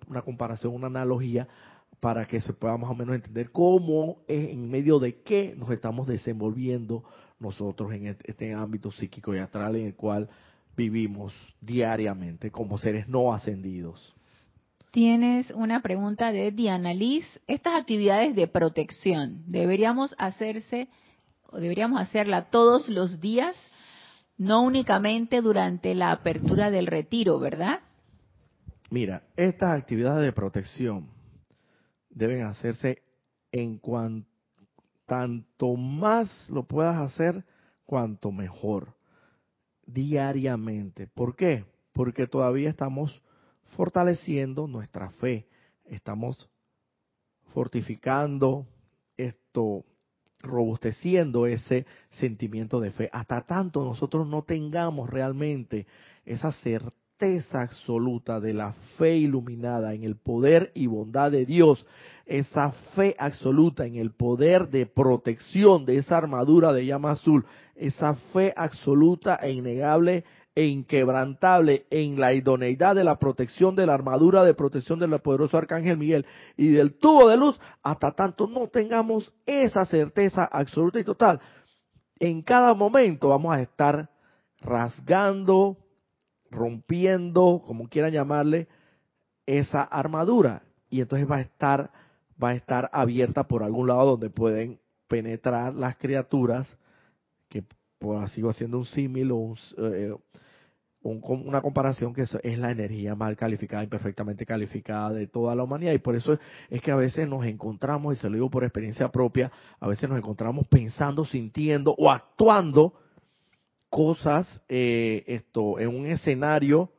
una 0.08 0.22
comparación, 0.22 0.74
una 0.74 0.86
analogía 0.86 1.48
para 2.00 2.26
que 2.26 2.40
se 2.40 2.52
pueda 2.52 2.76
más 2.76 2.90
o 2.90 2.94
menos 2.94 3.14
entender 3.14 3.50
cómo, 3.50 4.24
en 4.28 4.70
medio 4.70 4.98
de 4.98 5.20
qué 5.22 5.54
nos 5.56 5.70
estamos 5.70 6.06
desenvolviendo 6.06 7.04
nosotros 7.42 7.92
en 7.92 8.06
este, 8.06 8.54
ámbito 8.54 8.90
psíquico 8.90 9.34
y 9.34 9.38
astral 9.38 9.76
en 9.76 9.86
el 9.86 9.94
cual 9.94 10.28
vivimos 10.76 11.34
diariamente 11.60 12.50
como 12.50 12.78
seres 12.78 13.08
no 13.08 13.34
ascendidos. 13.34 14.14
Tienes 14.92 15.50
una 15.50 15.82
pregunta 15.82 16.32
de 16.32 16.52
Diana 16.52 16.94
Liz. 16.94 17.26
Estas 17.46 17.80
actividades 17.80 18.34
de 18.36 18.46
protección, 18.46 19.42
¿deberíamos 19.46 20.14
hacerse 20.18 20.88
o 21.50 21.58
deberíamos 21.58 22.00
hacerla 22.00 22.50
todos 22.50 22.88
los 22.88 23.20
días? 23.20 23.56
No 24.38 24.62
únicamente 24.62 25.40
durante 25.40 25.94
la 25.94 26.12
apertura 26.12 26.70
del 26.70 26.86
retiro, 26.86 27.38
¿verdad? 27.38 27.80
Mira, 28.90 29.22
estas 29.36 29.78
actividades 29.78 30.24
de 30.24 30.32
protección 30.32 31.08
deben 32.10 32.44
hacerse 32.44 33.02
en 33.50 33.78
cuanto 33.78 34.31
tanto 35.12 35.76
más 35.76 36.48
lo 36.48 36.62
puedas 36.62 36.96
hacer, 36.96 37.44
cuanto 37.84 38.32
mejor, 38.32 38.94
diariamente. 39.84 41.06
¿Por 41.06 41.36
qué? 41.36 41.66
Porque 41.92 42.26
todavía 42.26 42.70
estamos 42.70 43.20
fortaleciendo 43.76 44.66
nuestra 44.66 45.10
fe, 45.10 45.46
estamos 45.84 46.48
fortificando 47.52 48.66
esto, 49.18 49.84
robusteciendo 50.40 51.44
ese 51.46 51.84
sentimiento 52.08 52.80
de 52.80 52.92
fe. 52.92 53.10
Hasta 53.12 53.42
tanto 53.42 53.84
nosotros 53.84 54.26
no 54.26 54.44
tengamos 54.44 55.10
realmente 55.10 55.86
esa 56.24 56.52
certeza 56.52 57.60
absoluta 57.60 58.40
de 58.40 58.54
la 58.54 58.72
fe 58.96 59.16
iluminada 59.16 59.92
en 59.92 60.04
el 60.04 60.16
poder 60.16 60.72
y 60.74 60.86
bondad 60.86 61.30
de 61.30 61.44
Dios, 61.44 61.84
esa 62.32 62.72
fe 62.94 63.14
absoluta 63.18 63.84
en 63.84 63.96
el 63.96 64.12
poder 64.12 64.70
de 64.70 64.86
protección 64.86 65.84
de 65.84 65.98
esa 65.98 66.16
armadura 66.16 66.72
de 66.72 66.86
llama 66.86 67.10
azul, 67.10 67.44
esa 67.76 68.14
fe 68.32 68.54
absoluta 68.56 69.36
e 69.36 69.52
innegable 69.52 70.24
e 70.54 70.64
inquebrantable 70.64 71.84
en 71.90 72.18
la 72.18 72.32
idoneidad 72.32 72.94
de 72.94 73.04
la 73.04 73.18
protección 73.18 73.76
de 73.76 73.84
la 73.84 73.92
armadura 73.92 74.44
de 74.44 74.54
protección 74.54 74.98
del 74.98 75.20
poderoso 75.20 75.58
arcángel 75.58 75.98
Miguel 75.98 76.24
y 76.56 76.68
del 76.68 76.94
tubo 76.94 77.28
de 77.28 77.36
luz, 77.36 77.60
hasta 77.82 78.12
tanto 78.12 78.46
no 78.46 78.68
tengamos 78.68 79.30
esa 79.44 79.84
certeza 79.84 80.48
absoluta 80.50 80.98
y 80.98 81.04
total, 81.04 81.38
en 82.18 82.40
cada 82.40 82.72
momento 82.72 83.28
vamos 83.28 83.54
a 83.54 83.60
estar 83.60 84.08
rasgando, 84.62 85.76
rompiendo, 86.50 87.62
como 87.66 87.88
quieran 87.88 88.12
llamarle, 88.12 88.68
esa 89.44 89.82
armadura. 89.82 90.62
y 90.88 91.02
entonces 91.02 91.30
va 91.30 91.36
a 91.36 91.40
estar 91.42 91.90
va 92.42 92.50
a 92.50 92.54
estar 92.54 92.90
abierta 92.92 93.46
por 93.46 93.62
algún 93.62 93.88
lado 93.88 94.12
donde 94.12 94.30
pueden 94.30 94.80
penetrar 95.08 95.74
las 95.74 95.96
criaturas 95.96 96.76
que 97.48 97.64
por 97.98 98.22
así 98.22 98.42
haciendo 98.48 98.78
un 98.78 98.86
símil 98.86 99.30
o 99.30 99.36
un, 99.36 99.58
eh, 99.78 100.14
una 101.04 101.60
comparación 101.60 102.14
que 102.14 102.22
es 102.22 102.58
la 102.58 102.70
energía 102.70 103.14
mal 103.14 103.36
calificada, 103.36 103.82
imperfectamente 103.82 104.46
calificada 104.46 105.12
de 105.12 105.26
toda 105.26 105.54
la 105.54 105.64
humanidad. 105.64 105.92
Y 105.92 105.98
por 105.98 106.14
eso 106.14 106.38
es 106.70 106.80
que 106.80 106.90
a 106.90 106.96
veces 106.96 107.28
nos 107.28 107.44
encontramos, 107.44 108.16
y 108.16 108.20
se 108.20 108.28
lo 108.28 108.34
digo 108.34 108.50
por 108.50 108.64
experiencia 108.64 109.10
propia, 109.10 109.50
a 109.80 109.88
veces 109.88 110.08
nos 110.08 110.18
encontramos 110.18 110.66
pensando, 110.68 111.24
sintiendo 111.24 111.94
o 111.98 112.10
actuando 112.10 112.94
cosas 113.90 114.62
eh, 114.68 115.24
esto 115.26 115.78
en 115.78 115.88
un 115.88 116.06
escenario 116.06 116.90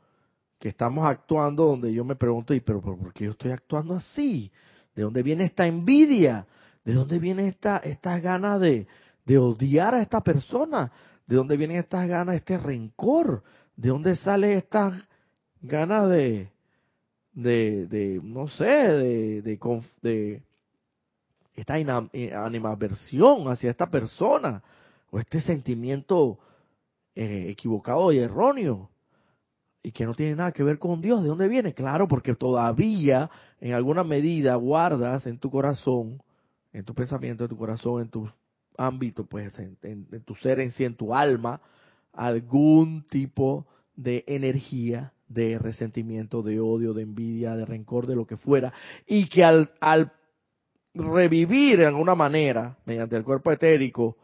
que 0.59 0.69
estamos 0.69 1.05
actuando 1.05 1.65
donde 1.65 1.93
yo 1.93 2.03
me 2.05 2.15
pregunto, 2.15 2.53
¿y 2.53 2.59
pero 2.59 2.81
por 2.81 3.13
qué 3.13 3.25
yo 3.25 3.31
estoy 3.31 3.51
actuando 3.51 3.95
así? 3.95 4.51
¿De 4.95 5.03
dónde 5.03 5.23
viene 5.23 5.45
esta 5.45 5.65
envidia? 5.65 6.45
¿De 6.83 6.93
dónde 6.93 7.19
viene 7.19 7.47
esta, 7.47 7.77
estas 7.77 8.21
ganas 8.21 8.59
de, 8.59 8.87
de 9.25 9.37
odiar 9.37 9.95
a 9.95 10.01
esta 10.01 10.21
persona? 10.21 10.91
¿De 11.25 11.35
dónde 11.35 11.57
vienen 11.57 11.77
estas 11.77 12.07
ganas, 12.07 12.35
este 12.35 12.57
rencor? 12.57 13.43
¿De 13.75 13.89
dónde 13.89 14.15
sale 14.15 14.55
esta 14.55 15.07
ganas 15.61 16.09
de, 16.09 16.49
de, 17.31 17.87
de, 17.87 18.19
no 18.21 18.47
sé, 18.47 18.65
de, 18.65 19.41
de, 19.41 19.59
de 20.01 20.41
esta 21.55 21.79
eh, 21.79 22.33
animaversión 22.33 23.47
hacia 23.47 23.71
esta 23.71 23.89
persona 23.89 24.61
o 25.09 25.19
este 25.19 25.41
sentimiento 25.41 26.39
eh, 27.15 27.45
equivocado 27.49 28.11
y 28.11 28.19
erróneo 28.19 28.89
y 29.83 29.91
que 29.91 30.05
no 30.05 30.13
tiene 30.13 30.35
nada 30.35 30.53
que 30.53 30.63
ver 30.63 30.79
con 30.79 31.01
Dios. 31.01 31.21
¿De 31.21 31.29
dónde 31.29 31.47
viene? 31.47 31.73
Claro, 31.73 32.07
porque 32.07 32.33
todavía 32.33 33.29
en 33.59 33.73
alguna 33.73 34.03
medida 34.03 34.55
guardas 34.55 35.27
en 35.27 35.37
tu 35.37 35.51
corazón, 35.51 36.21
en 36.71 36.85
tu 36.85 36.95
pensamiento, 36.95 37.43
en 37.43 37.49
tu 37.49 37.57
corazón, 37.57 38.01
en 38.01 38.09
tu 38.09 38.29
ámbito, 38.77 39.25
pues 39.25 39.57
en, 39.59 39.77
en 39.83 40.23
tu 40.23 40.35
ser 40.35 40.59
en 40.61 40.71
sí, 40.71 40.85
en 40.85 40.95
tu 40.95 41.13
alma, 41.13 41.61
algún 42.13 43.05
tipo 43.09 43.67
de 43.95 44.23
energía 44.25 45.13
de 45.27 45.57
resentimiento, 45.57 46.41
de 46.41 46.59
odio, 46.59 46.93
de 46.93 47.03
envidia, 47.03 47.55
de 47.55 47.65
rencor, 47.65 48.07
de 48.07 48.15
lo 48.15 48.25
que 48.25 48.37
fuera, 48.37 48.73
y 49.05 49.27
que 49.27 49.43
al, 49.43 49.71
al 49.79 50.11
revivir 50.93 51.81
en 51.81 51.87
alguna 51.87 52.15
manera, 52.15 52.77
mediante 52.85 53.15
el 53.15 53.23
cuerpo 53.23 53.51
etérico, 53.51 54.17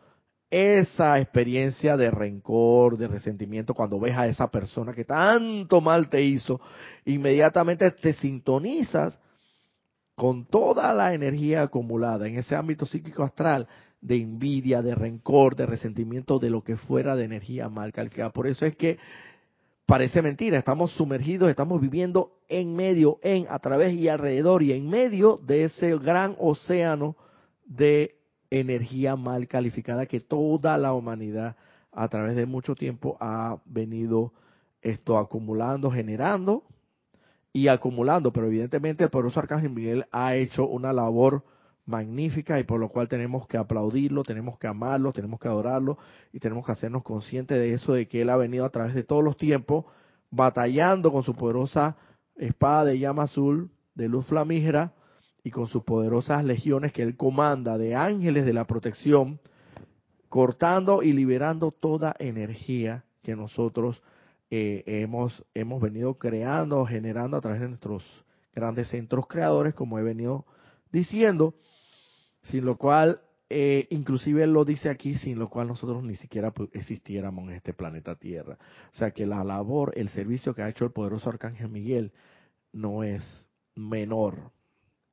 esa 0.50 1.20
experiencia 1.20 1.96
de 1.96 2.10
rencor, 2.10 2.98
de 2.98 3.08
resentimiento, 3.08 3.74
cuando 3.74 4.00
ves 4.00 4.18
a 4.18 4.28
esa 4.28 4.50
persona 4.50 4.94
que 4.94 5.06
tanto 5.06 5.80
mal 5.80 6.10
te 6.10 6.24
hizo, 6.24 6.60
inmediatamente 7.06 7.92
te 7.92 8.14
sintonizas 8.14 9.20
con 10.16 10.46
toda 10.46 10.94
la 10.94 11.14
energía 11.14 11.62
acumulada 11.62 12.28
en 12.28 12.38
ese 12.38 12.56
ámbito 12.56 12.86
psíquico 12.86 13.24
astral 13.24 13.68
de 14.02 14.18
envidia, 14.18 14.82
de 14.82 14.96
rencor, 14.96 15.56
de 15.56 15.66
resentimiento, 15.66 16.40
de 16.40 16.50
lo 16.50 16.64
que 16.64 16.78
fuera 16.78 17.16
de 17.16 17.26
energía 17.26 17.70
mal 17.70 17.92
calificada. 17.92 18.32
Por 18.32 18.48
eso 18.48 18.66
es 18.66 18.76
que 18.76 18.98
parece 19.86 20.22
mentira, 20.22 20.58
estamos 20.58 20.92
sumergidos, 20.92 21.50
estamos 21.50 21.80
viviendo 21.80 22.34
en 22.48 22.76
medio, 22.76 23.20
en, 23.22 23.46
a 23.50 23.60
través 23.60 23.94
y 23.94 24.08
alrededor 24.08 24.64
y 24.64 24.74
en 24.74 24.90
medio 24.90 25.38
de 25.38 25.66
ese 25.66 25.98
gran 25.98 26.36
océano 26.40 27.16
de 27.66 28.19
energía 28.52 29.16
mal 29.16 29.48
calificada 29.48 30.06
que 30.06 30.20
toda 30.20 30.78
la 30.78 30.94
humanidad 30.94 31.56
a 31.92 32.08
través 32.08 32.36
de 32.36 32.46
mucho 32.46 32.76
tiempo 32.76 33.18
ha 33.20 33.58
venido 33.66 34.34
esto 34.82 35.18
acumulando, 35.18 35.92
generando 35.92 36.64
y 37.52 37.68
acumulando, 37.68 38.32
pero 38.32 38.48
evidentemente 38.48 39.04
el 39.04 39.10
poderoso 39.10 39.40
Arcángel 39.40 39.72
Miguel 39.72 40.06
ha 40.12 40.36
hecho 40.36 40.68
una 40.68 40.94
labor 40.94 41.44
magnífica 41.86 42.60
y 42.60 42.64
por 42.64 42.80
lo 42.80 42.90
cual 42.90 43.08
tenemos 43.08 43.48
que 43.48 43.58
aplaudirlo, 43.58 44.24
tenemos 44.24 44.60
que 44.60 44.68
amarlo, 44.68 45.12
tenemos 45.12 45.40
que 45.40 45.48
adorarlo 45.48 45.98
y 46.32 46.40
tenemos 46.40 46.66
que 46.66 46.72
hacernos 46.72 47.04
conscientes 47.04 47.58
de 47.58 47.74
eso, 47.74 47.94
de 47.94 48.08
que 48.08 48.22
Él 48.22 48.30
ha 48.30 48.38
venido 48.38 48.66
a 48.66 48.70
través 48.70 48.94
de 48.94 49.04
todos 49.04 49.24
los 49.24 49.38
tiempos 49.38 49.86
batallando 50.30 51.12
con 51.12 51.24
su 51.24 51.34
poderosa 51.34 51.98
espada 52.36 52.86
de 52.86 53.00
llama 53.00 53.24
azul, 53.24 53.72
de 53.96 54.08
luz 54.08 54.28
flamígera 54.28 54.94
y 55.44 55.52
con 55.52 55.68
sus 55.68 55.84
poderosas 55.84 56.44
legiones 56.44 56.92
que 56.92 57.02
Él 57.02 57.16
comanda 57.16 57.78
de 57.78 57.96
ángeles 57.96 58.46
de 58.46 58.54
la 58.54 58.66
protección, 58.66 59.40
cortando 60.28 61.02
y 61.02 61.14
liberando 61.14 61.72
toda 61.72 62.16
energía 62.20 63.04
que 63.24 63.36
nosotros 63.36 64.02
eh, 64.52 64.84
hemos, 64.86 65.44
hemos 65.54 65.82
venido 65.82 66.16
creando, 66.18 66.86
generando 66.86 67.38
a 67.38 67.42
través 67.42 67.62
de 67.62 67.70
nuestros 67.70 68.04
grandes 68.54 68.90
centros 68.90 69.28
creadores, 69.28 69.74
como 69.74 70.00
he 70.00 70.04
venido 70.04 70.46
diciendo, 70.92 71.56
sin 72.44 72.66
lo 72.66 72.78
cual, 72.78 73.22
eh, 73.50 73.88
inclusive 73.90 74.44
él 74.44 74.54
lo 74.54 74.66
dice 74.66 74.90
aquí, 74.90 75.16
sin 75.16 75.40
lo 75.40 75.50
cual 75.50 75.68
nosotros 75.68 76.04
ni 76.04 76.16
siquiera 76.16 76.54
existiéramos 76.74 77.46
en 77.46 77.56
este 77.56 77.74
planeta 77.74 78.16
Tierra. 78.16 78.58
O 78.94 78.98
sea 78.98 79.12
que 79.12 79.26
la 79.26 79.44
labor, 79.44 79.94
el 79.96 80.10
servicio 80.10 80.54
que 80.54 80.62
ha 80.62 80.70
hecho 80.70 80.86
el 80.86 80.92
poderoso 80.92 81.30
Arcángel 81.30 81.70
Miguel 81.70 82.12
no 82.72 83.04
es 83.04 83.24
menor 83.76 84.52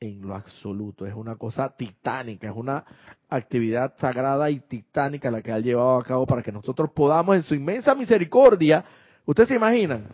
en 0.01 0.20
lo 0.20 0.34
absoluto, 0.34 1.07
es 1.07 1.14
una 1.14 1.36
cosa 1.36 1.74
titánica, 1.74 2.49
es 2.49 2.57
una 2.57 2.84
actividad 3.28 3.94
sagrada 3.99 4.51
y 4.51 4.61
titánica 4.61 5.30
la 5.30 5.40
que 5.42 5.53
ha 5.53 5.59
llevado 5.59 5.99
a 5.99 6.03
cabo 6.03 6.26
para 6.26 6.42
que 6.42 6.53
nosotros 6.53 6.90
podamos 6.90 7.36
en 7.36 7.42
su 7.42 7.55
inmensa 7.55 7.94
misericordia, 7.94 8.84
ustedes 9.24 9.49
se 9.49 9.57
imaginan, 9.57 10.07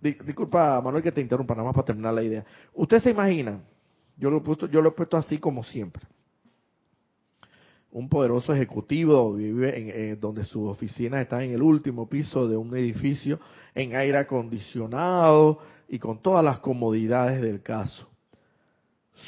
disculpa 0.00 0.80
Manuel 0.80 1.02
que 1.02 1.12
te 1.12 1.20
interrumpa, 1.20 1.54
nada 1.54 1.64
más 1.64 1.74
para 1.74 1.86
terminar 1.86 2.14
la 2.14 2.22
idea, 2.22 2.44
ustedes 2.74 3.02
se 3.02 3.10
imaginan, 3.10 3.64
yo 4.16 4.30
lo 4.30 4.38
he 4.38 4.40
puesto, 4.40 4.68
yo 4.68 4.80
lo 4.80 4.90
he 4.90 4.92
puesto 4.92 5.16
así 5.16 5.38
como 5.38 5.64
siempre, 5.64 6.04
un 7.90 8.08
poderoso 8.08 8.52
ejecutivo 8.52 9.34
vive 9.34 10.10
en, 10.10 10.20
donde 10.20 10.44
sus 10.44 10.68
oficinas 10.68 11.22
están 11.22 11.42
en 11.42 11.52
el 11.52 11.62
último 11.62 12.08
piso 12.08 12.48
de 12.48 12.56
un 12.56 12.76
edificio 12.76 13.38
en 13.74 13.94
aire 13.94 14.18
acondicionado 14.18 15.60
y 15.88 15.98
con 15.98 16.20
todas 16.20 16.44
las 16.44 16.58
comodidades 16.58 17.40
del 17.40 17.62
caso. 17.62 18.08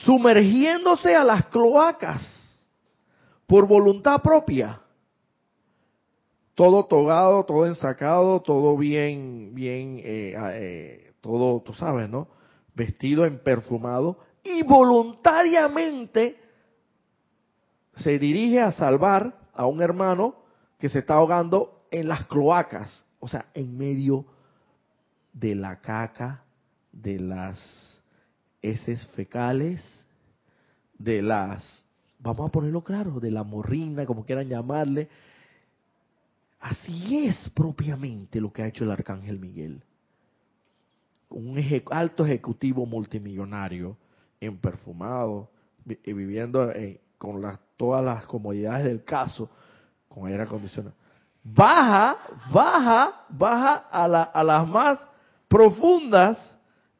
Sumergiéndose 0.05 1.15
a 1.15 1.25
las 1.25 1.47
cloacas 1.47 2.23
por 3.47 3.67
voluntad 3.67 4.21
propia. 4.23 4.81
Todo 6.55 6.87
togado, 6.87 7.45
todo 7.45 7.67
ensacado, 7.67 8.41
todo 8.41 8.77
bien, 8.77 9.55
bien, 9.55 10.01
eh, 10.03 10.35
eh, 10.37 11.13
todo, 11.21 11.61
tú 11.61 11.75
sabes, 11.75 12.09
¿no? 12.09 12.29
Vestido 12.75 13.25
en 13.27 13.39
perfumado 13.39 14.19
y 14.43 14.63
voluntariamente 14.63 16.41
se 17.97 18.19
dirige 18.19 18.61
a 18.61 18.73
salvar 18.73 19.35
a 19.53 19.67
un 19.67 19.83
hermano 19.83 20.37
que 20.79 20.89
se 20.89 21.01
está 21.01 21.15
ahogando 21.15 21.87
en 21.91 22.09
las 22.09 22.27
cloacas, 22.27 23.05
o 23.21 23.29
sea, 23.29 23.47
en 23.55 23.77
medio 23.77 24.27
de 25.33 25.55
la 25.55 25.81
caca, 25.81 26.45
de 26.93 27.19
las 27.19 27.59
heces 28.71 29.07
fecales, 29.09 29.83
de 30.99 31.23
las, 31.23 31.63
vamos 32.19 32.49
a 32.49 32.53
ponerlo 32.53 32.83
claro, 32.83 33.21
de 33.21 33.31
la 33.31 33.45
morrina, 33.45 34.07
como 34.07 34.25
quieran 34.25 34.49
llamarle. 34.49 35.09
Así 36.61 37.27
es 37.27 37.51
propiamente 37.51 38.41
lo 38.41 38.53
que 38.53 38.63
ha 38.63 38.69
hecho 38.69 38.85
el 38.85 38.91
arcángel 38.91 39.39
Miguel. 39.39 39.83
Un 41.29 41.63
alto 41.91 42.25
ejecutivo 42.25 42.87
multimillonario, 42.87 43.97
en 44.41 44.59
perfumado, 44.59 45.51
viviendo 45.85 46.73
en, 46.73 46.99
con 47.19 47.43
todas 47.77 48.05
las 48.05 48.27
comodidades 48.27 48.85
del 48.87 49.05
caso, 49.05 49.51
con 50.09 50.27
aire 50.27 50.43
acondicionado. 50.43 50.95
Baja, 51.43 52.17
baja, 52.53 53.27
baja 53.29 53.87
a, 53.91 54.05
a 54.05 54.45
las 54.45 54.69
más 54.69 54.99
profundas, 55.47 56.39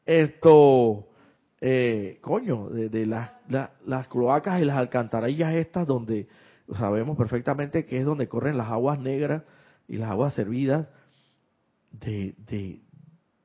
esto, 0.05 1.05
eh, 1.59 2.19
coño, 2.21 2.69
de, 2.69 3.05
las, 3.05 3.31
las 3.85 4.07
cloacas 4.07 4.61
y 4.61 4.65
las 4.65 4.77
alcantarillas 4.77 5.55
estas 5.55 5.87
donde 5.87 6.27
sabemos 6.77 7.17
perfectamente 7.17 7.85
que 7.85 7.99
es 7.99 8.05
donde 8.05 8.27
corren 8.27 8.57
las 8.57 8.67
aguas 8.67 8.99
negras 8.99 9.43
y 9.87 9.97
las 9.97 10.11
aguas 10.11 10.33
servidas 10.33 10.87
de, 11.91 12.35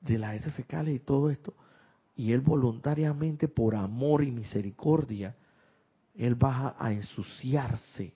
de, 0.02 0.18
las 0.18 0.34
heces 0.34 0.54
fecales 0.54 0.94
y 0.94 0.98
todo 0.98 1.30
esto. 1.30 1.54
Y 2.14 2.32
él 2.32 2.40
voluntariamente, 2.40 3.48
por 3.48 3.74
amor 3.74 4.22
y 4.22 4.30
misericordia, 4.30 5.34
él 6.14 6.42
va 6.42 6.76
a 6.78 6.92
ensuciarse, 6.92 8.12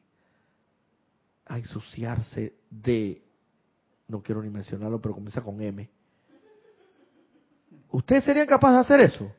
a 1.46 1.56
ensuciarse 1.56 2.54
de, 2.68 3.22
no 4.08 4.22
quiero 4.22 4.42
ni 4.42 4.50
mencionarlo, 4.50 5.00
pero 5.00 5.14
comienza 5.14 5.40
con 5.40 5.62
M. 5.62 5.88
¿Ustedes 7.90 8.24
serían 8.24 8.46
capaces 8.46 8.74
de 8.74 8.80
hacer 8.80 9.00
eso? 9.00 9.32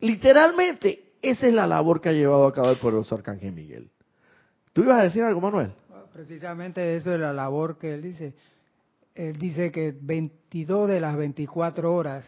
Literalmente, 0.00 1.12
esa 1.22 1.46
es 1.46 1.54
la 1.54 1.66
labor 1.66 2.00
que 2.00 2.08
ha 2.08 2.12
llevado 2.12 2.46
a 2.46 2.52
cabo 2.52 2.70
el 2.70 2.78
poderoso 2.78 3.14
Arcángel 3.14 3.52
Miguel. 3.52 3.90
¿Tú 4.72 4.82
ibas 4.82 5.00
a 5.00 5.04
decir 5.04 5.22
algo, 5.22 5.40
Manuel? 5.40 5.72
Precisamente 6.12 6.96
eso 6.96 7.14
es 7.14 7.20
la 7.20 7.32
labor 7.32 7.78
que 7.78 7.94
él 7.94 8.02
dice. 8.02 8.34
Él 9.14 9.38
dice 9.38 9.70
que 9.70 9.94
22 9.98 10.88
de 10.88 11.00
las 11.00 11.16
24 11.16 11.92
horas 11.92 12.24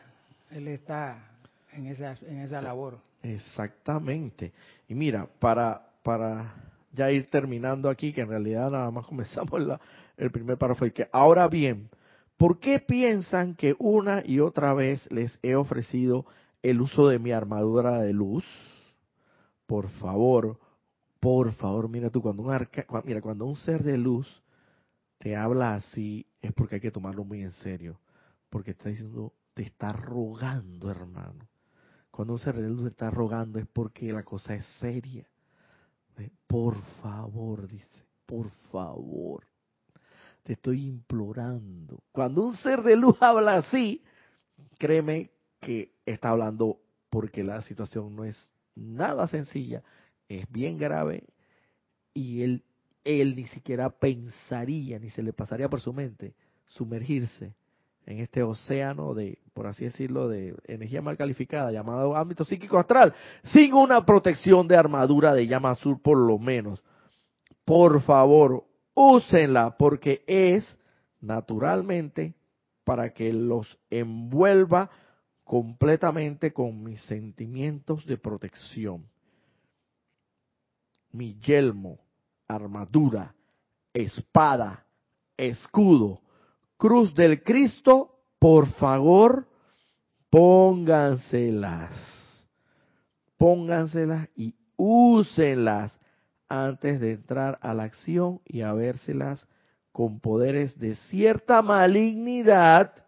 él 0.51 0.69
está 0.69 1.31
en 1.73 1.87
esa, 1.87 2.17
en 2.27 2.41
esa 2.41 2.61
labor. 2.61 2.99
Exactamente. 3.23 4.53
Y 4.89 4.95
mira, 4.95 5.27
para, 5.39 5.87
para 6.03 6.55
ya 6.93 7.11
ir 7.11 7.31
terminando 7.31 7.89
aquí, 7.89 8.13
que 8.13 8.21
en 8.21 8.29
realidad 8.29 8.71
nada 8.71 8.91
más 8.91 9.07
comenzamos 9.07 9.63
la, 9.63 9.81
el 10.17 10.31
primer 10.31 10.59
párrafo, 10.59 10.87
y 10.87 10.91
que 10.91 11.09
ahora 11.13 11.49
bien, 11.49 11.89
¿por 12.37 12.59
qué 12.59 12.79
piensan 12.81 13.55
que 13.55 13.75
una 13.79 14.23
y 14.25 14.41
otra 14.41 14.75
vez 14.75 15.11
les 15.11 15.39
he 15.43 15.55
ofrecido 15.55 16.27
el 16.63 16.81
uso 16.81 17.09
de 17.09 17.19
mi 17.19 17.33
armadura 17.33 18.01
de 18.01 18.13
luz? 18.13 18.45
Por 19.67 19.89
favor, 19.89 20.59
por 21.21 21.53
favor, 21.55 21.89
mira 21.89 22.11
tú, 22.11 22.23
cuando 22.23 22.43
un, 22.43 22.51
arca, 22.51 22.87
mira, 23.05 23.21
cuando 23.21 23.47
un 23.47 23.57
ser 23.57 23.83
de 23.83 23.99
luz 23.99 24.43
te 25.19 25.37
habla 25.37 25.75
así, 25.75 26.27
es 26.41 26.53
porque 26.53 26.77
hay 26.77 26.81
que 26.81 26.91
tomarlo 26.91 27.25
muy 27.25 27.43
en 27.43 27.53
serio, 27.53 28.01
porque 28.51 28.73
está 28.73 28.89
diciendo, 28.89 29.33
te 29.55 29.63
está 29.63 29.93
rogando, 29.93 30.91
hermano. 30.91 31.49
Cuando 32.11 32.35
un 32.35 32.39
ser 32.39 32.57
de 32.57 32.69
luz 32.69 32.83
te 32.83 32.91
está 32.91 33.11
rogando 33.11 33.59
es 33.59 33.67
porque 33.73 34.13
la 34.13 34.23
cosa 34.23 34.55
es 34.55 34.67
seria. 34.81 35.27
Por 36.47 36.77
favor, 37.01 37.67
dice, 37.67 38.05
por 38.27 38.51
favor. 38.71 39.47
Te 40.43 40.55
estoy 40.55 40.87
implorando. 40.87 42.03
Cuando 42.13 42.47
un 42.47 42.57
ser 42.57 42.83
de 42.83 42.97
luz 42.97 43.17
habla 43.21 43.57
así, 43.57 44.03
créeme 44.79 45.31
que 45.63 45.93
está 46.05 46.31
hablando 46.31 46.81
porque 47.09 47.45
la 47.45 47.63
situación 47.63 48.17
no 48.17 48.25
es 48.25 48.37
nada 48.75 49.29
sencilla, 49.29 49.83
es 50.29 50.51
bien 50.51 50.77
grave 50.77 51.23
y 52.13 52.43
él, 52.43 52.65
él 53.05 53.37
ni 53.37 53.47
siquiera 53.47 53.89
pensaría, 53.89 54.99
ni 54.99 55.09
se 55.11 55.23
le 55.23 55.33
pasaría 55.33 55.69
por 55.69 55.81
su 55.81 55.93
mente 55.93 56.35
sumergirse 56.67 57.55
en 58.07 58.19
este 58.19 58.43
océano 58.43 59.15
de, 59.15 59.39
por 59.55 59.69
así 59.69 59.85
decirlo, 59.85 60.29
de 60.29 60.57
energía 60.67 61.01
mal 61.01 61.17
calificada 61.17 61.71
llamado 61.71 62.17
ámbito 62.17 62.45
psíquico 62.45 62.77
astral, 62.77 63.15
sin 63.45 63.73
una 63.73 64.05
protección 64.05 64.67
de 64.67 64.77
armadura 64.77 65.33
de 65.33 65.47
llama 65.47 65.71
azul 65.71 66.01
por 66.03 66.19
lo 66.19 66.39
menos. 66.41 66.83
Por 67.65 68.03
favor, 68.03 68.65
úsenla 68.95 69.77
porque 69.79 70.25
es 70.27 70.67
naturalmente 71.21 72.35
para 72.83 73.11
que 73.11 73.33
los 73.33 73.79
envuelva 73.91 74.91
completamente 75.53 76.51
con 76.55 76.83
mis 76.83 76.99
sentimientos 77.03 78.07
de 78.07 78.17
protección. 78.17 79.07
Mi 81.11 81.39
yelmo, 81.41 81.99
armadura, 82.49 83.35
espada, 83.93 84.87
escudo, 85.37 86.23
cruz 86.79 87.15
del 87.15 87.43
Cristo, 87.43 88.19
por 88.39 88.67
favor, 88.67 89.47
pónganselas. 90.31 91.93
Pónganselas 93.37 94.31
y 94.35 94.55
úsenlas 94.77 96.01
antes 96.49 96.99
de 96.99 97.13
entrar 97.13 97.59
a 97.61 97.75
la 97.75 97.83
acción 97.83 98.41
y 98.47 98.63
a 98.63 98.73
vérselas 98.73 99.47
con 99.93 100.19
poderes 100.19 100.79
de 100.79 100.95
cierta 100.95 101.61
malignidad 101.61 103.02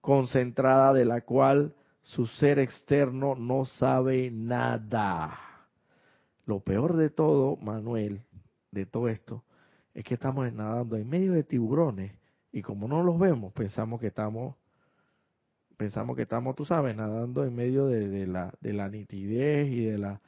concentrada 0.00 0.92
de 0.92 1.04
la 1.04 1.22
cual 1.22 1.74
su 2.02 2.26
ser 2.26 2.58
externo 2.58 3.34
no 3.34 3.64
sabe 3.64 4.30
nada. 4.30 5.38
Lo 6.46 6.60
peor 6.60 6.96
de 6.96 7.10
todo, 7.10 7.56
Manuel, 7.56 8.22
de 8.70 8.86
todo 8.86 9.08
esto, 9.08 9.44
es 9.92 10.04
que 10.04 10.14
estamos 10.14 10.50
nadando 10.52 10.96
en 10.96 11.08
medio 11.08 11.32
de 11.32 11.44
tiburones 11.44 12.12
y 12.52 12.62
como 12.62 12.88
no 12.88 13.02
los 13.02 13.18
vemos, 13.18 13.52
pensamos 13.52 14.00
que 14.00 14.06
estamos, 14.06 14.56
pensamos 15.76 16.16
que 16.16 16.22
estamos, 16.22 16.56
tú 16.56 16.64
sabes, 16.64 16.96
nadando 16.96 17.44
en 17.44 17.54
medio 17.54 17.86
de, 17.86 18.26
la, 18.26 18.54
de 18.60 18.72
la 18.72 18.88
nitidez 18.88 19.68
y 19.68 19.84
de 19.84 19.98
la 19.98 20.20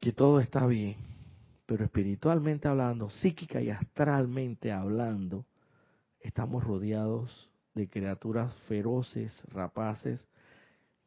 que 0.00 0.12
todo 0.12 0.40
está 0.40 0.66
bien. 0.66 0.96
Pero 1.66 1.84
espiritualmente 1.84 2.68
hablando, 2.68 3.10
psíquica 3.10 3.60
y 3.60 3.70
astralmente 3.70 4.72
hablando, 4.72 5.44
estamos 6.20 6.64
rodeados 6.64 7.47
de 7.78 7.88
criaturas 7.88 8.52
feroces, 8.66 9.32
rapaces, 9.52 10.26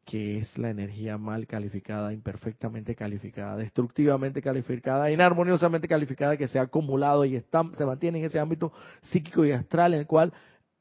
que 0.04 0.38
es 0.38 0.58
la 0.58 0.70
energía 0.70 1.18
mal 1.18 1.46
calificada, 1.46 2.12
imperfectamente 2.12 2.94
calificada, 2.96 3.56
destructivamente 3.56 4.42
calificada, 4.42 5.10
inarmoniosamente 5.10 5.86
calificada, 5.86 6.36
que 6.36 6.48
se 6.48 6.58
ha 6.58 6.62
acumulado 6.62 7.24
y 7.24 7.38
se 7.40 7.86
mantiene 7.86 8.18
en 8.18 8.24
ese 8.24 8.40
ámbito 8.40 8.72
psíquico 9.02 9.44
y 9.44 9.52
astral 9.52 9.94
en 9.94 10.00
el 10.00 10.06
cual 10.06 10.32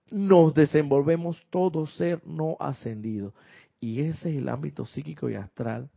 nos 0.10 0.54
desenvolvemos 0.54 1.38
todo 1.50 1.86
ser 1.86 2.26
no 2.26 2.58
ascendido. 2.60 3.34
Y 3.80 4.02
ese 4.02 4.32
es 4.32 4.42
el 4.42 4.50
ámbito 4.50 4.86
psíquico 4.86 5.30
y 5.30 5.36
astral, 5.36 5.90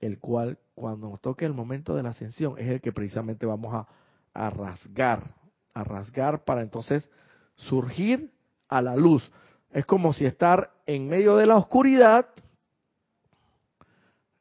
el 0.00 0.18
cual 0.18 0.58
cuando 0.74 1.08
nos 1.08 1.20
toque 1.20 1.46
el 1.46 1.54
momento 1.54 1.96
de 1.96 2.02
la 2.02 2.10
ascensión 2.10 2.54
es 2.58 2.68
el 2.68 2.80
que 2.80 2.92
precisamente 2.92 3.46
vamos 3.46 3.74
a, 3.74 3.88
a 4.34 4.50
rasgar, 4.50 5.34
a 5.74 5.84
rasgar 5.84 6.44
para 6.44 6.62
entonces 6.62 7.10
surgir 7.56 8.30
a 8.68 8.82
la 8.82 8.96
luz. 8.96 9.30
Es 9.70 9.84
como 9.84 10.12
si 10.12 10.24
estar 10.24 10.70
en 10.86 11.08
medio 11.08 11.36
de 11.36 11.46
la 11.46 11.56
oscuridad, 11.56 12.26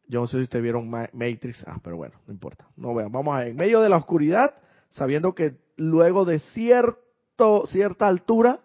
yo 0.08 0.22
no 0.22 0.28
sé 0.28 0.38
si 0.38 0.44
ustedes 0.44 0.64
vieron 0.64 0.90
Matrix, 0.90 1.64
ah, 1.68 1.80
pero 1.84 1.98
bueno, 1.98 2.16
no 2.26 2.34
importa. 2.34 2.66
No 2.78 2.94
vean, 2.94 3.12
vamos 3.12 3.36
a 3.36 3.46
en 3.46 3.56
medio 3.56 3.82
de 3.82 3.90
la 3.90 3.98
oscuridad, 3.98 4.54
sabiendo 4.90 5.36
que 5.36 5.58
luego 5.76 6.24
de 6.24 6.40
cierto, 6.40 7.68
cierta 7.68 8.08
altura, 8.08 8.62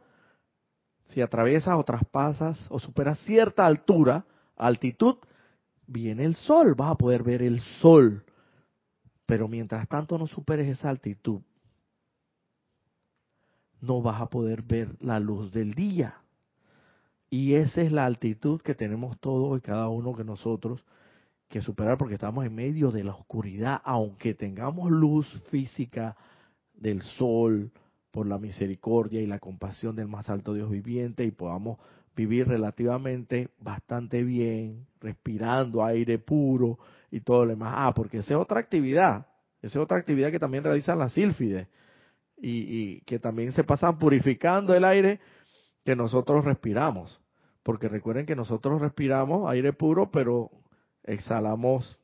si 1.07 1.21
atraviesas 1.21 1.77
o 1.77 1.85
traspasas 1.85 2.67
o 2.71 2.79
superas 2.79 3.19
cierta 3.21 3.67
altura, 3.67 4.25
altitud, 4.57 5.17
viene 5.87 6.25
el 6.25 6.37
sol, 6.37 6.75
vas 6.75 6.93
a 6.93 6.95
poder 6.97 7.23
ver 7.23 7.43
el 7.43 7.61
sol. 7.81 8.25
Pero 9.27 9.49
mientras 9.49 9.89
tanto 9.89 10.17
no 10.19 10.27
superes 10.27 10.69
esa 10.69 10.91
altitud, 10.91 11.41
no 13.83 14.01
vas 14.01 14.22
a 14.22 14.30
poder 14.30 14.62
ver 14.62 14.97
la 15.01 15.20
luz 15.20 15.53
del 15.53 15.74
día. 15.74 16.14
Y 17.28 17.55
esa 17.55 17.83
es 17.83 17.93
la 17.93 18.07
altitud 18.07 18.62
que 18.62 18.74
tenemos 18.74 19.18
todos 19.18 19.59
y 19.59 19.61
cada 19.61 19.89
uno 19.89 20.12
de 20.14 20.24
nosotros 20.24 20.83
que 21.49 21.61
superar 21.61 21.99
porque 21.99 22.14
estamos 22.14 22.47
en 22.47 22.55
medio 22.55 22.91
de 22.91 23.05
la 23.05 23.12
oscuridad, 23.12 23.83
aunque 23.85 24.35
tengamos 24.35 24.91
luz 24.91 25.26
física 25.51 26.16
del 26.74 27.03
sol 27.03 27.70
por 28.11 28.26
la 28.26 28.39
misericordia 28.39 29.20
y 29.20 29.26
la 29.26 29.39
compasión 29.39 29.97
del 29.97 30.09
más 30.09 30.30
alto 30.30 30.55
Dios 30.55 30.70
viviente 30.70 31.24
y 31.24 31.30
podamos 31.30 31.78
vivir 32.14 32.47
relativamente 32.47 33.51
bastante 33.59 34.22
bien, 34.22 34.87
respirando 35.01 35.85
aire 35.85 36.18
puro 36.18 36.78
y 37.11 37.20
todo 37.20 37.45
lo 37.45 37.51
demás. 37.51 37.72
Ah, 37.76 37.93
porque 37.95 38.18
esa 38.18 38.35
es 38.35 38.41
otra 38.41 38.61
actividad, 38.61 39.26
esa 39.61 39.78
es 39.78 39.83
otra 39.83 39.99
actividad 39.99 40.30
que 40.30 40.39
también 40.39 40.64
realizan 40.64 40.99
las 40.99 41.12
sílfides 41.12 41.66
y, 42.43 42.51
y 42.51 43.01
que 43.03 43.20
también 43.20 43.53
se 43.53 43.64
pasan 43.64 43.99
purificando 43.99 44.74
el 44.74 44.84
aire 44.84 45.20
que 45.84 45.97
nosotros 45.97 46.45
respiramos. 46.45 47.20
Porque 47.62 47.88
recuerden 47.88 48.26
que 48.26 48.34
nosotros 48.34 48.80
respiramos 48.80 49.49
aire 49.49 49.72
puro, 49.72 50.11
pero 50.11 50.51
exhalamos 51.05 51.99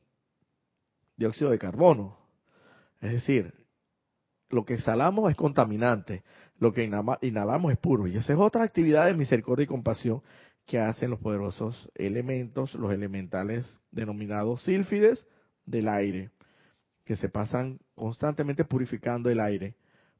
dióxido 1.17 1.51
de 1.51 1.59
carbono. 1.59 2.17
Es 3.01 3.11
decir, 3.11 3.53
lo 4.49 4.65
que 4.65 4.75
exhalamos 4.75 5.29
es 5.29 5.35
contaminante, 5.35 6.23
lo 6.57 6.73
que 6.73 6.89
inhalamos 7.21 7.71
es 7.73 7.77
puro. 7.77 8.07
Y 8.07 8.15
esa 8.15 8.33
es 8.33 8.39
otra 8.39 8.63
actividad 8.63 9.05
de 9.07 9.13
misericordia 9.13 9.65
y 9.65 9.67
compasión 9.67 10.21
que 10.65 10.79
hacen 10.79 11.09
los 11.09 11.19
poderosos 11.19 11.89
elementos, 11.95 12.73
los 12.75 12.93
elementales 12.93 13.65
denominados 13.91 14.63
sílfides 14.63 15.27
del 15.65 15.89
aire, 15.89 16.31
que 17.03 17.15
se 17.15 17.27
pasan 17.27 17.79
constantemente 17.95 18.63
purificando 18.63 19.29
el 19.29 19.39
aire 19.39 19.75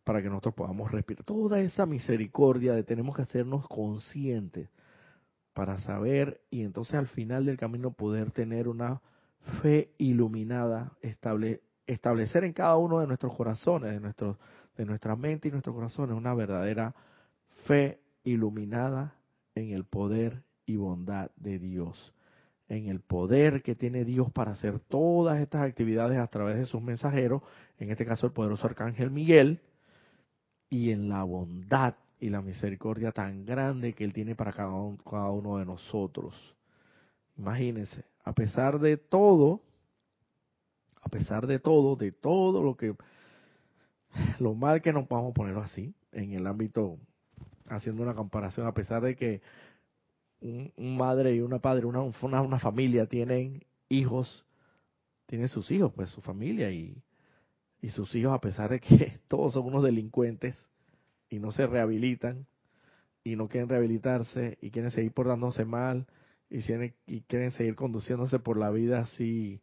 para 0.10 0.24
que 0.24 0.30
nosotros 0.30 0.56
podamos 0.56 0.92
respirar. 0.92 1.24
Toda 1.24 1.60
esa 1.60 1.86
misericordia 1.86 2.74
de 2.74 2.84
tenemos 2.84 3.16
que 3.16 3.22
hacernos 3.22 3.68
conscientes 3.68 4.68
para 5.54 5.78
saber 5.82 6.42
y 6.50 6.64
entonces 6.64 6.96
al 6.96 7.06
final 7.06 7.46
del 7.46 7.58
camino 7.58 7.92
poder 7.92 8.32
tener 8.32 8.68
una 8.68 9.04
fe 9.62 9.94
iluminada, 10.00 10.94
establecer 11.86 12.44
en 12.44 12.54
cada 12.54 12.76
uno 12.78 13.02
de 13.02 13.06
nuestros 13.06 13.38
corazones, 13.38 13.92
de, 13.92 14.00
nuestros, 14.00 14.38
de 14.78 14.86
nuestra 14.88 15.16
mente 15.16 15.48
y 15.48 15.52
nuestros 15.52 15.76
corazones, 15.76 16.18
una 16.18 16.34
verdadera 16.34 16.96
fe 17.68 18.00
iluminada 18.24 19.14
en 19.54 19.70
el 19.70 19.84
poder 19.86 20.42
y 20.66 20.76
bondad 20.76 21.30
de 21.36 21.60
Dios, 21.60 22.16
en 22.68 22.88
el 22.88 23.00
poder 23.00 23.62
que 23.62 23.76
tiene 23.76 24.06
Dios 24.06 24.32
para 24.32 24.54
hacer 24.54 24.80
todas 24.80 25.40
estas 25.40 25.62
actividades 25.62 26.18
a 26.18 26.26
través 26.26 26.58
de 26.58 26.66
sus 26.66 26.82
mensajeros, 26.82 27.44
en 27.78 27.92
este 27.92 28.08
caso 28.08 28.26
el 28.26 28.34
poderoso 28.34 28.66
arcángel 28.66 29.12
Miguel, 29.12 29.62
y 30.70 30.92
en 30.92 31.10
la 31.10 31.24
bondad 31.24 31.96
y 32.20 32.30
la 32.30 32.42
misericordia 32.42 33.12
tan 33.12 33.46
grande 33.46 33.94
que 33.94 34.04
Él 34.04 34.14
tiene 34.14 34.36
para 34.36 34.52
cada, 34.52 34.72
uno 34.72 35.58
de 35.58 35.66
nosotros. 35.66 36.36
Imagínense, 37.38 38.04
a 38.24 38.34
pesar 38.34 38.80
de 38.80 38.98
todo, 38.98 39.62
a 41.02 41.10
pesar 41.10 41.48
de 41.48 41.60
todo, 41.60 41.96
de 41.96 42.12
todo 42.12 42.62
lo 42.62 42.76
que, 42.76 42.94
lo 44.40 44.54
mal 44.54 44.82
que 44.82 44.92
nos 44.92 45.08
vamos 45.08 45.32
a 45.32 45.34
poner 45.34 45.58
así, 45.58 45.94
en 46.12 46.34
el 46.34 46.46
ámbito, 46.46 46.98
haciendo 47.68 48.04
una 48.04 48.14
comparación, 48.14 48.68
a 48.68 48.74
pesar 48.74 49.02
de 49.02 49.16
que 49.16 49.42
un, 50.42 50.98
madre 50.98 51.36
y 51.36 51.40
una 51.40 51.60
padre, 51.60 51.86
una, 51.86 52.02
una, 52.02 52.42
una 52.42 52.60
familia 52.60 53.06
tienen 53.06 53.64
hijos, 53.88 54.46
tienen 55.26 55.48
sus 55.48 55.72
hijos, 55.72 55.94
pues 55.94 56.10
su 56.10 56.22
familia 56.22 56.70
y, 56.72 57.02
y 57.82 57.90
sus 57.90 58.14
hijos, 58.16 58.34
a 58.34 58.42
pesar 58.42 58.72
de 58.72 58.80
que 58.80 59.20
todos 59.28 59.54
son 59.54 59.66
unos 59.66 59.84
delincuentes 59.84 60.66
y 61.30 61.40
no 61.40 61.52
se 61.52 61.68
rehabilitan 61.68 62.46
y 63.24 63.36
no 63.36 63.48
quieren 63.48 63.70
rehabilitarse 63.70 64.58
y 64.62 64.72
quieren 64.72 64.92
seguir 64.92 65.12
portándose 65.12 65.66
mal 65.66 66.08
y 66.50 66.62
quieren, 66.62 67.52
seguir 67.52 67.76
conduciéndose 67.76 68.40
por 68.40 68.58
la 68.58 68.72
vida 68.72 69.00
así 69.00 69.62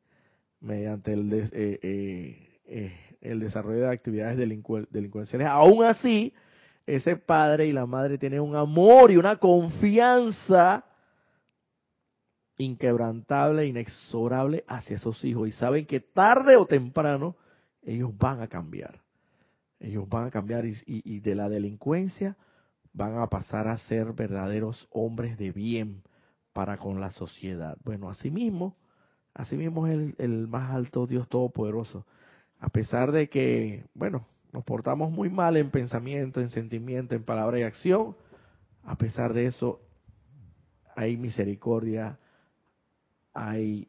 mediante 0.61 1.13
el, 1.13 1.33
eh, 1.33 1.51
eh, 1.53 2.61
eh, 2.67 3.17
el 3.21 3.41
desarrollo 3.41 3.81
de 3.81 3.93
actividades 3.93 4.37
delincuenciales. 4.39 5.49
Aún 5.49 5.85
así, 5.85 6.33
ese 6.87 7.17
padre 7.17 7.67
y 7.67 7.73
la 7.73 7.87
madre 7.87 8.19
tienen 8.19 8.41
un 8.41 8.55
amor 8.55 9.11
y 9.11 9.17
una 9.17 9.37
confianza 9.37 10.85
inquebrantable, 12.59 13.67
inexorable 13.67 14.65
hacia 14.69 14.97
esos 14.97 15.23
hijos 15.25 15.49
y 15.49 15.53
saben 15.53 15.87
que 15.87 16.01
tarde 16.01 16.57
o 16.57 16.67
temprano 16.67 17.37
ellos 17.87 18.11
van 18.19 18.41
a 18.41 18.49
cambiar. 18.49 19.01
Ellos 19.79 20.09
van 20.09 20.27
a 20.27 20.31
cambiar 20.31 20.65
y, 20.67 21.21
de 21.21 21.35
la 21.35 21.49
delincuencia 21.49 22.37
van 22.93 23.19
a 23.19 23.29
pasar 23.29 23.69
a 23.69 23.79
ser 23.79 24.13
verdaderos 24.13 24.89
hombres 24.91 25.39
de 25.39 25.53
bien 25.53 26.03
para 26.53 26.79
con 26.79 27.01
la 27.01 27.11
sociedad. 27.11 27.77
Bueno, 27.85 28.09
asimismo, 28.09 28.77
asimismo 29.35 29.87
es 29.87 29.93
el, 29.95 30.15
el 30.19 30.49
más 30.49 30.75
alto 30.75 31.07
Dios 31.07 31.29
Todopoderoso. 31.29 32.07
A 32.59 32.71
pesar 32.71 33.13
de 33.13 33.29
que, 33.29 33.85
bueno, 33.95 34.27
nos 34.53 34.65
portamos 34.65 35.13
muy 35.13 35.29
mal 35.29 35.59
en 35.59 35.71
pensamiento, 35.71 36.41
en 36.41 36.49
sentimiento, 36.49 37.15
en 37.15 37.23
palabra 37.23 37.61
y 37.61 37.63
acción, 37.63 38.17
a 38.83 38.97
pesar 38.97 39.35
de 39.35 39.47
eso 39.47 39.81
hay 40.97 41.19
misericordia, 41.19 42.19
hay 43.35 43.89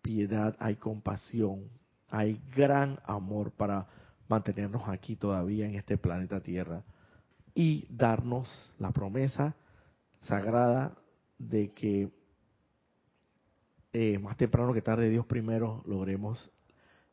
piedad, 0.00 0.56
hay 0.58 0.76
compasión, 0.76 1.68
hay 2.10 2.40
gran 2.54 2.98
amor 3.04 3.52
para 3.52 3.86
mantenernos 4.28 4.88
aquí 4.88 5.16
todavía 5.16 5.66
en 5.66 5.74
este 5.74 5.96
planeta 5.96 6.40
Tierra 6.40 6.82
y 7.54 7.86
darnos 7.90 8.48
la 8.78 8.92
promesa 8.92 9.56
sagrada 10.22 10.96
de 11.38 11.72
que 11.72 12.10
eh, 13.92 14.18
más 14.18 14.36
temprano 14.36 14.72
que 14.74 14.82
tarde, 14.82 15.08
Dios 15.08 15.26
primero, 15.26 15.82
logremos 15.86 16.50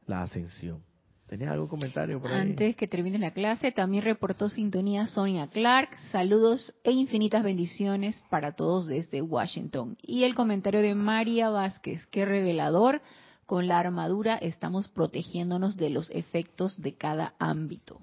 la 0.05 0.23
ascensión. 0.23 0.83
¿Tenía 1.27 1.51
algún 1.51 1.67
comentario 1.67 2.21
por 2.21 2.31
ahí? 2.31 2.41
Antes 2.41 2.75
que 2.75 2.87
termine 2.87 3.17
la 3.17 3.31
clase, 3.31 3.71
también 3.71 4.03
reportó 4.03 4.49
sintonía 4.49 5.07
Sonia 5.07 5.47
Clark. 5.47 5.89
Saludos 6.11 6.77
e 6.83 6.91
infinitas 6.91 7.43
bendiciones 7.43 8.21
para 8.29 8.51
todos 8.51 8.85
desde 8.85 9.23
Washington. 9.23 9.97
Y 10.03 10.23
el 10.23 10.35
comentario 10.35 10.81
de 10.81 10.93
María 10.93 11.49
Vázquez, 11.49 12.05
qué 12.07 12.25
revelador. 12.25 13.01
Con 13.45 13.67
la 13.67 13.79
armadura 13.79 14.35
estamos 14.35 14.87
protegiéndonos 14.87 15.77
de 15.77 15.89
los 15.89 16.09
efectos 16.09 16.81
de 16.81 16.95
cada 16.95 17.35
ámbito. 17.37 17.99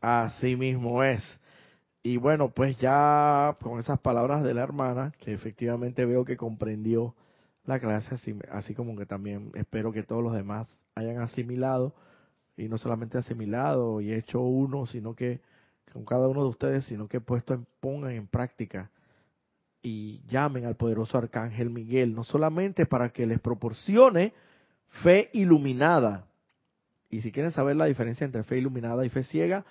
Así 0.00 0.54
mismo 0.54 1.02
es. 1.02 1.22
Y 2.02 2.16
bueno, 2.16 2.50
pues 2.50 2.76
ya 2.78 3.56
con 3.60 3.80
esas 3.80 3.98
palabras 3.98 4.44
de 4.44 4.54
la 4.54 4.62
hermana, 4.62 5.12
que 5.18 5.32
efectivamente 5.32 6.06
veo 6.06 6.24
que 6.24 6.36
comprendió 6.36 7.14
la 7.64 7.80
clase, 7.80 8.14
así, 8.14 8.34
así 8.50 8.74
como 8.74 8.96
que 8.96 9.04
también 9.04 9.50
espero 9.54 9.92
que 9.92 10.04
todos 10.04 10.22
los 10.22 10.32
demás 10.32 10.68
hayan 10.94 11.18
asimilado 11.20 11.92
y 12.56 12.68
no 12.68 12.78
solamente 12.78 13.18
asimilado 13.18 14.00
y 14.00 14.12
hecho 14.12 14.40
uno, 14.40 14.86
sino 14.86 15.14
que 15.14 15.40
con 15.92 16.04
cada 16.04 16.28
uno 16.28 16.42
de 16.42 16.48
ustedes, 16.48 16.84
sino 16.84 17.08
que 17.08 17.20
puesto 17.20 17.52
en, 17.52 17.66
pongan 17.80 18.12
en 18.12 18.26
práctica 18.26 18.90
y 19.82 20.22
llamen 20.28 20.64
al 20.66 20.76
poderoso 20.76 21.18
arcángel 21.18 21.70
Miguel, 21.70 22.14
no 22.14 22.24
solamente 22.24 22.86
para 22.86 23.10
que 23.10 23.26
les 23.26 23.40
proporcione 23.40 24.32
fe 25.02 25.30
iluminada. 25.32 26.26
Y 27.10 27.22
si 27.22 27.32
quieren 27.32 27.52
saber 27.52 27.76
la 27.76 27.86
diferencia 27.86 28.24
entre 28.24 28.42
fe 28.42 28.58
iluminada 28.58 29.04
y 29.04 29.08
fe 29.08 29.24
ciega, 29.24 29.64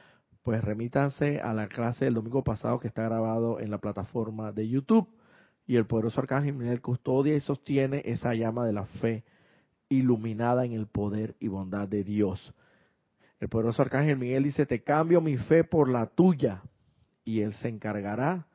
pues 0.43 0.63
remítanse 0.63 1.39
a 1.39 1.53
la 1.53 1.67
clase 1.67 2.05
del 2.05 2.15
domingo 2.15 2.43
pasado 2.43 2.79
que 2.79 2.87
está 2.87 3.03
grabado 3.03 3.59
en 3.59 3.69
la 3.69 3.79
plataforma 3.79 4.51
de 4.51 4.67
YouTube. 4.67 5.07
Y 5.65 5.75
el 5.75 5.85
poderoso 5.85 6.21
arcángel 6.21 6.53
Miguel 6.53 6.81
custodia 6.81 7.35
y 7.35 7.41
sostiene 7.41 8.01
esa 8.05 8.33
llama 8.33 8.65
de 8.65 8.73
la 8.73 8.85
fe 8.85 9.25
iluminada 9.89 10.65
en 10.65 10.71
el 10.71 10.87
poder 10.87 11.35
y 11.39 11.49
bondad 11.49 11.87
de 11.87 12.03
Dios. 12.03 12.53
El 13.39 13.49
poderoso 13.49 13.81
arcángel 13.81 14.17
Miguel 14.17 14.43
dice, 14.43 14.65
te 14.65 14.83
cambio 14.83 15.21
mi 15.21 15.37
fe 15.37 15.63
por 15.63 15.89
la 15.89 16.07
tuya 16.07 16.63
y 17.23 17.41
él 17.41 17.53
se 17.55 17.67
encargará 17.67 18.47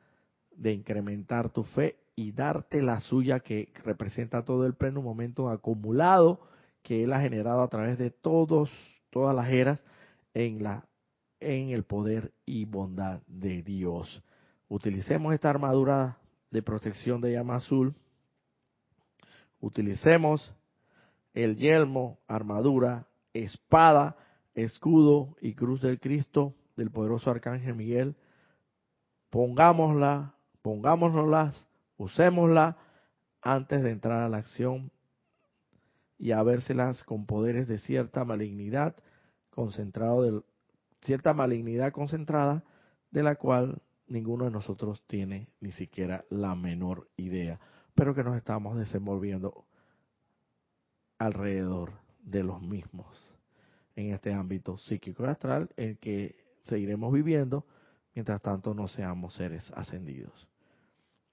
de 0.55 0.73
incrementar 0.73 1.49
tu 1.49 1.63
fe 1.63 1.97
y 2.15 2.31
darte 2.31 2.81
la 2.81 2.99
suya 2.99 3.39
que 3.39 3.71
representa 3.83 4.43
todo 4.43 4.65
el 4.65 4.73
pleno 4.73 5.01
momento 5.01 5.49
acumulado 5.49 6.41
que 6.83 7.03
él 7.03 7.13
ha 7.13 7.21
generado 7.21 7.61
a 7.61 7.69
través 7.69 7.97
de 7.97 8.11
todos 8.11 8.69
todas 9.09 9.35
las 9.35 9.49
eras 9.49 9.83
en 10.33 10.63
la 10.63 10.85
en 11.39 11.69
el 11.69 11.83
poder 11.83 12.31
y 12.45 12.65
bondad 12.65 13.21
de 13.27 13.63
Dios. 13.63 14.23
Utilicemos 14.69 15.33
esta 15.33 15.49
armadura 15.49 16.17
de 16.51 16.61
protección 16.61 17.19
de 17.19 17.33
llama 17.33 17.55
azul. 17.55 17.95
Utilicemos 19.59 20.53
el 21.33 21.57
yelmo, 21.57 22.19
armadura, 22.27 23.07
espada 23.33 24.15
escudo 24.53 25.35
y 25.41 25.53
cruz 25.53 25.81
del 25.81 25.99
Cristo 25.99 26.55
del 26.75 26.91
poderoso 26.91 27.29
arcángel 27.29 27.75
Miguel, 27.75 28.15
pongámosla, 29.29 30.35
pongámonoslas, 30.61 31.67
usémosla 31.97 32.77
antes 33.41 33.83
de 33.83 33.91
entrar 33.91 34.21
a 34.21 34.29
la 34.29 34.37
acción 34.37 34.91
y 36.17 36.31
a 36.31 36.43
vérselas 36.43 37.03
con 37.03 37.25
poderes 37.25 37.67
de 37.67 37.79
cierta 37.79 38.25
malignidad 38.25 38.95
concentrado 39.49 40.45
cierta 41.01 41.33
malignidad 41.33 41.91
concentrada 41.91 42.63
de 43.11 43.23
la 43.23 43.35
cual 43.35 43.81
ninguno 44.07 44.45
de 44.45 44.51
nosotros 44.51 45.03
tiene 45.07 45.49
ni 45.59 45.71
siquiera 45.71 46.25
la 46.29 46.55
menor 46.55 47.09
idea, 47.17 47.59
pero 47.95 48.15
que 48.15 48.23
nos 48.23 48.37
estamos 48.37 48.77
desenvolviendo 48.77 49.65
alrededor 51.17 51.93
de 52.21 52.43
los 52.43 52.61
mismos 52.61 53.35
en 53.95 54.13
este 54.13 54.33
ámbito 54.33 54.77
psíquico 54.77 55.23
y 55.23 55.27
astral, 55.27 55.69
el 55.77 55.97
que 55.99 56.35
seguiremos 56.63 57.13
viviendo 57.13 57.65
mientras 58.15 58.41
tanto 58.41 58.73
no 58.73 58.87
seamos 58.87 59.35
seres 59.35 59.71
ascendidos. 59.75 60.47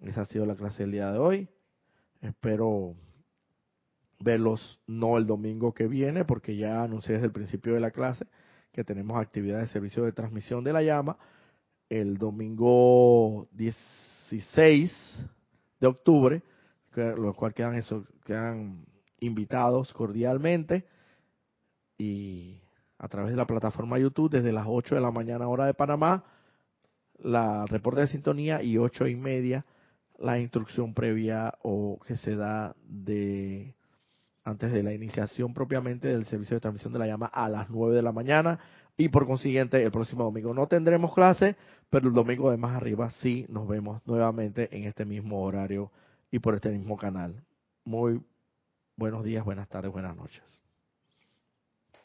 Esa 0.01 0.23
ha 0.23 0.27
sido 0.27 0.47
la 0.47 0.57
clase 0.57 0.83
del 0.83 0.93
día 0.93 1.13
de 1.13 1.19
hoy. 1.19 1.49
Espero 2.21 2.95
verlos 4.23 4.81
no 4.87 5.17
el 5.17 5.27
domingo 5.27 5.73
que 5.73 5.87
viene, 5.87 6.25
porque 6.25 6.57
ya 6.57 6.83
anuncié 6.83 7.15
desde 7.15 7.27
el 7.27 7.33
principio 7.33 7.75
de 7.75 7.81
la 7.81 7.91
clase 7.91 8.27
que 8.73 8.85
tenemos 8.85 9.19
actividad 9.19 9.61
de 9.61 9.67
servicio 9.69 10.05
de 10.05 10.13
transmisión 10.13 10.63
de 10.63 10.73
la 10.73 10.83
llama 10.83 11.19
el 11.89 12.19
domingo 12.19 13.49
16 13.53 15.27
de 15.81 15.87
octubre, 15.87 16.43
los 16.95 17.35
cuales 17.35 17.57
quedan, 17.57 17.75
eso, 17.75 18.07
quedan 18.25 18.85
invitados 19.19 19.93
cordialmente 19.93 20.87
y 21.99 22.61
a 22.99 23.09
través 23.09 23.33
de 23.33 23.37
la 23.37 23.47
plataforma 23.47 23.99
YouTube 23.99 24.31
desde 24.31 24.53
las 24.53 24.67
8 24.69 24.95
de 24.95 25.01
la 25.01 25.11
mañana 25.11 25.49
hora 25.49 25.67
de 25.67 25.75
Panamá, 25.75 26.25
la 27.19 27.67
reporte 27.67 28.03
de 28.03 28.09
sintonía 28.09 28.63
y 28.63 28.79
ocho 28.79 29.07
y 29.09 29.17
media 29.17 29.67
la 30.21 30.39
instrucción 30.39 30.95
previa 30.95 31.55
o 31.63 31.99
que 32.07 32.17
se 32.17 32.37
da 32.37 32.77
de 32.85 33.75
antes 34.51 34.73
de 34.73 34.83
la 34.83 34.93
iniciación 34.93 35.55
propiamente 35.55 36.09
del 36.09 36.27
servicio 36.27 36.57
de 36.57 36.61
transmisión 36.61 36.93
de 36.93 36.99
la 36.99 37.07
llama 37.07 37.27
a 37.27 37.49
las 37.49 37.71
9 37.71 37.95
de 37.95 38.03
la 38.03 38.13
mañana 38.13 38.59
y 38.97 39.09
por 39.09 39.27
consiguiente 39.27 39.83
el 39.83 39.91
próximo 39.91 40.25
domingo 40.25 40.53
no 40.53 40.67
tendremos 40.67 41.15
clase, 41.15 41.57
pero 41.89 42.09
el 42.09 42.15
domingo 42.15 42.51
de 42.51 42.57
más 42.57 42.77
arriba 42.77 43.11
sí 43.11 43.47
nos 43.49 43.67
vemos 43.67 44.03
nuevamente 44.07 44.69
en 44.77 44.85
este 44.85 45.05
mismo 45.05 45.43
horario 45.43 45.91
y 46.31 46.39
por 46.39 46.55
este 46.55 46.71
mismo 46.71 46.97
canal. 46.97 47.43
Muy 47.85 48.21
buenos 48.97 49.25
días, 49.25 49.45
buenas 49.45 49.69
tardes, 49.69 49.91
buenas 49.91 50.17
noches. 50.17 50.60